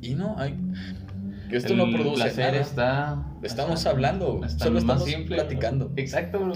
Y 0.00 0.14
no, 0.14 0.36
hay... 0.38 0.56
Esto 1.50 1.72
El 1.72 1.78
no 1.80 1.90
produce 1.90 2.22
placer 2.22 2.52
nada. 2.52 2.60
está. 2.62 3.26
Estamos 3.42 3.84
hablando, 3.86 4.40
solo 4.56 4.78
estamos 4.78 5.04
simple, 5.04 5.34
platicando. 5.36 5.86
bro. 5.88 5.94
Exacto, 6.02 6.38
bro. 6.38 6.52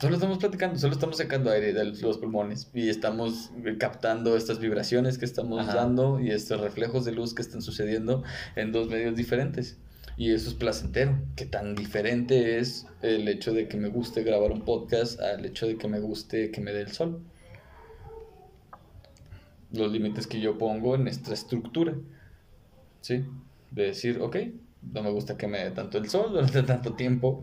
Solo 0.00 0.14
estamos 0.14 0.38
platicando, 0.38 0.76
solo 0.78 0.92
estamos 0.92 1.18
sacando 1.18 1.50
aire 1.50 1.72
de 1.72 1.84
los 1.84 2.18
pulmones 2.18 2.68
y 2.74 2.88
estamos 2.88 3.52
eh, 3.64 3.76
captando 3.78 4.36
estas 4.36 4.58
vibraciones 4.58 5.18
que 5.18 5.24
estamos 5.24 5.60
Ajá. 5.60 5.76
dando 5.76 6.20
y 6.20 6.30
estos 6.30 6.60
reflejos 6.60 7.04
de 7.04 7.12
luz 7.12 7.32
que 7.32 7.42
están 7.42 7.62
sucediendo 7.62 8.24
en 8.56 8.72
dos 8.72 8.88
medios 8.88 9.14
diferentes. 9.14 9.78
Y 10.16 10.32
eso 10.32 10.48
es 10.48 10.54
placentero, 10.54 11.18
que 11.36 11.46
tan 11.46 11.76
diferente 11.76 12.58
es 12.58 12.86
el 13.02 13.28
hecho 13.28 13.52
de 13.52 13.68
que 13.68 13.76
me 13.76 13.88
guste 13.88 14.24
grabar 14.24 14.50
un 14.50 14.62
podcast 14.62 15.20
al 15.20 15.44
hecho 15.44 15.66
de 15.66 15.76
que 15.76 15.86
me 15.86 16.00
guste 16.00 16.50
que 16.50 16.60
me 16.60 16.72
dé 16.72 16.82
el 16.82 16.92
sol. 16.92 17.20
Los 19.72 19.92
límites 19.92 20.26
que 20.26 20.40
yo 20.40 20.58
pongo 20.58 20.96
en 20.96 21.06
esta 21.06 21.32
estructura. 21.32 21.94
¿Sí? 23.00 23.24
De 23.70 23.84
decir, 23.84 24.20
ok, 24.20 24.36
no 24.92 25.02
me 25.02 25.10
gusta 25.10 25.36
que 25.36 25.46
me 25.46 25.64
dé 25.64 25.70
tanto 25.70 25.98
el 25.98 26.08
sol 26.08 26.32
durante 26.32 26.62
tanto 26.64 26.94
tiempo, 26.94 27.42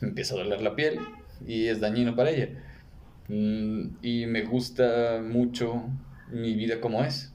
me 0.00 0.08
empieza 0.08 0.34
a 0.34 0.38
doler 0.38 0.62
la 0.62 0.76
piel 0.76 0.98
y 1.46 1.66
es 1.66 1.80
dañino 1.80 2.14
para 2.14 2.30
ella. 2.30 2.48
Mm, 3.28 3.96
y 4.02 4.26
me 4.26 4.42
gusta 4.42 5.22
mucho 5.22 5.84
mi 6.32 6.54
vida 6.54 6.80
como 6.80 7.04
es, 7.04 7.32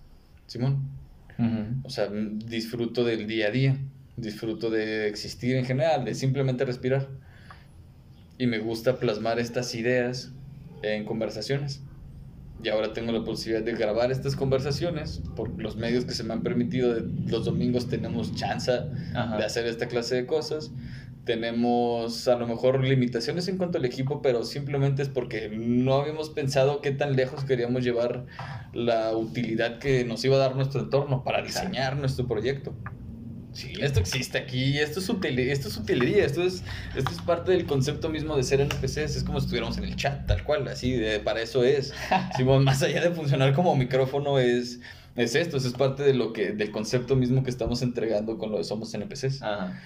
Simón. 0.47 0.89
Ujú. 1.37 1.81
O 1.83 1.89
sea, 1.89 2.09
mm, 2.09 2.39
disfruto 2.39 3.03
del 3.03 3.27
día 3.27 3.47
a 3.47 3.51
día, 3.51 3.77
disfruto 4.17 4.69
de 4.69 5.07
existir 5.07 5.55
en 5.55 5.65
general, 5.65 6.05
de 6.05 6.15
simplemente 6.15 6.65
respirar. 6.65 7.07
Y 8.37 8.47
me 8.47 8.59
gusta 8.59 8.99
plasmar 8.99 9.39
estas 9.39 9.73
ideas 9.75 10.31
en 10.81 11.05
conversaciones. 11.05 11.81
Y 12.63 12.69
ahora 12.69 12.93
tengo 12.93 13.11
la 13.11 13.23
posibilidad 13.23 13.63
de 13.63 13.73
grabar 13.73 14.11
estas 14.11 14.35
conversaciones 14.35 15.21
por 15.35 15.61
los 15.61 15.75
medios 15.75 16.05
que 16.05 16.13
se 16.13 16.23
me 16.23 16.33
han 16.33 16.41
permitido. 16.41 16.95
Los 17.27 17.45
domingos 17.45 17.87
tenemos 17.89 18.33
chance 18.35 18.71
Ajá. 19.13 19.37
de 19.37 19.43
hacer 19.43 19.65
esta 19.67 19.87
clase 19.87 20.15
de 20.15 20.25
cosas. 20.25 20.71
Tenemos 21.25 22.27
a 22.27 22.35
lo 22.35 22.45
mejor 22.47 22.83
limitaciones 22.83 23.47
en 23.47 23.57
cuanto 23.57 23.77
al 23.79 23.85
equipo, 23.85 24.21
pero 24.21 24.43
simplemente 24.45 25.01
es 25.01 25.09
porque 25.09 25.49
no 25.49 25.95
habíamos 25.95 26.29
pensado 26.29 26.81
qué 26.81 26.91
tan 26.91 27.15
lejos 27.15 27.43
queríamos 27.45 27.83
llevar 27.83 28.25
la 28.73 29.11
utilidad 29.15 29.79
que 29.79 30.05
nos 30.05 30.23
iba 30.23 30.35
a 30.35 30.39
dar 30.39 30.55
nuestro 30.55 30.81
entorno 30.81 31.23
para 31.23 31.41
diseñar 31.41 31.97
nuestro 31.97 32.27
proyecto. 32.27 32.73
Sí. 33.53 33.71
Esto 33.79 34.01
existe 34.01 34.37
aquí, 34.37 34.77
esto 34.79 34.99
es, 34.99 35.09
utile- 35.09 35.49
esto 35.51 35.69
es 35.69 35.77
utilería, 35.77 36.25
esto 36.25 36.43
es, 36.43 36.61
esto 36.95 37.09
es 37.09 37.21
parte 37.21 37.53
del 37.53 37.65
concepto 37.65 38.09
mismo 38.09 38.35
de 38.35 38.43
ser 38.43 38.59
NPCs, 38.61 39.15
es 39.15 39.23
como 39.23 39.39
si 39.39 39.45
estuviéramos 39.45 39.77
en 39.77 39.85
el 39.85 39.95
chat, 39.95 40.27
tal 40.27 40.43
cual, 40.43 40.67
así, 40.67 40.91
de, 40.91 41.19
para 41.21 41.41
eso 41.41 41.63
es. 41.63 41.93
Simón, 42.37 42.65
más 42.65 42.83
allá 42.83 43.01
de 43.01 43.11
funcionar 43.11 43.53
como 43.53 43.75
micrófono, 43.77 44.39
es, 44.39 44.81
es 45.15 45.35
esto, 45.35 45.55
eso 45.57 45.69
es 45.69 45.73
parte 45.73 46.03
de 46.03 46.13
lo 46.13 46.33
que, 46.33 46.51
del 46.51 46.71
concepto 46.71 47.15
mismo 47.15 47.43
que 47.43 47.49
estamos 47.49 47.81
entregando 47.81 48.37
con 48.37 48.51
lo 48.51 48.57
de 48.57 48.65
Somos 48.65 48.93
NPCs. 48.93 49.41
Ajá. 49.41 49.81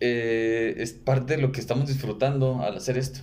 Eh, 0.00 0.74
es 0.78 0.92
parte 0.92 1.36
de 1.36 1.42
lo 1.42 1.52
que 1.52 1.60
estamos 1.60 1.88
disfrutando 1.88 2.62
al 2.62 2.76
hacer 2.76 2.96
esto. 2.98 3.20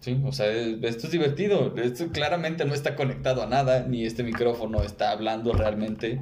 Sí, 0.00 0.20
o 0.24 0.32
sea, 0.32 0.50
es- 0.52 0.82
esto 0.82 1.06
es 1.06 1.12
divertido. 1.12 1.74
Esto 1.76 2.08
claramente 2.08 2.64
no 2.64 2.74
está 2.74 2.94
conectado 2.96 3.42
a 3.42 3.46
nada, 3.46 3.86
ni 3.88 4.04
este 4.04 4.22
micrófono 4.22 4.82
está 4.82 5.10
hablando 5.12 5.52
realmente. 5.52 6.20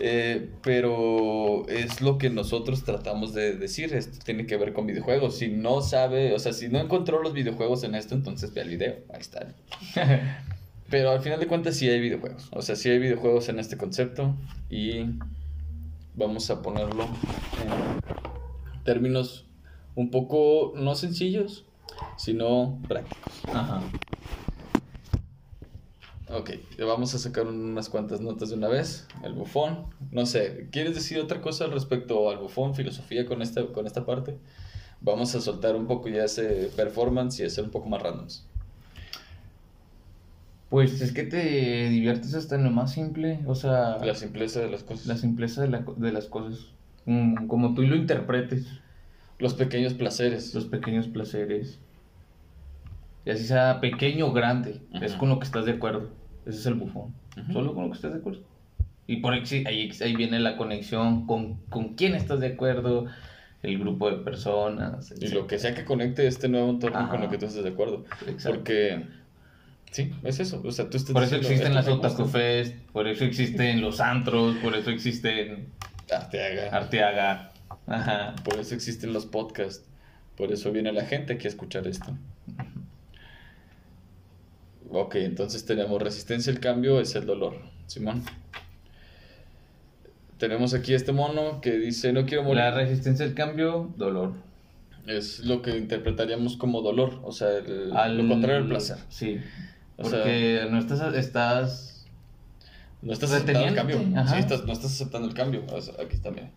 Eh, 0.00 0.48
pero 0.62 1.68
es 1.68 2.00
lo 2.00 2.16
que 2.18 2.30
nosotros 2.30 2.84
tratamos 2.84 3.34
de 3.34 3.54
decir. 3.56 3.92
Esto 3.94 4.18
tiene 4.24 4.46
que 4.46 4.56
ver 4.56 4.72
con 4.72 4.86
videojuegos. 4.86 5.36
Si 5.38 5.48
no 5.48 5.82
sabe, 5.82 6.32
o 6.34 6.38
sea, 6.38 6.52
si 6.52 6.68
no 6.68 6.78
encontró 6.80 7.22
los 7.22 7.32
videojuegos 7.34 7.84
en 7.84 7.94
esto, 7.94 8.14
entonces 8.14 8.54
ve 8.54 8.62
el 8.62 8.68
video. 8.70 8.94
Ahí 9.12 9.20
está. 9.20 9.46
Pero 10.90 11.10
al 11.10 11.20
final 11.20 11.40
de 11.40 11.46
cuentas 11.46 11.76
sí 11.76 11.88
hay 11.88 12.00
videojuegos. 12.00 12.48
O 12.52 12.62
sea, 12.62 12.76
sí 12.76 12.88
hay 12.90 12.98
videojuegos 12.98 13.48
en 13.48 13.58
este 13.58 13.76
concepto. 13.76 14.34
Y 14.70 15.06
vamos 16.14 16.50
a 16.50 16.62
ponerlo 16.62 17.04
en 17.04 18.02
términos 18.84 19.46
un 19.94 20.10
poco 20.10 20.72
no 20.76 20.94
sencillos, 20.94 21.64
sino 22.16 22.78
prácticos. 22.88 23.32
Ajá. 23.48 23.82
Ok, 26.30 26.50
vamos 26.78 27.14
a 27.14 27.18
sacar 27.18 27.46
unas 27.46 27.90
cuantas 27.90 28.22
notas 28.22 28.48
de 28.48 28.54
una 28.56 28.68
vez. 28.68 29.06
El 29.22 29.34
bufón. 29.34 29.86
No 30.10 30.24
sé, 30.24 30.68
¿quieres 30.72 30.94
decir 30.94 31.18
otra 31.20 31.42
cosa 31.42 31.66
respecto 31.66 32.30
al 32.30 32.38
bufón, 32.38 32.74
filosofía 32.74 33.26
con 33.26 33.42
esta, 33.42 33.66
con 33.66 33.86
esta 33.86 34.06
parte? 34.06 34.38
Vamos 35.02 35.34
a 35.34 35.40
soltar 35.40 35.76
un 35.76 35.86
poco 35.86 36.08
ya 36.08 36.24
ese 36.24 36.70
performance 36.74 37.40
y 37.40 37.44
hacer 37.44 37.64
un 37.64 37.70
poco 37.70 37.88
más 37.88 38.02
randoms. 38.02 38.46
Pues 40.70 41.02
es 41.02 41.12
que 41.12 41.24
te 41.24 41.90
diviertes 41.90 42.34
hasta 42.34 42.54
en 42.54 42.64
lo 42.64 42.70
más 42.70 42.92
simple, 42.92 43.40
o 43.46 43.54
sea, 43.54 43.98
La 43.98 44.14
simpleza 44.14 44.60
de 44.60 44.70
las 44.70 44.84
cosas. 44.84 45.06
la 45.06 45.18
simpleza 45.18 45.60
de, 45.60 45.68
la 45.68 45.84
de 45.98 46.12
las 46.12 46.26
cosas, 46.28 46.70
Mm, 47.06 47.46
como 47.46 47.74
tú 47.74 47.82
lo 47.82 47.96
interpretes, 47.96 48.66
Los 49.38 49.54
pequeños 49.54 49.94
placeres. 49.94 50.54
los 50.54 50.66
pequeños 50.66 51.08
placeres. 51.08 51.80
Y 53.24 53.30
así 53.30 53.44
sea 53.44 53.80
pequeño 53.80 54.26
o 54.28 54.32
grande, 54.32 54.80
es 55.00 55.12
Ujú. 55.12 55.20
con 55.20 55.28
lo 55.30 55.38
que 55.38 55.44
estás 55.46 55.64
de 55.64 55.72
acuerdo. 55.72 56.10
Ese 56.46 56.58
es 56.58 56.66
el 56.66 56.74
bufón, 56.74 57.14
Ujú. 57.40 57.52
solo 57.52 57.74
con 57.74 57.84
lo 57.84 57.90
que 57.90 57.96
estás 57.96 58.12
de 58.12 58.18
acuerdo. 58.18 58.40
Y 59.06 59.16
por 59.16 59.32
ahí, 59.32 59.42
ahí, 59.66 59.90
ahí 60.00 60.16
viene 60.16 60.38
la 60.38 60.56
conexión 60.56 61.26
con, 61.26 61.56
con 61.70 61.94
quién 61.94 62.14
estás 62.14 62.38
de 62.40 62.48
acuerdo, 62.48 63.06
el 63.62 63.78
grupo 63.78 64.10
de 64.10 64.18
personas. 64.18 65.12
Y 65.20 65.28
lo 65.28 65.46
que 65.46 65.58
sea 65.58 65.74
que 65.74 65.84
conecte 65.84 66.26
este 66.26 66.48
nuevo 66.48 66.70
entorno 66.70 66.98
Ajá. 66.98 67.10
con 67.10 67.20
lo 67.20 67.28
que 67.28 67.38
tú 67.38 67.46
estés 67.46 67.62
de 67.64 67.70
acuerdo. 67.70 68.04
Exacto. 68.28 68.58
Porque, 68.58 69.06
sí, 69.90 70.12
es 70.24 70.40
eso. 70.40 70.60
O 70.64 70.70
sea, 70.72 70.88
tú 70.90 70.96
estás 70.96 71.12
Por 71.12 71.22
eso 71.24 71.36
diciendo, 71.36 71.48
existen 71.48 71.74
las 71.74 71.84
"Esto 71.86 71.96
me 72.00 72.06
Otaku 72.06 72.22
gusta". 72.24 72.38
Fest, 72.38 72.76
por 72.92 73.06
eso 73.08 73.24
existen 73.24 73.80
los 73.80 74.00
antros, 74.00 74.56
por 74.56 74.74
eso 74.76 74.90
existen 74.90 75.68
Arteaga. 76.10 76.76
Arteaga. 76.76 77.52
Ajá. 77.86 78.34
Por 78.44 78.58
eso 78.58 78.74
existen 78.74 79.12
los 79.12 79.26
podcasts. 79.26 79.84
Por 80.36 80.52
eso 80.52 80.72
viene 80.72 80.92
la 80.92 81.04
gente 81.04 81.34
aquí 81.34 81.46
a 81.46 81.50
escuchar 81.50 81.86
esto. 81.86 82.16
Ok, 84.90 85.14
entonces 85.16 85.64
tenemos 85.64 86.00
resistencia 86.02 86.52
al 86.52 86.60
cambio, 86.60 87.00
es 87.00 87.14
el 87.14 87.26
dolor. 87.26 87.56
Simón. 87.86 88.22
Tenemos 90.38 90.74
aquí 90.74 90.92
este 90.94 91.12
mono 91.12 91.60
que 91.60 91.72
dice 91.78 92.12
no 92.12 92.26
quiero 92.26 92.42
morir. 92.42 92.58
La 92.62 92.70
resistencia 92.72 93.24
al 93.24 93.34
cambio, 93.34 93.92
dolor. 93.96 94.32
Es 95.06 95.40
lo 95.40 95.62
que 95.62 95.76
interpretaríamos 95.76 96.56
como 96.56 96.80
dolor, 96.82 97.20
o 97.24 97.32
sea, 97.32 97.50
el- 97.58 97.92
Al- 97.96 98.18
lo 98.18 98.28
contrario 98.28 98.58
al 98.62 98.68
placer. 98.68 98.98
Sí. 99.08 99.40
O 99.96 100.04
sea- 100.08 100.18
Porque 100.22 100.66
no 100.70 100.78
estás, 100.78 101.14
estás 101.14 101.91
No 103.02 103.12
estás 103.12 103.32
aceptando 103.32 103.68
el 103.68 103.74
cambio. 103.74 103.98
Sí, 103.98 104.38
estás, 104.38 104.64
no 104.64 104.72
estás 104.72 104.92
aceptando 104.92 105.28
el 105.28 105.34
cambio. 105.34 105.64
O 105.72 105.80
sea, 105.80 105.94
aquí 106.02 106.18
también. 106.18 106.50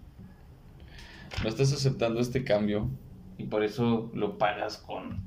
No 1.44 1.50
estás 1.50 1.74
aceptando 1.74 2.20
este 2.20 2.44
cambio. 2.44 2.90
y 3.38 3.44
por 3.46 3.64
eso 3.64 4.12
lo 4.14 4.38
pagas 4.38 4.78
con 4.78 5.26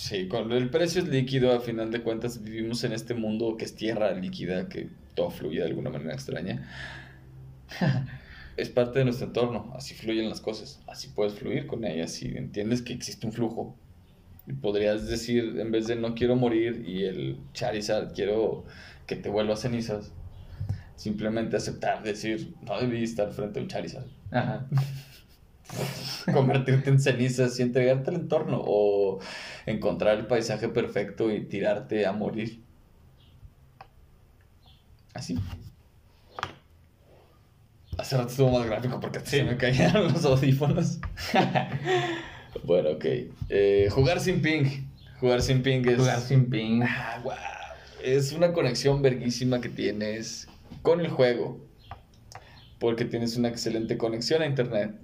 Sí, 0.00 0.28
cuando 0.28 0.56
el 0.56 0.70
precio 0.70 1.02
es 1.02 1.08
líquido, 1.08 1.52
a 1.54 1.60
final 1.60 1.90
de 1.90 2.02
cuentas 2.02 2.42
vivimos 2.42 2.82
en 2.84 2.94
este 2.94 3.12
mundo 3.12 3.58
que 3.58 3.66
es 3.66 3.74
tierra 3.74 4.10
líquida, 4.12 4.66
que 4.66 4.88
todo 5.14 5.28
fluye 5.28 5.58
de 5.58 5.66
alguna 5.66 5.90
manera 5.90 6.14
extraña. 6.14 6.66
es 8.56 8.70
parte 8.70 9.00
de 9.00 9.04
nuestro 9.04 9.26
entorno, 9.26 9.70
así 9.76 9.92
fluyen 9.92 10.30
las 10.30 10.40
cosas, 10.40 10.80
así 10.86 11.08
puedes 11.08 11.34
fluir 11.34 11.66
con 11.66 11.84
ellas, 11.84 12.12
si 12.12 12.28
entiendes 12.28 12.80
que 12.80 12.94
existe 12.94 13.26
un 13.26 13.34
flujo. 13.34 13.76
Y 14.50 14.52
podrías 14.52 15.06
decir, 15.06 15.60
en 15.60 15.70
vez 15.70 15.86
de 15.86 15.94
no 15.94 16.14
quiero 16.16 16.34
morir 16.34 16.82
y 16.84 17.04
el 17.04 17.38
Charizard 17.54 18.12
quiero 18.14 18.64
que 19.06 19.14
te 19.14 19.28
vuelva 19.28 19.54
a 19.54 19.56
cenizas, 19.56 20.10
simplemente 20.96 21.56
aceptar, 21.56 22.02
decir, 22.02 22.52
no 22.62 22.80
debí 22.80 23.04
estar 23.04 23.30
frente 23.32 23.60
a 23.60 23.62
un 23.62 23.68
Charizard 23.68 24.06
Ajá. 24.32 24.66
convertirte 26.34 26.90
en 26.90 26.98
cenizas 27.00 27.60
y 27.60 27.62
entregarte 27.62 28.10
al 28.10 28.16
entorno 28.16 28.60
o 28.64 29.20
encontrar 29.66 30.18
el 30.18 30.26
paisaje 30.26 30.68
perfecto 30.68 31.30
y 31.30 31.44
tirarte 31.44 32.04
a 32.06 32.12
morir. 32.12 32.60
Así. 35.14 35.38
Hace 37.98 38.16
rato 38.16 38.30
estuvo 38.30 38.58
más 38.58 38.66
gráfico 38.66 38.98
porque 38.98 39.20
Sí. 39.20 39.36
se 39.38 39.44
me 39.44 39.56
caían 39.56 39.92
los 40.12 40.24
audífonos. 40.24 40.98
bueno, 42.64 42.90
ok. 42.90 43.04
Eh, 43.48 43.88
jugar 43.90 44.20
sin 44.20 44.42
ping. 44.42 44.64
Jugar 45.20 45.42
sin 45.42 45.62
ping 45.62 45.86
es... 45.86 45.96
Jugar 45.98 46.20
sin 46.20 46.50
ping. 46.50 46.82
Ah. 46.82 47.22
Es 48.02 48.32
una 48.32 48.52
conexión 48.52 49.02
verguísima 49.02 49.60
que 49.60 49.68
tienes 49.68 50.48
con 50.82 51.00
el 51.00 51.08
juego. 51.08 51.66
Porque 52.78 53.04
tienes 53.04 53.36
una 53.36 53.48
excelente 53.48 53.98
conexión 53.98 54.42
a 54.42 54.46
internet. 54.46 54.94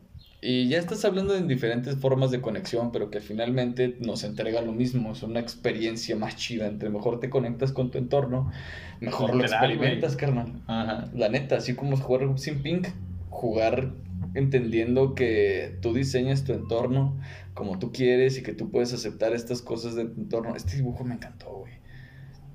Y 0.41 0.69
ya 0.69 0.79
estás 0.79 1.05
hablando 1.05 1.35
de 1.35 1.43
diferentes 1.43 1.97
formas 1.97 2.31
de 2.31 2.41
conexión, 2.41 2.93
pero 2.93 3.11
que 3.11 3.21
finalmente 3.21 3.97
nos 4.01 4.23
entrega 4.23 4.61
lo 4.61 4.73
mismo. 4.73 5.13
Es 5.13 5.23
una 5.23 5.41
experiencia 5.41 6.15
más 6.15 6.37
chida. 6.37 6.67
Entre 6.67 6.89
mejor 6.89 7.21
te 7.21 7.31
conectas 7.31 7.73
con 7.73 7.91
tu 7.91 7.99
entorno, 7.99 8.53
mejor 9.01 9.35
lo 9.35 9.43
experimentas, 9.43 10.15
carnal. 10.15 10.53
Ajá. 10.67 11.11
La 11.15 11.29
neta, 11.29 11.57
así 11.57 11.75
como 11.75 11.97
jugar 11.97 12.39
sin 12.39 12.63
pink, 12.63 12.89
jugar 13.37 13.93
entendiendo 14.35 15.15
que 15.15 15.79
tú 15.83 15.93
diseñas 15.95 16.45
tu 16.45 16.53
entorno 16.53 17.19
como 17.55 17.79
tú 17.79 17.93
quieres 17.93 18.37
y 18.39 18.43
que 18.43 18.53
tú 18.53 18.71
puedes 18.71 18.93
aceptar 18.93 19.33
estas 19.35 19.63
cosas 19.63 19.95
de 19.95 20.07
tu 20.07 20.21
entorno. 20.21 20.57
Este 20.57 20.77
dibujo 20.77 21.05
me 21.05 21.15
encantó, 21.15 21.51
güey. 21.61 21.75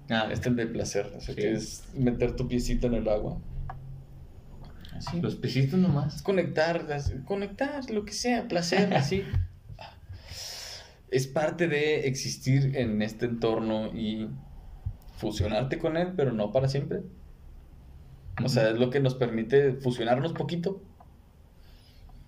Ah, 0.09 0.27
Este 0.31 0.41
es 0.41 0.47
el 0.47 0.55
del 0.57 0.71
placer, 0.71 1.05
o 1.15 1.21
sea, 1.21 1.33
Sí. 1.35 1.41
que 1.41 1.51
es 1.53 1.83
meter 1.95 2.35
tu 2.35 2.47
piecito 2.47 2.87
en 2.87 2.95
el 2.95 3.07
agua. 3.09 3.37
Así. 4.95 5.21
Los 5.21 5.35
pisitos 5.35 5.79
nomás. 5.79 6.21
conectar, 6.21 6.85
conectar, 7.25 7.89
lo 7.89 8.05
que 8.05 8.13
sea, 8.13 8.47
placer, 8.47 8.93
así. 8.93 9.23
Es 11.09 11.27
parte 11.27 11.67
de 11.67 12.07
existir 12.07 12.75
en 12.75 13.01
este 13.01 13.25
entorno 13.25 13.87
y 13.87 14.29
fusionarte 15.17 15.77
con 15.77 15.97
él, 15.97 16.13
pero 16.15 16.31
no 16.31 16.51
para 16.51 16.67
siempre. 16.67 17.01
O 18.43 18.49
sea, 18.49 18.69
es 18.69 18.77
lo 18.77 18.89
que 18.89 18.99
nos 18.99 19.15
permite 19.15 19.73
fusionarnos 19.73 20.33
poquito. 20.33 20.81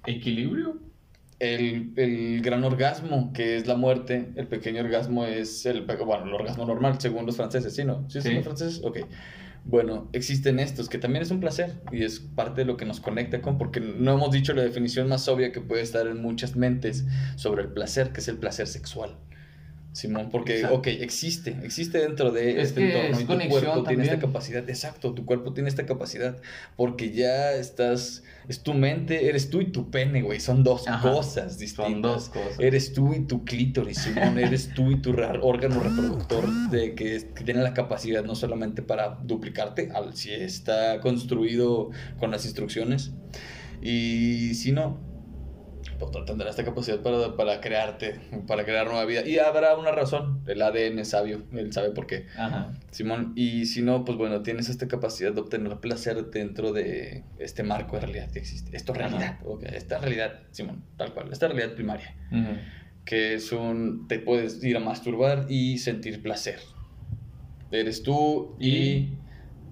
Equilibrio. 0.05 0.77
El, 1.39 1.91
el 1.97 2.41
gran 2.41 2.63
orgasmo, 2.63 3.33
que 3.33 3.57
es 3.57 3.67
la 3.67 3.75
muerte, 3.75 4.31
el 4.35 4.47
pequeño 4.47 4.81
orgasmo 4.81 5.25
es 5.25 5.65
el, 5.65 5.81
bueno, 5.85 6.25
el 6.25 6.33
orgasmo 6.33 6.65
normal, 6.65 6.99
según 6.99 7.25
los 7.25 7.35
franceses, 7.35 7.75
¿sí, 7.75 7.83
no? 7.83 8.05
¿Sí, 8.09 8.21
son 8.21 8.31
Sí. 8.31 8.33
los 8.35 8.43
franceses? 8.45 8.81
Ok. 8.83 8.99
Bueno, 9.65 10.09
existen 10.13 10.59
estos, 10.59 10.89
que 10.89 10.97
también 10.97 11.23
es 11.23 11.31
un 11.31 11.39
placer 11.39 11.81
y 11.91 12.03
es 12.03 12.19
parte 12.19 12.61
de 12.61 12.65
lo 12.65 12.75
que 12.77 12.85
nos 12.85 12.99
conecta 12.99 13.41
con, 13.41 13.57
porque 13.57 13.79
no 13.79 14.13
hemos 14.13 14.31
dicho 14.31 14.53
la 14.53 14.61
definición 14.61 15.07
más 15.09 15.27
obvia 15.27 15.51
que 15.51 15.61
puede 15.61 15.81
estar 15.81 16.05
en 16.07 16.21
muchas 16.21 16.55
mentes 16.55 17.05
sobre 17.35 17.63
el 17.63 17.69
placer, 17.69 18.11
que 18.11 18.19
es 18.19 18.27
el 18.27 18.37
placer 18.37 18.67
sexual. 18.67 19.15
Simón, 19.93 20.29
porque, 20.31 20.55
Exacto. 20.55 20.77
ok, 20.77 20.87
existe, 20.87 21.55
existe 21.63 21.99
dentro 21.99 22.31
de 22.31 22.59
Es 22.59 22.69
este 22.69 22.87
entorno 22.87 23.15
es 23.15 23.21
y 23.21 23.25
tu 23.25 23.49
cuerpo 23.49 23.83
tiene 23.83 24.03
esta 24.03 24.19
capacidad, 24.19 24.67
exacto, 24.67 25.13
tu 25.13 25.23
cuerpo 25.23 25.53
tiene 25.53 25.69
esta 25.69 25.85
capacidad, 25.85 26.41
porque 26.75 27.11
ya 27.11 27.53
estás, 27.53 28.23
es 28.47 28.63
tu 28.63 28.73
mente, 28.73 29.29
eres 29.29 29.51
tú 29.51 29.61
y 29.61 29.71
tu 29.71 29.91
pene, 29.91 30.23
güey, 30.23 30.39
son 30.39 30.63
dos 30.63 30.87
Ajá. 30.87 31.11
cosas 31.11 31.59
distintas. 31.59 31.91
Son 31.91 32.01
dos 32.01 32.29
cosas. 32.29 32.59
Eres 32.59 32.93
tú 32.93 33.13
y 33.13 33.25
tu 33.25 33.45
clítoris, 33.45 33.99
Simón. 33.99 34.39
Eres 34.39 34.73
tú 34.73 34.89
y 34.89 34.99
tu 34.99 35.11
órgano 35.11 35.79
reproductor 35.79 36.49
de 36.71 36.95
que, 36.95 37.29
que 37.35 37.43
tiene 37.43 37.61
la 37.61 37.75
capacidad 37.75 38.23
no 38.23 38.33
solamente 38.33 38.81
para 38.81 39.19
duplicarte, 39.23 39.91
al, 39.93 40.15
si 40.15 40.31
está 40.31 40.99
construido 41.01 41.91
con 42.17 42.31
las 42.31 42.45
instrucciones, 42.45 43.11
y 43.79 44.55
si 44.55 44.71
no, 44.71 45.12
pues 45.99 46.25
tendrá 46.25 46.49
esta 46.49 46.63
capacidad 46.63 47.01
para, 47.01 47.35
para 47.35 47.61
crearte, 47.61 48.19
para 48.47 48.65
crear 48.65 48.85
nueva 48.87 49.05
vida. 49.05 49.25
Y 49.25 49.39
habrá 49.39 49.77
una 49.77 49.91
razón, 49.91 50.41
el 50.47 50.61
ADN 50.61 50.99
es 50.99 51.09
sabio, 51.09 51.43
él 51.51 51.73
sabe 51.73 51.91
por 51.91 52.07
qué. 52.07 52.27
Ajá. 52.37 52.73
Simón, 52.91 53.33
y 53.35 53.65
si 53.65 53.81
no, 53.81 54.05
pues 54.05 54.17
bueno, 54.17 54.41
tienes 54.41 54.69
esta 54.69 54.87
capacidad 54.87 55.33
de 55.33 55.41
obtener 55.41 55.77
placer 55.77 56.25
dentro 56.31 56.73
de 56.73 57.23
este 57.39 57.63
marco 57.63 57.95
de 57.95 58.01
realidad 58.01 58.31
que 58.31 58.39
existe. 58.39 58.75
Esto 58.75 58.93
es 58.93 58.97
realidad, 58.99 59.39
ok, 59.45 59.63
esta 59.73 59.97
realidad, 59.97 60.41
Simón, 60.51 60.83
tal 60.97 61.13
cual, 61.13 61.31
esta 61.31 61.47
realidad 61.47 61.73
primaria 61.75 62.15
que 63.05 63.33
es 63.33 63.51
un 63.51 64.07
te 64.07 64.19
puedes 64.19 64.63
ir 64.63 64.77
a 64.77 64.79
masturbar 64.79 65.47
y 65.49 65.77
sentir 65.77 66.21
placer. 66.21 66.59
Eres 67.71 68.03
tú 68.03 68.55
y 68.59 69.15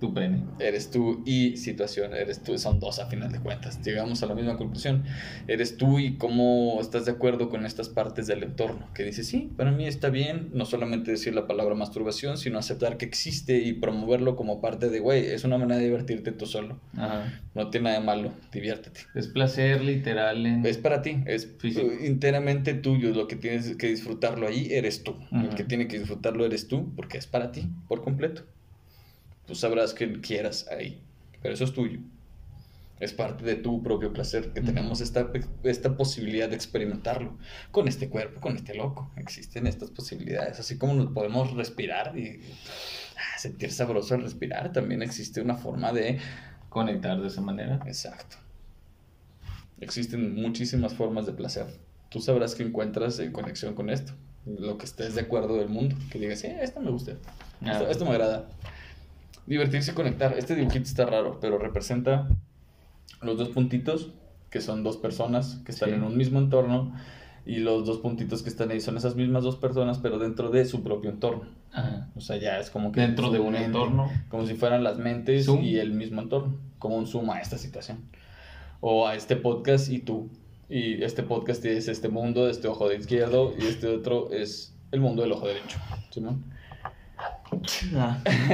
Tu 0.02 0.14
pene. 0.14 0.44
eres 0.60 0.90
tú 0.92 1.22
y 1.26 1.56
situación, 1.58 2.14
eres 2.16 2.42
tú, 2.42 2.58
son 2.58 2.80
dos 2.80 2.98
a 3.00 3.06
final 3.06 3.32
de 3.32 3.40
cuentas. 3.40 3.80
Llegamos 3.86 4.24
a 4.24 4.26
la 4.26 4.34
misma 4.36 4.58
conclusión. 4.58 5.04
Eres 5.48 5.78
tú 5.78 6.00
y 6.00 6.18
cómo 6.18 6.80
estás 6.82 7.06
de 7.06 7.12
acuerdo 7.12 7.50
con 7.50 7.66
estas 7.68 7.88
partes 7.88 8.26
del 8.26 8.42
entorno. 8.44 8.90
Que 8.96 9.04
dices, 9.04 9.28
sí, 9.28 9.52
para 9.56 9.72
mí 9.72 9.86
está 9.86 10.10
bien, 10.10 10.50
no 10.54 10.66
solamente 10.66 11.12
decir 11.12 11.36
la 11.36 11.46
palabra 11.46 11.76
masturbación, 11.76 12.38
sino 12.40 12.58
aceptar 12.58 12.98
que 12.98 13.06
existe 13.06 13.60
y 13.60 13.74
promoverlo 13.74 14.36
como 14.36 14.60
parte 14.60 14.90
de, 14.90 15.00
güey, 15.00 15.28
es 15.28 15.44
una 15.44 15.60
manera 15.60 15.78
de 15.80 15.86
divertirte 15.86 16.32
tú 16.32 16.48
solo. 16.48 16.80
Ajá. 16.98 17.40
No 17.54 17.70
tiene 17.70 17.84
nada 17.90 18.00
de 18.00 18.06
malo, 18.06 18.34
diviértete. 18.52 19.02
Es 19.14 19.28
placer 19.28 19.84
literal 19.84 20.44
en... 20.48 20.66
Es 20.66 20.80
para 20.80 21.04
ti, 21.04 21.18
es 21.28 21.48
Físico. 21.60 21.88
enteramente 22.02 22.74
tuyo, 22.74 23.12
lo 23.14 23.28
que 23.28 23.36
tienes 23.36 23.76
que 23.78 23.88
disfrutarlo 23.90 24.48
ahí 24.48 24.68
eres 24.72 25.04
tú. 25.04 25.16
El 25.32 25.46
Ujú. 25.48 25.56
que 25.58 25.64
tiene 25.64 25.88
que 25.88 26.00
disfrutarlo 26.00 26.44
eres 26.44 26.68
tú, 26.68 26.92
porque 26.96 27.20
es 27.20 27.28
para 27.28 27.52
ti, 27.52 27.70
por 27.88 28.02
completo. 28.04 28.42
Tú 29.52 29.56
sabrás 29.56 29.94
que 29.94 30.22
quieras 30.22 30.66
ahí, 30.72 31.04
pero 31.42 31.54
eso 31.54 31.66
es 31.66 31.74
tuyo. 31.74 32.00
Es 33.02 33.12
parte 33.12 33.44
de 33.44 33.56
tu 33.56 33.84
propio 33.84 34.14
placer, 34.14 34.54
que 34.54 34.62
Ujú. 34.62 34.68
tenemos 34.68 35.02
esta, 35.02 35.30
esta 35.64 35.98
posibilidad 35.98 36.48
de 36.48 36.56
experimentarlo 36.56 37.38
con 37.70 37.90
este 37.90 38.08
cuerpo, 38.08 38.40
con 38.40 38.56
este 38.56 38.76
loco. 38.76 39.12
Existen 39.18 39.68
estas 39.68 39.90
posibilidades, 39.90 40.58
así 40.62 40.78
como 40.78 40.94
nos 40.94 41.12
podemos 41.12 41.52
respirar 41.54 42.18
y 42.18 42.40
ah, 43.18 43.38
sentir 43.40 43.74
sabroso 43.74 44.16
al 44.16 44.22
respirar, 44.22 44.72
también 44.72 45.02
existe 45.02 45.42
una 45.42 45.58
forma 45.58 45.92
de 45.92 46.18
Conectar 46.70 47.20
de 47.20 47.28
esa 47.28 47.42
manera. 47.42 47.82
Exacto. 47.86 48.38
Existen 49.82 50.34
muchísimas 50.34 50.94
formas 50.94 51.26
de 51.26 51.34
placer. 51.34 51.66
Tú 52.08 52.22
sabrás 52.22 52.56
que 52.56 52.64
encuentras 52.64 53.20
en 53.20 53.34
conexión 53.34 53.76
con 53.76 53.90
esto. 53.90 54.14
Lo 54.46 54.78
que 54.78 54.86
estés 54.86 55.14
de 55.14 55.20
acuerdo 55.20 55.58
del 55.58 55.68
mundo. 55.68 55.98
Que 56.10 56.20
digas, 56.20 56.40
sí, 56.40 56.48
esto 56.48 56.80
me 56.80 56.90
gusta. 56.90 57.18
Esto, 57.66 57.90
esto 57.90 58.06
me 58.06 58.12
agrada. 58.12 58.48
Divertirse 59.48 59.92
y 59.92 59.94
conectar. 59.96 60.36
Este 60.38 60.56
dibujito 60.56 60.86
está 60.86 61.06
raro, 61.06 61.40
pero 61.42 61.58
representa 61.58 62.28
los 63.22 63.38
dos 63.38 63.50
puntitos, 63.50 64.12
que 64.50 64.62
son 64.62 64.84
dos 64.84 64.98
personas 64.98 65.62
que 65.66 65.72
están 65.72 65.90
Sí. 65.90 65.96
en 65.96 66.04
un 66.04 66.18
mismo 66.18 66.40
entorno. 66.40 66.94
Y 67.44 67.56
los 67.58 67.86
dos 67.88 67.98
puntitos 67.98 68.44
que 68.44 68.50
están 68.50 68.70
ahí 68.70 68.80
son 68.80 68.98
esas 68.98 69.16
mismas 69.16 69.44
dos 69.44 69.56
personas, 69.56 69.98
pero 69.98 70.20
dentro 70.20 70.52
de 70.52 70.64
su 70.66 70.84
propio 70.84 71.10
entorno. 71.10 71.46
Ajá. 71.74 72.08
O 72.16 72.22
sea, 72.22 72.38
ya 72.38 72.60
es 72.60 72.70
como 72.70 72.92
que 72.92 73.02
Dentro 73.02 73.32
de 73.32 73.40
un 73.40 73.54
mente, 73.54 73.66
entorno. 73.66 74.12
Como 74.30 74.46
si 74.46 74.54
fueran 74.54 74.84
las 74.84 75.00
mentes 75.00 75.46
Zoom. 75.48 75.64
y 75.64 75.78
el 75.80 75.92
mismo 75.92 76.22
entorno. 76.22 76.56
Como 76.78 76.98
un 76.98 77.08
zoom 77.08 77.32
a 77.32 77.40
esta 77.42 77.58
situación. 77.58 77.98
O 78.80 79.08
a 79.08 79.16
este 79.16 79.36
podcast 79.38 79.90
y 79.90 80.00
tú. 80.00 80.30
Y 80.70 81.04
este 81.04 81.24
podcast 81.24 81.66
es 81.66 81.88
este 81.88 82.10
mundo, 82.10 82.48
este 82.48 82.68
ojo 82.68 82.88
de 82.88 82.98
izquierdo, 82.98 83.54
y 83.60 83.66
este 83.66 83.88
otro 83.88 84.32
es 84.32 84.76
el 84.92 85.00
mundo 85.02 85.24
del 85.24 85.32
ojo 85.32 85.48
derecho. 85.48 85.80
¿Sí, 86.12 86.22
no? 86.22 86.40
Ah. 87.96 88.18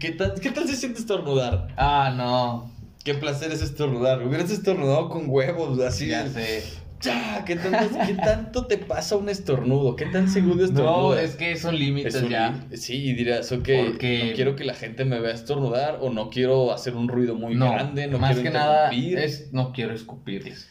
¿qué, 0.00 0.14
tal, 0.16 0.34
¿Qué 0.40 0.50
tal 0.50 0.66
se 0.68 0.76
siente 0.76 1.00
estornudar? 1.00 1.68
Ah, 1.76 2.12
no. 2.16 2.70
Qué 3.04 3.14
placer 3.14 3.50
es 3.52 3.62
estornudar. 3.62 4.22
Hubieras 4.24 4.50
estornudado 4.50 5.08
con 5.08 5.24
huevos, 5.28 5.78
así. 5.80 6.08
Ya 6.08 6.28
sé. 6.28 6.62
Ya, 7.00 7.44
¿qué, 7.44 7.56
tanto, 7.56 7.98
¿Qué 8.06 8.14
tanto 8.14 8.66
te 8.66 8.78
pasa 8.78 9.16
un 9.16 9.28
estornudo? 9.28 9.96
¿Qué 9.96 10.06
tan 10.06 10.28
seguido 10.28 10.64
estornudas? 10.64 10.96
No, 10.96 11.14
es 11.14 11.34
que 11.34 11.56
son 11.56 11.76
límites 11.76 12.14
Es 12.14 12.22
un 12.22 12.28
ya. 12.28 12.64
Sí, 12.74 12.94
y 12.94 13.14
dirás, 13.14 13.50
ok, 13.50 13.68
Porque- 13.86 14.26
no 14.28 14.34
quiero 14.36 14.54
que 14.54 14.62
la 14.62 14.74
gente 14.74 15.04
me 15.04 15.18
vea 15.18 15.34
estornudar 15.34 15.98
o 16.00 16.10
no 16.10 16.30
quiero 16.30 16.72
hacer 16.72 16.94
un 16.94 17.08
ruido 17.08 17.34
muy 17.34 17.56
no, 17.56 17.72
grande, 17.72 18.06
no 18.06 18.20
más 18.20 18.34
quiero 18.36 18.44
que 18.44 18.56
nada 18.56 18.92
es 18.92 19.52
no 19.52 19.72
quiero 19.72 19.94
escupirles. 19.94 20.68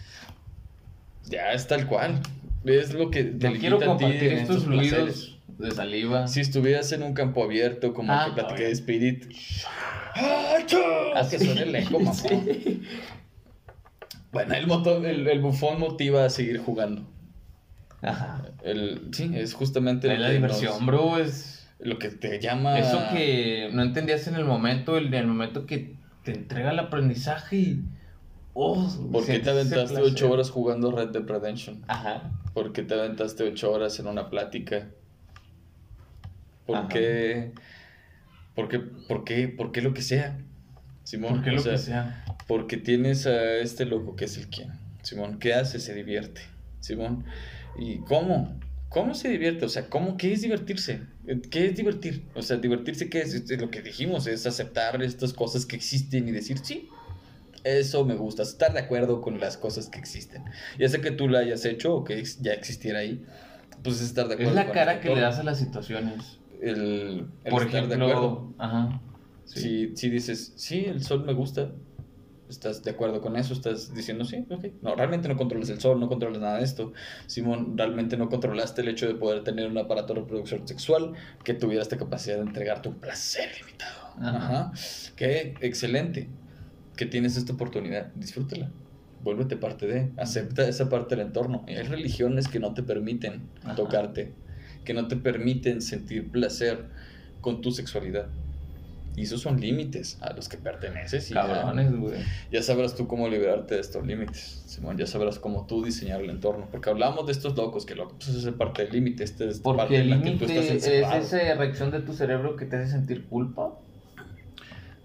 Ya, 1.26 1.52
es 1.52 1.68
tal 1.68 1.86
cual. 1.88 2.22
Es 2.64 2.94
lo 2.94 3.10
que 3.12 3.26
te 3.26 3.50
No 3.50 3.60
quiero 3.60 3.78
limita 3.80 3.94
a 3.94 3.98
ti 3.98 4.04
compartir 4.06 4.32
en 4.32 4.38
estos 4.40 4.58
estos 4.58 4.70
placeres. 4.74 4.98
fluidos 4.98 5.31
de 5.62 5.72
saliva. 5.72 6.28
Si 6.28 6.40
estuvieras 6.42 6.92
en 6.92 7.04
un 7.04 7.14
campo 7.14 7.44
abierto, 7.44 7.94
como 7.94 8.12
Ah, 8.12 8.26
que 8.28 8.34
platiqué 8.42 8.64
de 8.64 8.72
Spirit. 8.72 9.26
Haz 11.16 11.30
que 11.30 11.40
suene 11.40 11.62
el 11.64 11.76
eco, 11.76 12.00
mamá. 12.00 12.14
Bueno, 14.32 14.54
el, 14.56 14.68
moto- 14.68 15.06
el, 15.06 15.28
el 15.28 15.40
bufón 15.42 15.80
motiva 15.80 16.26
a 16.26 16.30
seguir 16.30 16.58
jugando. 16.60 17.04
Ajá. 18.02 18.44
El, 18.64 19.10
sí, 19.12 19.32
es 19.36 19.54
justamente 19.54 20.12
Es 20.12 20.20
la 20.20 20.30
diversión, 20.30 20.74
nos- 20.78 20.86
bro, 20.86 21.18
es 21.18 21.68
lo 21.80 22.00
que 22.00 22.10
te 22.10 22.40
llama. 22.40 22.80
eso 22.80 23.00
que 23.14 23.70
no 23.74 23.84
entendías 23.84 24.28
en 24.28 24.36
el 24.36 24.46
momento, 24.46 24.98
en 24.98 25.14
el 25.14 25.28
momento 25.28 25.66
que 25.66 25.96
te 26.24 26.32
entrega 26.32 26.72
el 26.72 26.80
aprendizaje 26.80 27.58
y 27.58 27.84
oh, 28.54 28.88
¿Por 29.12 29.26
qué 29.26 29.40
te 29.40 29.50
aventaste 29.50 30.00
ocho 30.02 30.32
horas 30.32 30.50
jugando 30.50 30.92
Red 30.92 31.10
Dead 31.10 31.24
Redemption? 31.28 31.84
Ajá. 31.88 32.32
¿Por 32.54 32.72
qué 32.74 32.84
te 32.84 32.94
aventaste 32.94 33.44
ocho 33.44 33.72
horas 33.72 34.00
en 34.00 34.08
una 34.08 34.30
plática? 34.30 34.88
¿Por 36.66 36.88
qué? 36.88 37.52
¿Por 38.56 38.70
qué? 38.70 38.80
¿Por 38.80 39.24
qué? 39.24 39.48
¿Por 39.48 39.72
qué 39.72 39.82
lo 39.82 39.94
que 39.94 40.02
sea? 40.02 40.38
Simón, 41.04 41.36
¿Por 41.36 41.44
qué 41.44 41.52
lo 41.52 41.62
sea, 41.62 41.74
que 41.74 41.78
sea? 41.78 42.26
Porque 42.48 42.78
tienes 42.78 43.26
a 43.26 43.58
este 43.58 43.86
loco 43.86 44.16
que 44.16 44.26
es 44.26 44.38
el 44.38 44.48
quien. 44.48 44.72
Simón, 45.02 45.40
¿qué 45.40 45.54
hace? 45.54 45.80
Se 45.80 45.94
divierte. 45.94 46.42
Simón. 46.80 47.26
¿Y 47.78 48.00
cómo? 48.00 48.60
¿Cómo 48.90 49.14
se 49.14 49.30
divierte? 49.30 49.66
O 49.66 49.70
sea, 49.70 49.88
¿cómo? 49.88 50.18
¿Qué 50.18 50.34
es 50.34 50.42
divertirse? 50.42 51.02
¿Qué 51.50 51.68
es 51.68 51.76
divertir? 51.76 52.26
O 52.36 52.42
sea, 52.42 52.58
divertirse, 52.58 53.10
¿qué 53.10 53.22
es? 53.22 53.34
Es 53.34 53.62
lo 53.62 53.72
que 53.72 53.82
dijimos, 53.82 54.28
es 54.28 54.46
aceptar 54.46 55.02
estas 55.02 55.32
cosas 55.32 55.66
que 55.66 55.78
existen 55.78 56.28
y 56.28 56.32
decir, 56.32 56.58
sí, 56.62 56.90
eso 57.64 58.06
me 58.06 58.16
gusta, 58.16 58.44
estar 58.44 58.74
de 58.74 58.80
acuerdo 58.80 59.22
con 59.22 59.40
las 59.40 59.56
cosas 59.56 59.88
que 59.88 59.98
existen. 60.00 60.44
Ya 60.78 60.90
sea 60.90 61.00
que 61.00 61.12
tú 61.12 61.30
la 61.30 61.40
hayas 61.40 61.64
hecho 61.64 61.96
o 61.96 62.04
que 62.04 62.22
ya 62.42 62.52
existiera 62.54 63.00
ahí, 63.00 63.24
pues 63.82 63.98
es 63.98 64.08
estar 64.08 64.28
de 64.28 64.34
acuerdo. 64.34 64.52
Es 64.52 64.56
la 64.56 64.66
con 64.66 64.74
cara 64.74 65.00
que 65.00 65.14
le 65.14 65.22
das 65.22 65.40
a 65.40 65.44
las 65.44 65.60
situaciones. 65.60 66.41
El, 66.62 67.28
el 67.44 67.52
Por 67.52 67.64
estar 67.64 67.88
de 67.88 67.96
acuerdo. 67.96 68.54
ajá. 68.58 69.02
Sí. 69.46 69.60
Si, 69.60 69.98
si 69.98 70.10
dices, 70.10 70.54
sí, 70.56 70.86
el 70.86 71.04
sol 71.04 71.26
me 71.26 71.34
gusta, 71.34 71.72
¿Estás 72.52 72.84
de 72.84 72.92
acuerdo 72.92 73.22
con 73.22 73.38
eso? 73.38 73.54
¿Estás 73.54 73.94
diciendo 73.94 74.26
sí? 74.26 74.46
Ok. 74.50 74.66
No, 74.82 74.94
realmente 74.94 75.30
no 75.30 75.38
controlas 75.38 75.70
el 75.70 75.80
sol, 75.80 76.02
no 76.02 76.10
controlas 76.10 76.42
nada 76.42 76.58
de 76.58 76.66
esto. 76.66 76.92
Simón, 77.26 77.78
realmente 77.78 78.18
no 78.18 78.28
controlaste 78.28 78.82
el 78.82 78.90
hecho 78.90 79.08
de 79.08 79.16
poder 79.16 79.46
tener 79.46 79.68
un 79.70 79.78
aparato 79.78 80.14
de 80.14 80.20
reproducción 80.20 80.68
sexual 80.68 81.14
que 81.46 81.54
tuviera 81.54 81.82
esta 81.82 81.98
capacidad 81.98 82.36
de 82.36 82.42
entregarte 82.42 82.90
un 82.90 82.96
placer 82.96 83.50
limitado. 83.58 84.02
Ajá. 84.20 84.38
Ajá. 84.38 84.72
Qué 85.16 85.54
excelente 85.62 86.28
que 86.98 87.06
tienes 87.06 87.38
esta 87.38 87.54
oportunidad. 87.54 88.08
Disfrútala. 88.16 88.70
Vuélvete 89.24 89.56
parte 89.56 89.88
de. 89.88 90.12
Acepta 90.18 90.68
esa 90.68 90.90
parte 90.90 91.16
del 91.16 91.28
entorno. 91.28 91.64
Hay 91.70 91.82
religiones 91.84 92.50
que 92.50 92.60
no 92.60 92.74
te 92.74 92.84
permiten 92.84 93.44
Ajá. 93.64 93.76
tocarte, 93.76 94.34
que 94.84 94.94
no 94.94 95.08
te 95.08 95.16
permiten 95.16 95.82
sentir 95.82 96.30
placer 96.30 96.86
con 97.42 97.62
tu 97.62 97.72
sexualidad. 97.72 98.28
Y 99.16 99.24
esos 99.24 99.42
son 99.42 99.60
límites 99.60 100.18
a 100.22 100.32
los 100.34 100.48
que 100.48 100.58
perteneces. 100.58 101.32
Y 101.32 101.34
Cabrones, 101.34 101.94
güey. 101.94 102.22
ya 102.50 102.64
sabrás 102.64 102.96
tú 102.96 103.08
cómo 103.08 103.28
liberarte 103.28 103.76
de 103.76 103.82
estos 103.82 104.06
límites, 104.06 104.64
Simón. 104.66 104.98
Ya 104.98 105.06
sabrás 105.06 105.38
cómo 105.38 105.66
tú 105.68 105.84
diseñar 105.84 106.22
el 106.22 106.30
entorno. 106.30 106.68
Porque 106.72 106.90
hablamos 106.90 107.26
de 107.26 107.34
estos 107.34 107.58
locos, 107.58 107.86
que 107.86 107.96
loco, 107.96 108.16
pues 108.18 108.30
es 108.30 108.54
parte 108.54 108.84
del 108.84 108.94
límite. 108.94 109.26
Este 109.26 109.50
es 109.50 109.60
parte 109.60 109.82
Porque 109.82 109.98
el 109.98 110.10
que 110.24 110.32
tú 110.32 110.46
límite 110.46 110.76
es 110.76 110.88
esa 110.88 111.56
reacción 111.56 111.92
de 111.92 112.00
tu 112.00 112.14
cerebro 112.14 112.56
que 112.56 112.66
te 112.66 112.78
hace 112.78 112.92
sentir 112.92 113.26
culpa. 113.26 113.74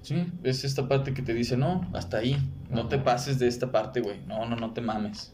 Sí, 0.03 0.25
es 0.45 0.63
esta 0.63 0.87
parte 0.87 1.13
que 1.13 1.23
te 1.23 1.35
dice, 1.35 1.57
no, 1.57 1.91
hasta 1.93 2.19
ahí. 2.19 2.37
No 2.71 2.87
te 2.87 2.99
pases 2.99 3.41
de 3.41 3.49
esta 3.49 3.73
parte, 3.73 4.01
güey. 4.01 4.21
No, 4.29 4.47
no, 4.47 4.55
no 4.55 4.73
te 4.73 4.81
mames. 4.81 5.33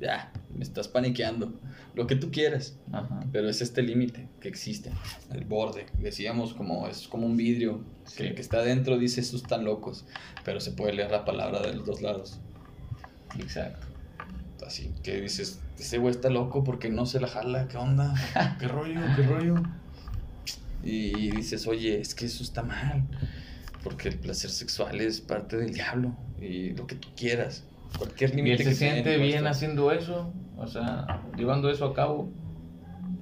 Ya, 0.00 0.32
me 0.54 0.62
estás 0.62 0.88
paniqueando. 0.88 1.52
Lo 1.94 2.06
que 2.06 2.16
tú 2.16 2.30
quieras. 2.30 2.76
Ajá. 2.92 3.20
Pero 3.32 3.48
es 3.48 3.60
este 3.60 3.82
límite 3.82 4.28
que 4.40 4.48
existe, 4.48 4.92
el 5.32 5.44
borde. 5.44 5.86
Decíamos 5.98 6.54
como 6.54 6.86
es 6.86 7.08
como 7.08 7.26
un 7.26 7.36
vidrio 7.36 7.82
que 8.16 8.28
el 8.28 8.34
que 8.34 8.40
está 8.40 8.58
adentro 8.58 8.98
dice 8.98 9.20
estos 9.20 9.42
están 9.42 9.64
locos, 9.64 10.04
pero 10.44 10.60
se 10.60 10.72
puede 10.72 10.92
leer 10.92 11.10
la 11.10 11.24
palabra 11.24 11.60
de 11.60 11.74
los 11.74 11.86
dos 11.86 12.02
lados. 12.02 12.38
Exacto. 13.38 13.86
Así 14.66 14.92
que 15.02 15.20
dices, 15.20 15.60
ese 15.78 15.98
güey 15.98 16.14
está 16.14 16.30
loco 16.30 16.64
porque 16.64 16.90
no 16.90 17.06
se 17.06 17.20
la 17.20 17.28
jala, 17.28 17.68
¿qué 17.68 17.76
onda? 17.76 18.14
¿Qué 18.58 18.68
rollo? 18.68 19.00
¿Qué 19.16 19.22
rollo? 19.22 19.54
Y 20.82 21.30
dices, 21.30 21.66
oye, 21.66 22.00
es 22.00 22.14
que 22.14 22.26
eso 22.26 22.42
está 22.42 22.62
mal, 22.62 23.04
porque 23.82 24.08
el 24.08 24.18
placer 24.18 24.50
sexual 24.50 25.00
es 25.00 25.20
parte 25.20 25.56
del 25.56 25.72
diablo 25.72 26.16
y 26.40 26.70
lo 26.70 26.86
que 26.86 26.94
tú 26.96 27.08
quieras. 27.16 27.64
Cualquier 27.96 28.30
Y 28.30 28.32
él 28.32 28.36
límite 28.44 28.64
se 28.64 28.70
que 28.70 28.74
siente 28.74 29.16
bien 29.16 29.46
haciendo 29.46 29.92
eso. 29.92 30.32
O 30.56 30.66
sea, 30.66 31.22
llevando 31.36 31.70
eso 31.70 31.84
a 31.86 31.94
cabo. 31.94 32.30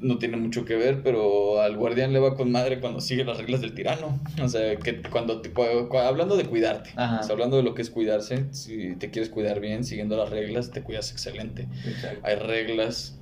no 0.00 0.18
tiene 0.18 0.36
mucho 0.36 0.64
que 0.64 0.76
ver, 0.76 1.02
pero 1.02 1.60
al 1.60 1.76
guardián 1.76 2.12
le 2.12 2.18
va 2.18 2.34
con 2.34 2.50
madre 2.50 2.80
cuando 2.80 3.00
sigue 3.00 3.24
las 3.24 3.38
reglas 3.38 3.60
del 3.60 3.74
tirano. 3.74 4.18
O 4.42 4.48
sea, 4.48 4.76
que 4.76 5.02
cuando 5.02 5.40
te, 5.40 5.50
hablando 5.98 6.36
de 6.36 6.44
cuidarte, 6.44 6.90
o 6.90 7.22
sea, 7.22 7.28
hablando 7.30 7.56
de 7.56 7.62
lo 7.62 7.74
que 7.74 7.82
es 7.82 7.90
cuidarse, 7.90 8.46
si 8.52 8.96
te 8.96 9.10
quieres 9.10 9.30
cuidar 9.30 9.60
bien, 9.60 9.84
siguiendo 9.84 10.16
las 10.16 10.30
reglas, 10.30 10.70
te 10.70 10.82
cuidas 10.82 11.12
excelente. 11.12 11.68
Exacto. 11.86 12.20
Hay 12.24 12.36
reglas 12.36 13.18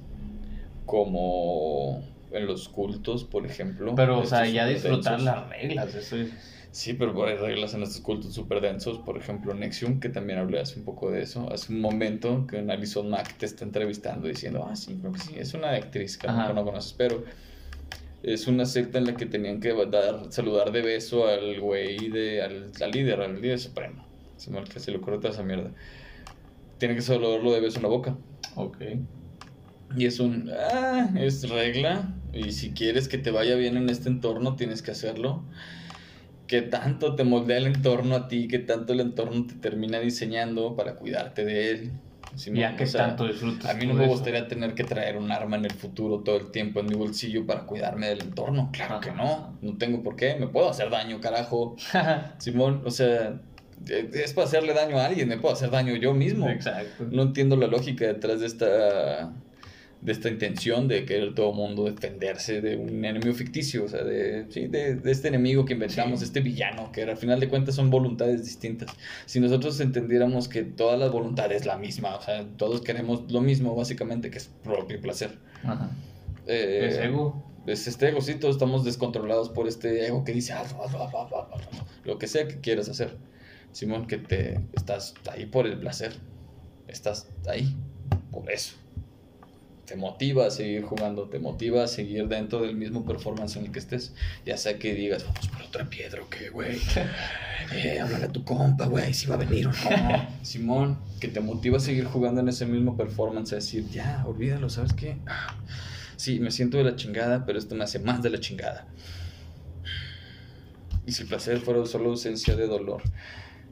como 0.86 2.02
en 2.32 2.46
los 2.46 2.68
cultos, 2.68 3.24
por 3.24 3.46
ejemplo. 3.46 3.94
Pero, 3.94 4.18
o 4.18 4.26
sea, 4.26 4.46
ya 4.46 4.66
disfrutar 4.66 5.20
las 5.20 5.48
reglas, 5.48 5.94
eso 5.94 6.16
es. 6.16 6.30
Sí, 6.74 6.94
pero 6.94 7.24
hay 7.24 7.36
reglas 7.36 7.72
en 7.74 7.84
estos 7.84 8.00
cultos 8.00 8.34
súper 8.34 8.60
densos. 8.60 8.98
Por 8.98 9.16
ejemplo, 9.16 9.54
Nexium, 9.54 10.00
que 10.00 10.08
también 10.08 10.40
hablé 10.40 10.58
hace 10.58 10.80
un 10.80 10.84
poco 10.84 11.08
de 11.08 11.22
eso. 11.22 11.48
Hace 11.52 11.72
un 11.72 11.80
momento 11.80 12.48
que 12.48 12.58
Alison 12.58 13.08
Mack 13.08 13.38
te 13.38 13.46
está 13.46 13.64
entrevistando 13.64 14.26
diciendo, 14.26 14.66
ah, 14.68 14.74
sí, 14.74 14.98
creo 15.00 15.12
que 15.12 15.20
sí. 15.20 15.34
Es 15.36 15.54
una 15.54 15.70
actriz 15.70 16.18
que 16.18 16.26
Ajá. 16.26 16.52
no 16.52 16.64
conoces, 16.64 16.92
pero 16.94 17.22
es 18.24 18.48
una 18.48 18.66
secta 18.66 18.98
en 18.98 19.04
la 19.04 19.14
que 19.14 19.24
tenían 19.24 19.60
que 19.60 19.72
dar, 19.86 20.32
saludar 20.32 20.72
de 20.72 20.82
beso 20.82 21.28
al 21.28 21.60
güey, 21.60 22.08
de, 22.08 22.42
al, 22.42 22.72
al 22.82 22.90
líder, 22.90 23.20
al 23.20 23.40
líder 23.40 23.60
supremo. 23.60 24.04
Se 24.36 24.50
me 24.50 24.64
que 24.64 24.80
se 24.80 24.90
le 24.90 24.96
ocurre 24.96 25.18
toda 25.18 25.30
esa 25.30 25.44
mierda. 25.44 25.70
Tienen 26.78 26.96
que 26.96 27.04
saludarlo 27.04 27.52
de 27.52 27.60
beso 27.60 27.76
en 27.76 27.84
la 27.84 27.88
boca. 27.88 28.16
Ok. 28.56 28.78
Y 29.96 30.06
es 30.06 30.18
un, 30.18 30.50
ah, 30.50 31.08
es 31.16 31.48
regla. 31.48 32.12
Y 32.32 32.50
si 32.50 32.72
quieres 32.72 33.06
que 33.06 33.16
te 33.16 33.30
vaya 33.30 33.54
bien 33.54 33.76
en 33.76 33.88
este 33.88 34.08
entorno, 34.08 34.56
tienes 34.56 34.82
que 34.82 34.90
hacerlo. 34.90 35.44
¿Qué 36.46 36.62
tanto 36.62 37.14
te 37.14 37.24
moldea 37.24 37.56
el 37.58 37.66
entorno 37.66 38.14
a 38.16 38.28
ti? 38.28 38.48
¿Qué 38.48 38.58
tanto 38.58 38.92
el 38.92 39.00
entorno 39.00 39.46
te 39.46 39.54
termina 39.54 39.98
diseñando 39.98 40.76
para 40.76 40.94
cuidarte 40.96 41.44
de 41.44 41.70
él? 41.70 41.92
Si 42.36 42.50
no, 42.50 42.58
Ya 42.60 42.76
que 42.76 42.84
o 42.84 42.86
sea, 42.86 43.06
tanto 43.06 43.26
disfrutas. 43.26 43.70
A 43.70 43.74
mí 43.74 43.86
no 43.86 43.94
me 43.94 44.04
eso. 44.04 44.12
gustaría 44.12 44.46
tener 44.48 44.74
que 44.74 44.82
traer 44.84 45.16
un 45.16 45.30
arma 45.30 45.56
en 45.56 45.64
el 45.66 45.70
futuro 45.72 46.18
todo 46.20 46.36
el 46.36 46.50
tiempo 46.50 46.80
en 46.80 46.86
mi 46.86 46.94
bolsillo 46.94 47.46
para 47.46 47.60
cuidarme 47.60 48.08
del 48.08 48.22
entorno. 48.22 48.70
Claro 48.72 49.00
que 49.00 49.12
no. 49.12 49.56
No 49.62 49.76
tengo 49.78 50.02
por 50.02 50.16
qué. 50.16 50.34
Me 50.34 50.48
puedo 50.48 50.68
hacer 50.68 50.90
daño, 50.90 51.20
carajo. 51.20 51.76
Simón, 52.38 52.82
o 52.84 52.90
sea, 52.90 53.40
es 53.86 54.32
para 54.32 54.46
hacerle 54.46 54.74
daño 54.74 54.98
a 54.98 55.06
alguien. 55.06 55.28
Me 55.28 55.38
puedo 55.38 55.54
hacer 55.54 55.70
daño 55.70 55.94
yo 55.96 56.12
mismo. 56.12 56.48
Exacto. 56.50 57.06
No 57.10 57.22
entiendo 57.22 57.56
la 57.56 57.68
lógica 57.68 58.04
detrás 58.06 58.40
de 58.40 58.46
esta 58.46 59.32
de 60.04 60.12
esta 60.12 60.28
intención 60.28 60.86
de 60.86 61.04
querer 61.06 61.34
todo 61.34 61.52
mundo 61.52 61.84
defenderse 61.84 62.60
de 62.60 62.76
un 62.76 63.04
enemigo 63.04 63.34
ficticio, 63.34 63.84
o 63.84 63.88
sea, 63.88 64.04
de, 64.04 64.44
sí, 64.50 64.66
de, 64.68 64.96
de 64.96 65.10
este 65.10 65.28
enemigo 65.28 65.64
que 65.64 65.72
inventamos, 65.72 66.20
Sí. 66.20 66.26
este 66.26 66.40
villano, 66.40 66.92
que 66.92 67.02
al 67.04 67.16
final 67.16 67.40
de 67.40 67.48
cuentas 67.48 67.74
son 67.74 67.88
voluntades 67.90 68.44
distintas. 68.44 68.90
Si 69.24 69.40
nosotros 69.40 69.80
entendiéramos 69.80 70.46
que 70.48 70.62
todas 70.62 70.98
las 71.00 71.10
voluntades 71.10 71.62
es 71.62 71.66
la 71.66 71.78
misma, 71.78 72.16
o 72.16 72.22
sea, 72.22 72.46
todos 72.58 72.82
queremos 72.82 73.32
lo 73.32 73.40
mismo, 73.40 73.74
básicamente, 73.74 74.30
que 74.30 74.38
es 74.38 74.50
propio 74.62 75.00
placer. 75.00 75.38
Ajá. 75.64 75.90
Eh, 76.46 76.88
Es 76.90 76.98
ego. 76.98 77.42
es 77.66 77.86
este 77.86 78.08
ego, 78.08 78.20
sí, 78.20 78.34
todos 78.34 78.56
estamos 78.56 78.84
descontrolados 78.84 79.48
por 79.48 79.66
este 79.66 80.06
ego 80.06 80.22
que 80.22 80.32
dice 80.32 80.52
hazlo, 80.52 80.84
hazlo, 80.84 81.02
hazlo, 81.02 81.20
hazlo, 81.22 81.38
hazlo, 81.40 81.56
hazlo", 81.56 81.84
lo 82.04 82.18
que 82.18 82.26
sea 82.26 82.46
que 82.46 82.60
quieras 82.60 82.90
hacer. 82.90 83.16
Simón, 83.72 84.06
que 84.06 84.18
te 84.18 84.60
estás 84.74 85.14
ahí 85.32 85.46
por 85.46 85.66
el 85.66 85.78
placer. 85.78 86.12
Estás 86.88 87.28
ahí 87.48 87.74
por 88.30 88.50
eso. 88.50 88.76
Te 89.86 89.96
motiva 89.96 90.46
a 90.46 90.50
seguir 90.50 90.82
jugando, 90.82 91.28
te 91.28 91.38
motiva 91.38 91.84
a 91.84 91.88
seguir 91.88 92.26
dentro 92.28 92.60
del 92.60 92.74
mismo 92.74 93.04
performance 93.04 93.56
en 93.56 93.66
el 93.66 93.72
que 93.72 93.78
estés. 93.78 94.14
Ya 94.46 94.56
sea 94.56 94.78
que 94.78 94.94
digas, 94.94 95.24
vamos 95.24 95.48
por 95.48 95.62
otra 95.62 95.88
piedra 95.90 96.22
o 96.22 96.28
qué, 96.28 96.50
güey. 96.50 96.78
Eh, 97.72 97.98
háblale 97.98 98.26
a 98.26 98.28
tu 98.30 98.44
compa, 98.44 98.84
güey, 98.84 99.14
si 99.14 99.26
va 99.26 99.36
a 99.36 99.38
venir 99.38 99.68
o 99.68 99.70
no. 99.70 100.28
Simón, 100.42 100.98
que 101.18 101.28
te 101.28 101.40
motiva 101.40 101.78
a 101.78 101.80
seguir 101.80 102.04
jugando 102.04 102.42
en 102.42 102.48
ese 102.48 102.66
mismo 102.66 102.94
performance, 102.94 103.52
a 103.54 103.56
decir, 103.56 103.88
ya, 103.88 104.22
olvídalo, 104.26 104.68
¿sabes 104.68 104.92
qué? 104.92 105.16
Ah, 105.26 105.56
Sí, 106.16 106.38
me 106.40 106.50
siento 106.50 106.78
de 106.78 106.84
la 106.84 106.96
chingada, 106.96 107.44
pero 107.44 107.58
esto 107.58 107.74
me 107.74 107.84
hace 107.84 107.98
más 107.98 108.22
de 108.22 108.30
la 108.30 108.40
chingada. 108.40 108.86
Y 111.06 111.12
si 111.12 111.22
el 111.22 111.28
placer 111.28 111.60
fuera 111.60 111.84
solo 111.86 112.10
ausencia 112.10 112.56
de 112.56 112.66
dolor. 112.66 113.02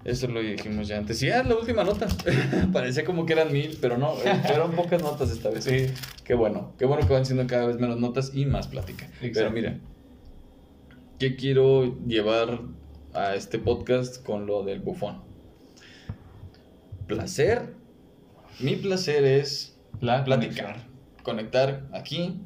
Eso 0.04 0.26
lo 0.26 0.40
dijimos 0.40 0.88
ya 0.88 0.98
antes. 0.98 1.22
Y 1.22 1.26
ya, 1.26 1.42
la 1.44 1.54
última 1.54 1.84
nota. 1.84 2.08
Parecía 2.72 3.04
como 3.04 3.24
que 3.24 3.34
eran 3.34 3.52
mil, 3.52 3.78
pero 3.80 3.98
no, 3.98 4.14
eh, 4.24 4.42
fueron 4.46 4.72
pocas 4.72 5.00
notas 5.02 5.30
esta 5.30 5.50
vez. 5.50 5.64
Sí. 5.64 5.86
Qué 6.24 6.34
bueno, 6.34 6.72
qué 6.78 6.86
bueno 6.86 7.06
que 7.06 7.12
van 7.12 7.24
siendo 7.24 7.46
cada 7.46 7.66
vez 7.66 7.78
menos 7.78 7.98
notas 8.00 8.32
y 8.34 8.44
más 8.46 8.66
plática. 8.66 9.08
Pero 9.20 9.50
mira, 9.52 9.78
¿qué 11.18 11.36
quiero 11.36 12.00
llevar 12.04 12.62
a 13.14 13.36
este 13.36 13.58
podcast 13.58 14.24
con 14.24 14.46
lo 14.46 14.64
del 14.64 14.80
bufón? 14.80 15.22
Placer. 17.06 17.74
Mi 18.58 18.76
placer 18.76 19.24
es 19.24 19.78
La 20.00 20.24
platicar, 20.24 20.84
conectar 21.22 21.86
aquí. 21.92 22.40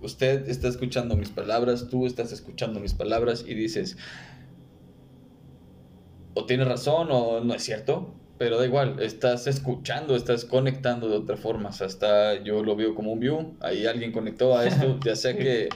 Usted 0.00 0.48
está 0.48 0.68
escuchando 0.68 1.16
mis 1.16 1.30
palabras, 1.30 1.88
tú 1.88 2.06
estás 2.06 2.32
escuchando 2.32 2.80
mis 2.80 2.92
palabras 2.92 3.44
y 3.46 3.54
dices, 3.54 3.96
o 6.34 6.44
tienes 6.46 6.68
razón 6.68 7.08
o 7.10 7.40
no 7.40 7.54
es 7.54 7.62
cierto, 7.62 8.14
pero 8.38 8.58
da 8.58 8.66
igual, 8.66 9.00
estás 9.00 9.46
escuchando, 9.46 10.16
estás 10.16 10.44
conectando 10.44 11.08
de 11.08 11.16
otra 11.16 11.36
forma. 11.36 11.70
O 11.70 11.72
sea, 11.72 11.86
está, 11.86 12.42
yo 12.42 12.62
lo 12.62 12.76
veo 12.76 12.94
como 12.94 13.12
un 13.12 13.20
view, 13.20 13.56
ahí 13.60 13.86
alguien 13.86 14.12
conectó 14.12 14.56
a 14.56 14.66
esto, 14.66 14.98
ya 15.04 15.16
sea 15.16 15.36
que 15.36 15.68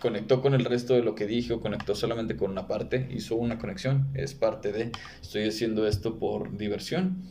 conectó 0.00 0.40
con 0.40 0.54
el 0.54 0.64
resto 0.64 0.94
de 0.94 1.02
lo 1.02 1.14
que 1.14 1.26
dije 1.26 1.52
o 1.52 1.60
conectó 1.60 1.94
solamente 1.94 2.36
con 2.36 2.50
una 2.50 2.66
parte, 2.66 3.06
hizo 3.10 3.36
una 3.36 3.58
conexión, 3.58 4.08
es 4.14 4.34
parte 4.34 4.72
de, 4.72 4.90
estoy 5.20 5.46
haciendo 5.46 5.86
esto 5.86 6.18
por 6.18 6.56
diversión. 6.56 7.22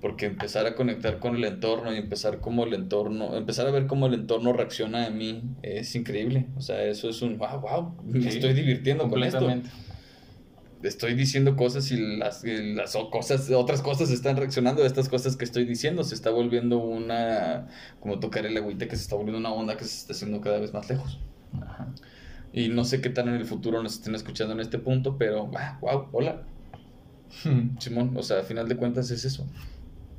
Porque 0.00 0.26
empezar 0.26 0.66
a 0.66 0.76
conectar 0.76 1.18
con 1.18 1.34
el 1.34 1.42
entorno 1.42 1.92
y 1.92 1.96
empezar 1.96 2.38
como 2.38 2.62
el 2.62 2.72
entorno, 2.72 3.36
empezar 3.36 3.66
a 3.66 3.72
ver 3.72 3.88
cómo 3.88 4.06
el 4.06 4.14
entorno 4.14 4.52
reacciona 4.52 5.06
a 5.06 5.10
mí 5.10 5.42
es 5.62 5.96
increíble. 5.96 6.46
O 6.56 6.60
sea, 6.60 6.84
eso 6.84 7.08
es 7.08 7.20
un 7.20 7.36
wow, 7.36 7.60
wow, 7.60 7.96
me 8.04 8.22
Sí, 8.22 8.28
estoy 8.28 8.52
divirtiendo 8.54 9.08
con 9.08 9.24
esto. 9.24 9.50
Estoy 10.82 11.14
diciendo 11.14 11.56
cosas 11.56 11.90
y 11.90 12.16
las, 12.16 12.42
y 12.44 12.74
las 12.74 12.96
cosas, 13.10 13.50
otras 13.50 13.82
cosas 13.82 14.10
están 14.10 14.36
reaccionando 14.36 14.82
a 14.82 14.86
estas 14.86 15.08
cosas 15.08 15.36
que 15.36 15.44
estoy 15.44 15.64
diciendo. 15.64 16.04
Se 16.04 16.14
está 16.14 16.30
volviendo 16.30 16.78
una, 16.78 17.68
como 18.00 18.18
tocar 18.18 18.46
el 18.46 18.56
agüita, 18.56 18.88
que 18.88 18.96
se 18.96 19.02
está 19.02 19.16
volviendo 19.16 19.38
una 19.38 19.52
onda 19.52 19.76
que 19.76 19.84
se 19.84 19.96
está 19.96 20.12
haciendo 20.12 20.40
cada 20.40 20.58
vez 20.58 20.72
más 20.72 20.88
lejos. 20.88 21.20
Ajá. 21.60 21.92
Y 22.52 22.68
no 22.68 22.84
sé 22.84 23.00
qué 23.00 23.10
tan 23.10 23.28
en 23.28 23.34
el 23.34 23.44
futuro 23.44 23.82
nos 23.82 23.94
estén 23.94 24.14
escuchando 24.14 24.54
en 24.54 24.60
este 24.60 24.78
punto, 24.78 25.16
pero 25.18 25.46
wow, 25.46 25.80
wow, 25.80 26.08
hola. 26.12 26.42
Simón, 27.78 28.16
o 28.16 28.22
sea, 28.22 28.40
a 28.40 28.42
final 28.42 28.68
de 28.68 28.76
cuentas 28.76 29.10
es 29.10 29.24
eso. 29.24 29.46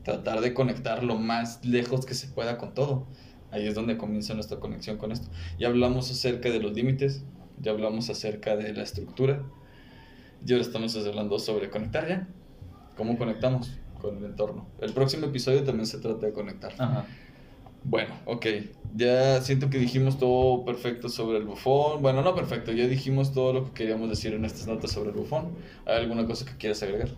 Tratar 0.03 0.41
de 0.41 0.53
conectar 0.53 1.03
lo 1.03 1.17
más 1.17 1.65
lejos 1.65 2.05
que 2.05 2.13
se 2.13 2.27
pueda 2.27 2.57
con 2.57 2.73
todo. 2.73 3.05
Ahí 3.51 3.67
es 3.67 3.75
donde 3.75 3.97
comienza 3.97 4.33
nuestra 4.33 4.59
conexión 4.59 4.97
con 4.97 5.11
esto. 5.11 5.27
Ya 5.59 5.67
hablamos 5.67 6.09
acerca 6.09 6.49
de 6.49 6.59
los 6.59 6.71
límites, 6.73 7.23
ya 7.59 7.71
hablamos 7.71 8.09
acerca 8.09 8.55
de 8.55 8.73
la 8.73 8.83
estructura, 8.83 9.43
y 10.45 10.51
ahora 10.51 10.63
estamos 10.63 10.95
hablando 10.95 11.39
sobre 11.39 11.69
conectar 11.69 12.07
ya. 12.07 12.27
¿Cómo 12.95 13.17
conectamos 13.17 13.71
con 13.99 14.17
el 14.17 14.25
entorno? 14.25 14.67
El 14.79 14.93
próximo 14.93 15.27
episodio 15.27 15.63
también 15.63 15.85
se 15.85 15.99
trata 15.99 16.25
de 16.25 16.33
conectar. 16.33 16.73
Ajá. 16.77 17.05
Bueno, 17.83 18.13
ok. 18.25 18.45
Ya 18.95 19.41
siento 19.41 19.69
que 19.69 19.79
dijimos 19.79 20.19
todo 20.19 20.65
perfecto 20.65 21.09
sobre 21.09 21.39
el 21.39 21.45
bufón. 21.45 22.01
Bueno, 22.01 22.21
no 22.21 22.35
perfecto, 22.35 22.71
ya 22.71 22.87
dijimos 22.87 23.33
todo 23.33 23.53
lo 23.53 23.65
que 23.65 23.71
queríamos 23.71 24.09
decir 24.09 24.33
en 24.33 24.45
estas 24.45 24.67
notas 24.67 24.91
sobre 24.91 25.09
el 25.09 25.15
bufón. 25.15 25.55
¿Hay 25.85 25.97
alguna 25.97 26.25
cosa 26.25 26.45
que 26.45 26.55
quieras 26.57 26.83
agregar? 26.83 27.09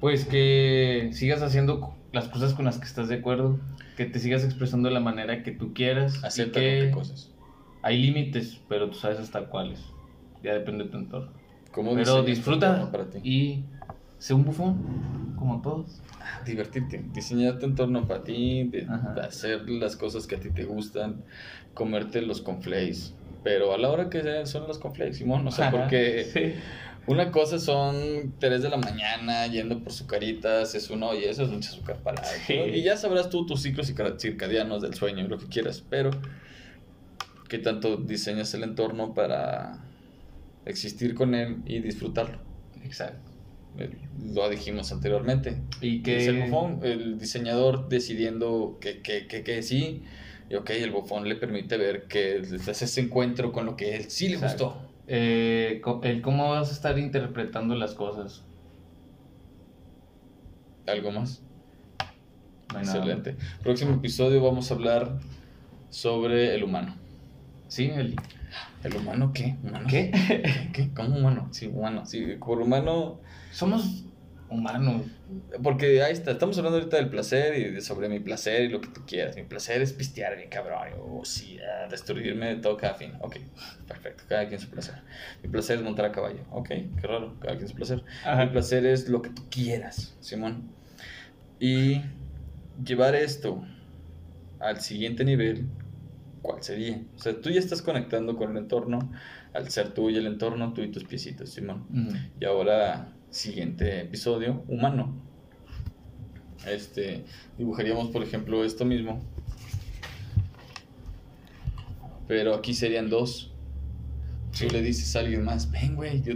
Pues 0.00 0.24
que 0.24 1.10
sigas 1.12 1.42
haciendo 1.42 1.94
las 2.12 2.28
cosas 2.28 2.54
con 2.54 2.64
las 2.64 2.78
que 2.78 2.86
estás 2.86 3.08
de 3.08 3.16
acuerdo, 3.16 3.58
que 3.96 4.06
te 4.06 4.18
sigas 4.18 4.44
expresando 4.44 4.88
de 4.88 4.94
la 4.94 5.00
manera 5.00 5.42
que 5.42 5.52
tú 5.52 5.72
quieras. 5.72 6.24
Acepta 6.24 6.60
que 6.60 6.90
cosas. 6.92 7.32
hay 7.82 8.00
límites, 8.00 8.60
pero 8.68 8.90
tú 8.90 8.96
sabes 8.96 9.18
hasta 9.18 9.46
cuáles. 9.48 9.80
Ya 10.42 10.54
depende 10.54 10.84
de 10.84 10.90
tu 10.90 10.98
entorno. 10.98 11.32
¿Cómo 11.78 11.94
Pero 11.94 12.24
disfruta 12.24 12.90
y 13.22 13.62
sé 14.18 14.34
un 14.34 14.44
bufón, 14.44 15.34
como 15.38 15.62
todos. 15.62 16.00
Divertirte, 16.44 17.04
diseñar 17.14 17.60
tu 17.60 17.66
entorno 17.66 18.08
para 18.08 18.24
ti, 18.24 18.64
de, 18.64 18.84
hacer 19.22 19.68
las 19.70 19.94
cosas 19.94 20.26
que 20.26 20.34
a 20.34 20.40
ti 20.40 20.50
te 20.50 20.64
gustan, 20.64 21.22
comerte 21.74 22.20
los 22.20 22.40
conflakes. 22.42 23.12
Pero 23.44 23.72
a 23.72 23.78
la 23.78 23.90
hora 23.90 24.10
que 24.10 24.22
sean- 24.22 24.48
son 24.48 24.66
los 24.66 24.78
conflakes, 24.78 25.14
Simón, 25.14 25.46
o 25.46 25.52
sea, 25.52 25.68
Ajá, 25.68 25.76
porque 25.78 26.24
sí. 26.32 26.60
una 27.06 27.30
cosa 27.30 27.60
son 27.60 28.34
3 28.40 28.60
de 28.62 28.70
la 28.70 28.76
mañana 28.76 29.46
yendo 29.46 29.78
por 29.78 29.92
sucaritas, 29.92 30.74
es 30.74 30.90
uno, 30.90 31.14
y 31.14 31.22
eso 31.26 31.44
es 31.44 31.48
mucho 31.50 31.70
azúcar 31.70 31.98
para 31.98 32.24
Sí. 32.24 32.54
Y 32.54 32.82
ya 32.82 32.96
sabrás 32.96 33.30
tú 33.30 33.46
tus 33.46 33.62
ciclos 33.62 33.86
circa- 33.86 34.18
circadianos 34.18 34.82
del 34.82 34.94
sueño, 34.94 35.28
lo 35.28 35.38
que 35.38 35.46
quieras, 35.46 35.84
pero 35.88 36.10
¿qué 37.48 37.58
tanto 37.58 37.96
diseñas 37.98 38.52
el 38.54 38.64
entorno 38.64 39.14
para 39.14 39.84
existir 40.64 41.14
con 41.14 41.34
él 41.34 41.58
y 41.66 41.80
disfrutarlo? 41.80 42.38
Exacto. 42.84 43.30
Eh, 43.78 43.90
Lo 44.34 44.48
dijimos 44.48 44.90
anteriormente. 44.92 45.56
Y 45.80 46.02
Que 46.02 46.16
es 46.18 46.26
el 46.28 46.42
bufón, 46.42 46.80
el 46.82 47.18
diseñador 47.18 47.88
decidiendo 47.88 48.78
que, 48.80 49.00
que, 49.02 49.26
que, 49.26 49.42
que 49.42 49.62
sí. 49.62 50.02
Y 50.50 50.54
ok, 50.56 50.70
el 50.70 50.90
bufón 50.90 51.28
le 51.28 51.36
permite 51.36 51.76
ver 51.76 52.06
que 52.08 52.36
es 52.38 52.68
ese 52.68 53.00
encuentro 53.00 53.52
con 53.52 53.66
lo 53.66 53.76
que 53.76 53.96
él 53.96 54.10
sí 54.10 54.28
le 54.28 54.34
Exacto. 54.36 54.64
gustó. 54.70 54.88
eh, 55.06 55.80
el 56.04 56.22
cómo 56.22 56.50
vas 56.50 56.70
a 56.70 56.72
estar 56.72 56.98
interpretando 56.98 57.74
las 57.74 57.94
cosas. 57.94 58.44
¿Algo 60.86 61.12
más? 61.12 61.42
No 62.72 62.78
hay 62.78 62.84
nada. 62.86 62.98
Excelente. 62.98 63.36
Próximo 63.62 63.94
episodio 63.94 64.42
vamos 64.42 64.70
a 64.70 64.74
hablar 64.74 65.18
sobre 65.90 66.54
el 66.54 66.64
humano. 66.64 66.96
Sí, 67.68 67.90
el... 67.94 68.16
¿El 68.84 68.96
humano 68.96 69.32
qué? 69.32 69.56
¿Humano? 69.62 69.86
¿Qué? 69.88 70.10
¿Qué? 70.10 70.70
¿Qué? 70.72 70.90
¿Cómo 70.94 71.18
humano? 71.18 71.48
Sí, 71.52 71.66
humano. 71.66 72.06
Sí, 72.06 72.36
por 72.38 72.60
humano. 72.60 73.20
Somos 73.50 74.04
humanos. 74.50 75.06
Porque 75.62 76.02
ahí 76.02 76.12
está, 76.12 76.32
estamos 76.32 76.56
hablando 76.58 76.78
ahorita 76.78 76.96
del 76.96 77.10
placer 77.10 77.58
y 77.58 77.70
de 77.70 77.80
sobre 77.80 78.08
mi 78.08 78.20
placer 78.20 78.62
y 78.62 78.68
lo 78.68 78.80
que 78.80 78.88
tú 78.88 79.02
quieras. 79.06 79.36
Mi 79.36 79.42
placer 79.42 79.82
es 79.82 79.92
pistear 79.92 80.36
bien 80.36 80.48
cabrón. 80.48 80.88
O 81.02 81.24
sí, 81.24 81.58
ah, 81.60 81.86
destruirme 81.90 82.54
de 82.54 82.56
todo 82.56 82.76
cada 82.76 82.94
fin. 82.94 83.12
Ok, 83.20 83.36
perfecto, 83.86 84.24
cada 84.28 84.48
quien 84.48 84.60
su 84.60 84.70
placer. 84.70 84.94
Mi 85.42 85.48
placer 85.48 85.78
es 85.78 85.84
montar 85.84 86.06
a 86.06 86.12
caballo. 86.12 86.44
Ok, 86.50 86.68
qué 86.68 87.06
raro, 87.06 87.34
cada 87.40 87.56
quien 87.56 87.68
su 87.68 87.74
placer. 87.74 88.04
Ajá. 88.24 88.44
Mi 88.44 88.50
placer 88.50 88.86
es 88.86 89.08
lo 89.08 89.22
que 89.22 89.30
tú 89.30 89.42
quieras, 89.50 90.16
Simón. 90.20 90.70
Y 91.60 92.02
llevar 92.82 93.14
esto 93.14 93.64
al 94.60 94.80
siguiente 94.80 95.24
nivel, 95.24 95.68
¿cuál 96.48 96.62
sería? 96.62 97.02
O 97.14 97.18
sea, 97.18 97.38
tú 97.38 97.50
ya 97.50 97.60
estás 97.60 97.82
conectando 97.82 98.34
con 98.36 98.52
el 98.52 98.56
entorno, 98.56 99.12
al 99.52 99.68
ser 99.68 99.92
tú 99.92 100.08
y 100.08 100.16
el 100.16 100.26
entorno, 100.26 100.72
tú 100.72 100.80
y 100.80 100.90
tus 100.90 101.04
piecitos, 101.04 101.50
Simón. 101.50 101.84
Y 102.40 102.46
ahora, 102.46 103.12
siguiente 103.28 104.00
episodio, 104.00 104.64
humano. 104.66 105.14
Este, 106.66 107.24
dibujaríamos, 107.58 108.08
por 108.08 108.22
ejemplo, 108.22 108.64
esto 108.64 108.86
mismo. 108.86 109.20
Pero 112.26 112.54
aquí 112.54 112.72
serían 112.72 113.10
dos. 113.10 113.52
Tú 114.58 114.68
le 114.72 114.80
dices 114.80 115.14
a 115.16 115.20
alguien 115.20 115.44
más, 115.44 115.70
ven, 115.70 115.96
güey, 115.96 116.22
yo 116.22 116.32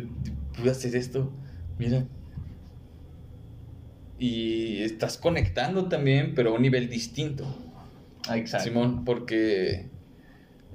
pude 0.59 0.71
hacer 0.71 0.95
esto. 0.95 1.33
Mira. 1.79 2.05
Y 4.19 4.83
estás 4.83 5.17
conectando 5.17 5.89
también, 5.89 6.35
pero 6.35 6.51
a 6.51 6.57
un 6.57 6.61
nivel 6.63 6.91
distinto. 6.91 7.47
Ah, 8.29 8.37
Exacto. 8.37 8.69
Simón, 8.69 9.07
porque 9.07 9.91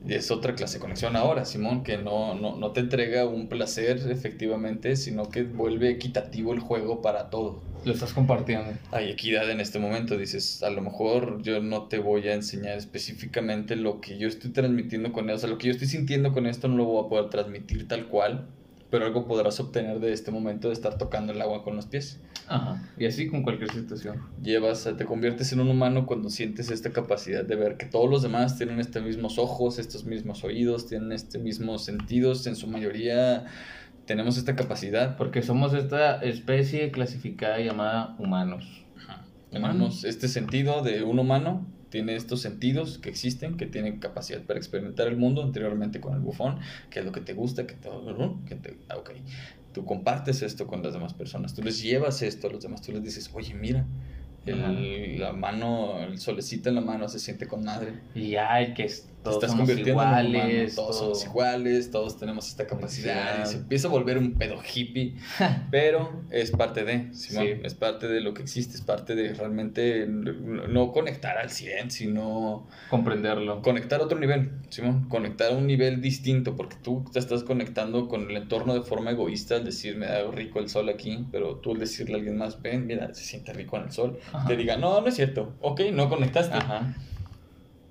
es 0.08 0.32
otra 0.32 0.56
clase 0.56 0.76
de 0.78 0.82
conexión 0.82 1.16
ahora, 1.16 1.46
Simón, 1.46 1.84
que 1.84 1.98
no, 1.98 2.36
no, 2.36 2.56
no 2.56 2.72
te 2.72 2.80
entrega 2.80 3.26
un 3.26 3.48
placer 3.48 4.00
efectivamente, 4.10 4.96
sino 4.96 5.30
que 5.30 5.44
vuelve 5.44 5.90
equitativo 5.90 6.54
el 6.54 6.60
juego 6.60 7.02
para 7.02 7.30
todo. 7.30 7.62
Lo 7.86 7.94
estás 7.94 8.14
compartiendo. 8.14 8.72
Hay 8.92 9.10
equidad 9.10 9.50
en 9.50 9.60
este 9.60 9.80
momento, 9.80 10.18
dices, 10.18 10.64
a 10.64 10.70
lo 10.70 10.82
mejor 10.82 11.42
yo 11.42 11.62
no 11.62 11.84
te 11.84 12.00
voy 12.00 12.28
a 12.28 12.34
enseñar 12.34 12.78
específicamente 12.78 13.76
lo 13.76 14.02
que 14.02 14.18
yo 14.18 14.28
estoy 14.28 14.52
transmitiendo 14.52 15.12
con 15.12 15.30
esto, 15.30 15.36
o 15.36 15.40
sea, 15.40 15.50
lo 15.50 15.58
que 15.58 15.68
yo 15.68 15.74
estoy 15.74 15.88
sintiendo 15.88 16.34
con 16.34 16.48
esto 16.48 16.68
no 16.68 16.78
lo 16.78 16.86
voy 16.86 17.06
a 17.06 17.10
poder 17.10 17.30
transmitir 17.30 17.88
tal 17.88 18.08
cual, 18.08 18.48
pero 18.90 19.06
algo 19.06 19.28
podrás 19.28 19.60
obtener 19.60 20.00
de 20.00 20.14
este 20.14 20.32
momento 20.32 20.70
de 20.70 20.74
estar 20.74 20.98
tocando 20.98 21.34
el 21.34 21.42
agua 21.42 21.64
con 21.64 21.76
los 21.76 21.88
pies. 21.88 22.22
Ajá. 22.48 22.82
Y 22.98 23.06
así 23.06 23.28
con 23.28 23.44
cualquier 23.44 23.72
situación. 23.72 24.22
llevas, 24.42 24.90
te 24.98 25.06
conviertes 25.06 25.52
en 25.52 25.60
un 25.60 25.70
humano 25.70 26.06
cuando 26.06 26.30
sientes 26.30 26.72
esta 26.72 26.92
capacidad 26.92 27.44
de 27.44 27.56
ver 27.56 27.78
que 27.78 27.86
todos 27.86 28.10
los 28.10 28.22
demás 28.22 28.58
tienen 28.58 28.80
estos 28.80 29.04
mismos 29.04 29.38
ojos, 29.38 29.80
estos 29.80 30.06
mismos 30.06 30.44
oídos, 30.44 30.88
tienen 30.88 31.12
estos 31.12 31.42
mismos 31.42 31.84
sentidos, 31.84 32.48
en 32.48 32.56
su 32.56 32.68
mayoría 32.68 33.46
tenemos 34.06 34.38
esta 34.38 34.56
capacidad. 34.56 35.18
Porque 35.18 35.42
somos 35.42 35.74
esta 35.74 36.22
especie 36.22 36.92
clasificada 36.92 37.60
llamada 37.60 38.16
humanos. 38.18 38.86
Tenemos 39.52 40.04
este 40.04 40.28
sentido 40.28 40.82
de 40.82 41.04
un 41.04 41.20
humano, 41.20 41.66
tiene 41.90 42.16
estos 42.16 42.42
sentidos 42.42 42.98
que 43.00 43.10
existen, 43.10 43.58
que 43.58 43.66
tienen 43.66 44.00
capacidad 44.00 44.42
para 44.44 44.60
experimentar 44.60 45.08
el 45.08 45.18
mundo 45.18 45.42
anteriormente 45.44 46.00
con 46.02 46.14
el 46.14 46.20
bufón, 46.20 46.60
que 46.90 47.00
es 47.00 47.06
lo 47.06 47.12
que 47.12 47.22
te 47.22 47.34
gusta, 47.34 47.66
que 47.68 47.76
te... 47.76 47.90
Que 48.46 48.56
te 48.56 48.78
ah, 48.90 48.98
ok. 48.98 49.12
Tú 49.74 49.86
compartes 49.86 50.42
esto 50.42 50.66
con 50.68 50.82
las 50.84 50.94
demás 50.94 51.14
personas, 51.14 51.54
tú 51.54 51.62
les 51.62 51.82
llevas 51.82 52.22
esto 52.24 52.48
a 52.48 52.52
los 52.52 52.64
demás, 52.64 52.82
tú 52.82 52.92
les 52.92 53.04
dices, 53.04 53.30
oye, 53.34 53.54
mira, 53.54 53.86
el- 54.46 55.20
la 55.20 55.34
mano, 55.34 56.00
el 56.02 56.18
solecito 56.20 56.70
en 56.70 56.76
la 56.76 56.82
mano 56.82 57.08
se 57.10 57.20
siente 57.20 57.48
con 57.48 57.64
madre. 57.64 57.94
Y 58.16 58.36
ay, 58.36 58.74
que 58.74 58.86
es- 58.86 59.10
Te 59.18 59.24
todos 59.24 59.44
estás 59.44 59.52
somos 59.52 59.68
convirtiendo 59.68 60.02
en 60.04 60.08
un 60.08 60.14
humano, 60.14 60.30
iguales. 60.30 60.76
todos 60.76 60.88
todo- 61.00 61.16
somos 61.16 61.26
iguales, 61.26 61.92
todos 61.92 62.18
tenemos 62.18 62.48
esta 62.48 62.66
capacidad. 62.66 63.44
Y 63.44 63.46
se 63.48 63.58
empieza 63.58 63.88
a 63.88 63.92
volver 63.92 64.18
un 64.18 64.34
pedo 64.36 64.56
hippie, 64.74 65.16
pero 65.72 66.22
es 66.30 66.52
parte 66.52 66.86
de, 66.86 67.14
Simón, 67.14 67.46
Sí. 67.46 67.54
es 67.64 67.74
parte 67.74 68.08
de 68.08 68.22
lo 68.22 68.34
que 68.34 68.42
existe, 68.44 68.76
es 68.76 68.82
parte 68.82 69.16
de 69.16 69.34
realmente 69.34 70.06
no 70.08 70.68
no 70.68 70.92
conectar 70.94 71.38
al 71.38 71.50
100, 71.50 71.92
sino 71.92 72.68
Comprenderlo. 72.90 73.62
conectar 73.62 74.00
a 74.00 74.04
otro 74.06 74.18
nivel, 74.20 74.52
Simón, 74.70 75.10
conectar 75.10 75.52
a 75.52 75.56
un 75.56 75.68
nivel 75.68 76.00
distinto, 76.02 76.56
porque 76.56 76.78
tú 76.82 77.04
te 77.12 77.20
estás 77.20 77.44
conectando 77.44 78.08
con 78.08 78.30
el 78.30 78.38
entorno 78.38 78.74
de 78.76 78.82
forma 78.82 79.12
egoísta, 79.12 79.56
al 79.56 79.66
decir, 79.66 79.98
me 79.98 80.06
da 80.06 80.30
rico 80.32 80.60
el 80.60 80.70
sol 80.70 80.88
aquí, 80.90 81.26
pero 81.32 81.56
tú 81.58 81.72
al 81.74 81.80
decirle 81.80 82.14
a 82.14 82.18
alguien 82.18 82.38
más, 82.38 82.62
ven, 82.62 82.86
mira, 82.88 83.14
se 83.14 83.24
siente 83.26 83.52
rico 83.52 83.76
en 83.78 83.84
el 83.84 83.92
sol, 83.92 84.20
Ajá. 84.32 84.48
te 84.48 84.56
diga, 84.56 84.78
no, 84.78 85.02
no 85.02 85.08
es 85.08 85.16
cierto, 85.16 85.54
ok, 85.62 85.82
no 85.92 86.08
conectaste. 86.08 86.56
Ajá. 86.56 86.94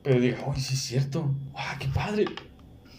Pero 0.07 0.21
diga, 0.21 0.39
uy, 0.47 0.61
sí 0.61 0.75
es 0.75 0.81
cierto. 0.81 1.35
¡Ah, 1.53 1.77
qué 1.81 1.89
padre! 1.89 2.27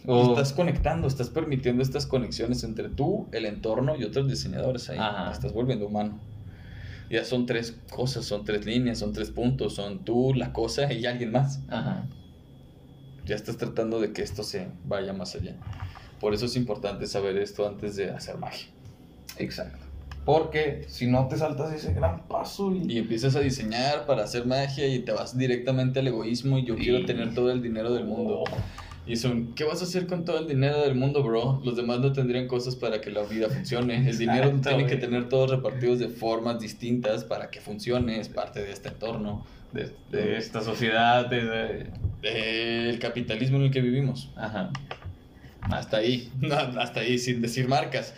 O- 0.06 0.30
Estás 0.32 0.52
conectando, 0.52 1.08
estás 1.08 1.30
permitiendo 1.30 1.82
estas 1.82 2.06
conexiones 2.06 2.64
entre 2.66 2.90
tú, 2.90 3.28
el 3.32 3.46
entorno 3.46 3.96
y 3.96 4.04
otros 4.04 4.28
diseñadores 4.28 4.90
ahí. 4.90 4.98
Ajá. 5.00 5.32
Estás 5.32 5.54
volviendo 5.54 5.88
humano. 5.88 6.20
Ya 7.10 7.24
son 7.24 7.46
tres 7.46 7.78
cosas, 7.90 8.26
son 8.26 8.44
tres 8.44 8.66
líneas, 8.66 9.00
son 9.00 9.14
tres 9.14 9.32
puntos, 9.32 9.76
son 9.76 10.04
tú, 10.04 10.34
la 10.34 10.52
cosa 10.52 10.92
y 10.92 11.06
alguien 11.06 11.32
más. 11.32 11.62
Ajá. 11.70 12.06
Ya 13.26 13.36
estás 13.36 13.56
tratando 13.58 14.02
de 14.02 14.12
que 14.12 14.22
esto 14.22 14.44
se 14.44 14.68
vaya 14.86 15.14
más 15.14 15.34
allá. 15.36 15.56
Por 16.20 16.34
eso 16.34 16.46
es 16.46 16.58
importante 16.58 17.08
saber 17.08 17.38
esto 17.38 17.66
antes 17.66 17.96
de 17.96 18.10
hacer 18.12 18.38
magia. 18.38 18.68
Exacto. 19.38 19.86
Porque 20.28 20.84
si 20.90 21.08
no 21.08 21.30
te 21.30 21.38
saltas 21.38 21.72
ese 21.74 21.94
gran 21.94 22.28
paso 22.28 22.74
y... 22.76 22.92
Y 22.92 22.98
empiezas 22.98 23.38
a 23.38 23.40
diseñar 23.40 24.06
para 24.06 24.26
hacer 24.26 24.46
magia 24.46 24.86
y 24.86 25.00
te 25.00 25.14
vas 25.14 25.38
directamente 25.38 26.00
al 26.02 26.08
egoísmo 26.08 26.58
y 26.58 26.66
yo 26.66 26.76
quiero 26.76 27.06
tener 27.06 27.34
todo 27.34 27.50
el 27.50 27.62
dinero 27.62 27.94
del 27.94 28.04
mundo. 28.04 28.44
Y 29.06 29.16
son, 29.16 29.54
¿qué 29.56 29.64
vas 29.64 29.80
a 29.82 29.86
hacer 29.86 30.06
con 30.06 30.26
todo 30.26 30.38
el 30.40 30.48
dinero 30.50 30.82
del 30.82 30.96
mundo, 30.96 31.24
bro? 31.24 31.62
Los 31.64 31.78
demás 31.78 32.02
no 32.02 32.12
tendrían 32.12 32.46
cosas 32.50 32.76
para 32.76 33.00
que 33.00 33.10
la 33.10 33.22
vida 33.24 33.48
funcione. 33.50 34.10
El 34.10 34.18
dinero 34.26 34.50
Exacto, 34.50 34.68
tiene 34.76 34.86
que 34.86 34.98
tener 34.98 35.30
todos 35.30 35.50
repartidos 35.50 36.00
de 36.00 36.10
formas 36.10 36.60
distintas 36.60 37.24
para 37.24 37.50
que 37.50 37.62
funcione, 37.62 38.20
es 38.20 38.28
parte 38.28 38.62
de 38.62 38.74
este 38.74 38.90
entorno, 38.90 39.46
De, 39.72 39.94
de 40.12 40.38
esta 40.38 40.62
sociedad, 40.62 41.26
de... 41.30 41.46
de- 41.46 42.08
del 42.22 43.00
capitalismo 43.00 43.58
en 43.58 43.64
el 43.64 43.72
que 43.72 43.80
vivimos. 43.80 44.30
Ajá. 44.36 44.72
Hasta 45.72 45.98
ahí, 45.98 46.32
hasta 46.78 47.02
ahí, 47.02 47.18
sin 47.18 47.42
decir 47.42 47.68
marcas. 47.68 48.14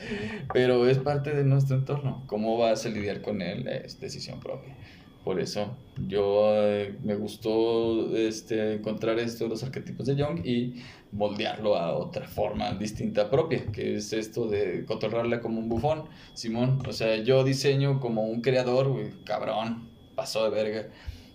Pero 0.54 0.88
es 0.88 0.98
parte 1.00 1.34
de 1.34 1.44
nuestro 1.44 1.78
entorno. 1.78 2.24
¿Cómo 2.28 2.58
vas 2.58 2.86
a 2.86 2.90
lidiar 2.90 3.22
con 3.22 3.42
él? 3.42 3.68
Es 3.68 4.00
decisión 4.00 4.40
propia. 4.40 4.76
Por 5.24 5.40
eso 5.40 5.76
yo 6.08 6.54
eh, 6.56 6.96
me 7.04 7.16
gustó 7.16 8.16
este, 8.16 8.74
encontrar 8.74 9.20
esto, 9.20 9.48
los 9.48 9.64
arquetipos 9.64 10.08
de 10.08 10.16
Jung, 10.16 10.46
y 10.46 10.82
moldearlo 11.12 11.76
a 11.76 11.94
otra 11.96 12.28
forma 12.28 12.72
distinta 12.72 13.30
propia, 13.30 13.66
que 13.72 13.96
es 13.96 14.14
esto 14.14 14.48
de 14.48 14.86
cotorrarla 14.86 15.42
como 15.42 15.60
un 15.60 15.70
bufón, 15.70 16.06
Simón. 16.34 16.82
O 16.88 16.94
sea, 16.94 17.18
yo 17.18 17.44
diseño 17.44 18.00
como 18.00 18.24
un 18.24 18.42
creador, 18.42 18.88
güey, 18.90 19.12
cabrón, 19.26 19.90
pasó 20.16 20.46
de 20.46 20.50
verga. 20.52 20.88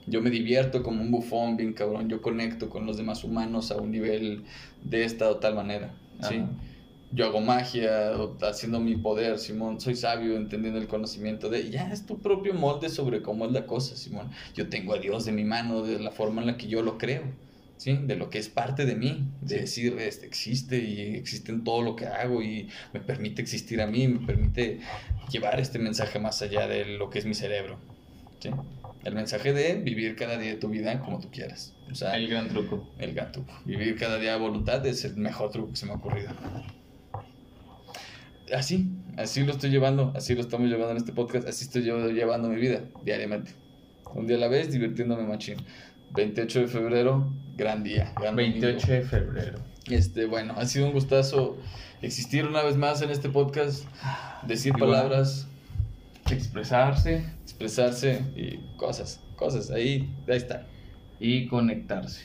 Yo 0.06 0.20
me 0.22 0.30
divierto 0.30 0.82
como 0.82 1.02
un 1.02 1.10
bufón, 1.10 1.56
bien 1.56 1.72
cabrón. 1.72 2.08
Yo 2.08 2.20
conecto 2.20 2.68
con 2.68 2.86
los 2.86 2.96
demás 2.96 3.24
humanos 3.24 3.70
a 3.70 3.76
un 3.76 3.90
nivel 3.90 4.44
de 4.82 5.04
esta 5.04 5.30
o 5.30 5.36
tal 5.36 5.54
manera, 5.54 5.94
¿sí? 6.20 6.36
Ajá. 6.36 6.50
yo 7.10 7.26
hago 7.26 7.40
magia, 7.40 8.12
haciendo 8.42 8.80
mi 8.80 8.96
poder, 8.96 9.38
Simón, 9.38 9.80
soy 9.80 9.94
sabio, 9.94 10.36
entendiendo 10.36 10.80
el 10.80 10.88
conocimiento 10.88 11.48
de, 11.48 11.70
ya 11.70 11.92
es 11.92 12.06
tu 12.06 12.20
propio 12.20 12.54
molde 12.54 12.88
sobre 12.88 13.22
cómo 13.22 13.44
es 13.46 13.52
la 13.52 13.66
cosa, 13.66 13.94
Simón. 13.96 14.30
Yo 14.54 14.68
tengo 14.68 14.94
a 14.94 14.98
Dios 14.98 15.24
de 15.24 15.30
mi 15.32 15.44
mano, 15.44 15.82
de 15.82 16.00
la 16.00 16.10
forma 16.10 16.40
en 16.40 16.48
la 16.48 16.56
que 16.56 16.66
yo 16.66 16.82
lo 16.82 16.98
creo, 16.98 17.22
¿sí? 17.76 17.98
De 18.04 18.16
lo 18.16 18.30
que 18.30 18.38
es 18.38 18.48
parte 18.48 18.84
de 18.84 18.96
mí, 18.96 19.32
de 19.40 19.56
Sí. 19.56 19.60
decir, 19.60 19.96
este, 20.00 20.26
existe 20.26 20.78
y 20.78 21.14
existe 21.14 21.52
en 21.52 21.62
todo 21.62 21.82
lo 21.82 21.94
que 21.94 22.06
hago 22.06 22.42
y 22.42 22.68
me 22.92 23.00
permite 23.00 23.42
existir 23.42 23.80
a 23.80 23.86
mí, 23.86 24.08
me 24.08 24.26
permite 24.26 24.80
llevar 25.30 25.60
este 25.60 25.78
mensaje 25.78 26.18
más 26.18 26.42
allá 26.42 26.66
de 26.66 26.84
lo 26.98 27.10
que 27.10 27.20
es 27.20 27.26
mi 27.26 27.34
cerebro, 27.34 27.78
¿sí? 28.40 28.50
El 29.04 29.14
mensaje 29.14 29.52
de 29.52 29.74
vivir 29.74 30.16
cada 30.16 30.38
día 30.38 30.50
de 30.52 30.56
tu 30.56 30.68
vida 30.68 30.98
como 31.00 31.20
tú 31.20 31.28
quieras. 31.30 31.74
O 31.90 31.94
sea, 31.94 32.16
El 32.16 32.28
gran 32.28 32.48
truco. 32.48 32.90
el 32.98 33.12
gato. 33.14 33.44
Vivir 33.64 33.96
cada 33.98 34.18
día 34.18 34.34
a 34.34 34.38
voluntad 34.38 34.84
es 34.86 35.04
el 35.04 35.16
mejor 35.16 35.50
truco 35.50 35.70
que 35.70 35.76
se 35.76 35.86
me 35.86 35.92
ha 35.92 35.96
ocurrido. 35.96 36.30
Así, 38.54 38.90
así 39.16 39.42
lo 39.42 39.52
estoy 39.52 39.70
llevando, 39.70 40.12
así 40.14 40.34
lo 40.34 40.40
estamos 40.40 40.68
llevando 40.68 40.90
en 40.92 40.96
este 40.98 41.12
podcast, 41.12 41.48
así 41.48 41.64
estoy 41.64 41.82
yo 41.84 42.08
llevando 42.10 42.48
mi 42.48 42.56
vida 42.56 42.80
diariamente. 43.04 43.52
Un 44.14 44.26
día 44.26 44.36
a 44.36 44.40
la 44.40 44.48
vez, 44.48 44.70
divirtiéndome 44.72 45.24
machín. 45.24 45.56
28 46.14 46.60
de 46.60 46.66
febrero, 46.68 47.32
gran 47.56 47.82
día. 47.82 48.12
gran 48.20 48.36
28 48.36 48.86
domingo. 48.86 48.92
de 48.94 49.02
febrero. 49.02 49.58
Este, 49.90 50.26
bueno, 50.26 50.54
ha 50.56 50.64
sido 50.66 50.86
un 50.86 50.92
gustazo 50.92 51.58
existir 52.00 52.46
una 52.46 52.62
vez 52.62 52.76
más 52.76 53.02
en 53.02 53.10
este 53.10 53.28
podcast, 53.28 53.84
decir 54.46 54.72
Igual. 54.76 54.90
palabras, 54.92 55.46
Expresarse 56.30 57.24
expresarse 57.44 58.22
y 58.34 58.58
cosas, 58.76 59.20
cosas, 59.36 59.70
ahí, 59.70 60.10
ahí 60.28 60.36
está. 60.36 60.66
y 61.20 61.46
conectarse. 61.46 62.24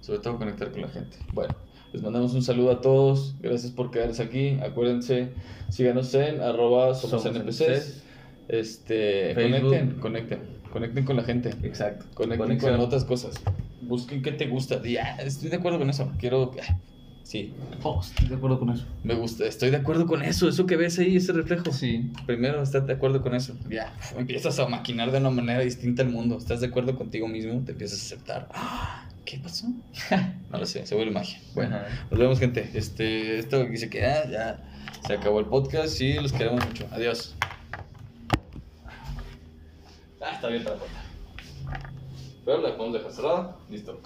sobre 0.00 0.20
todo 0.20 0.38
conectar 0.38 0.70
con 0.70 0.82
la 0.82 0.88
gente. 0.88 1.16
Bueno, 1.32 1.52
les 1.92 2.00
mandamos 2.00 2.32
un 2.34 2.42
saludo 2.42 2.70
a 2.70 2.80
todos, 2.80 3.34
gracias 3.40 3.72
por 3.72 3.90
quedarse 3.90 4.22
aquí, 4.22 4.56
acuérdense, 4.62 5.32
síganos 5.68 6.14
en 6.14 6.40
arroba 6.40 6.94
somos, 6.94 7.22
Somos 7.22 7.36
NPCs, 7.40 7.60
NPCs. 7.68 8.02
este, 8.48 9.34
Facebook. 9.34 9.70
conecten, 9.70 10.00
conecten, 10.00 10.40
conecten 10.72 11.04
con 11.04 11.16
la 11.16 11.24
gente, 11.24 11.48
Exacto. 11.64 12.04
conecten 12.14 12.38
Conexión. 12.46 12.76
con 12.76 12.80
otras 12.84 13.04
cosas, 13.04 13.34
busquen 13.82 14.22
qué 14.22 14.30
te 14.32 14.46
gusta, 14.46 14.78
Di, 14.78 14.96
"Ah, 14.98 15.16
estoy 15.24 15.48
de 15.48 15.56
acuerdo 15.56 15.78
con 15.80 15.90
eso, 15.90 16.12
quiero, 16.20 16.52
ah, 16.62 16.78
sí, 17.26 17.52
Oh, 17.82 18.00
estoy 18.00 18.28
de 18.28 18.36
acuerdo 18.36 18.58
con 18.58 18.70
eso. 18.70 18.84
me 19.02 19.14
gusta, 19.14 19.44
estoy 19.46 19.70
de 19.70 19.76
acuerdo 19.78 20.06
con 20.06 20.22
eso, 20.22 20.48
eso 20.48 20.64
que 20.66 20.76
ves 20.76 20.98
ahí, 20.98 21.16
ese 21.16 21.32
reflejo. 21.32 21.72
Sí. 21.72 22.10
Primero, 22.24 22.62
estás 22.62 22.86
de 22.86 22.92
acuerdo 22.92 23.20
con 23.22 23.34
eso. 23.34 23.54
Ya, 23.68 23.92
empiezas 24.16 24.58
a 24.58 24.68
maquinar 24.68 25.10
de 25.10 25.18
una 25.18 25.30
manera 25.30 25.60
distinta 25.60 26.02
el 26.02 26.08
mundo. 26.10 26.38
Estás 26.38 26.60
de 26.60 26.68
acuerdo 26.68 26.96
contigo 26.96 27.26
mismo, 27.28 27.60
te 27.64 27.72
empiezas 27.72 28.00
a 28.00 28.04
aceptar. 28.06 28.48
¡Ah! 28.54 29.08
¿Qué 29.24 29.38
pasó? 29.38 29.66
No 30.52 30.58
lo 30.58 30.66
sé, 30.66 30.86
se 30.86 30.94
vuelve 30.94 31.10
magia. 31.10 31.40
Bueno, 31.54 31.76
nos 32.10 32.18
vemos, 32.20 32.38
gente. 32.38 32.70
Este, 32.72 33.38
esto 33.40 33.60
aquí 33.60 33.76
se 33.76 33.90
queda, 33.90 34.30
ya 34.30 34.64
se 35.04 35.14
acabó 35.14 35.40
el 35.40 35.46
podcast 35.46 36.00
y 36.00 36.14
los 36.14 36.32
queremos 36.32 36.64
mucho. 36.64 36.86
Adiós. 36.92 37.34
Ah, 40.20 40.30
está 40.32 40.46
abierta 40.46 40.70
la 40.70 40.76
puerta. 40.76 41.02
Pero 42.44 42.62
la 42.62 42.76
podemos 42.76 42.98
dejar 42.98 43.12
cerrada. 43.12 43.56
Listo. 43.68 44.00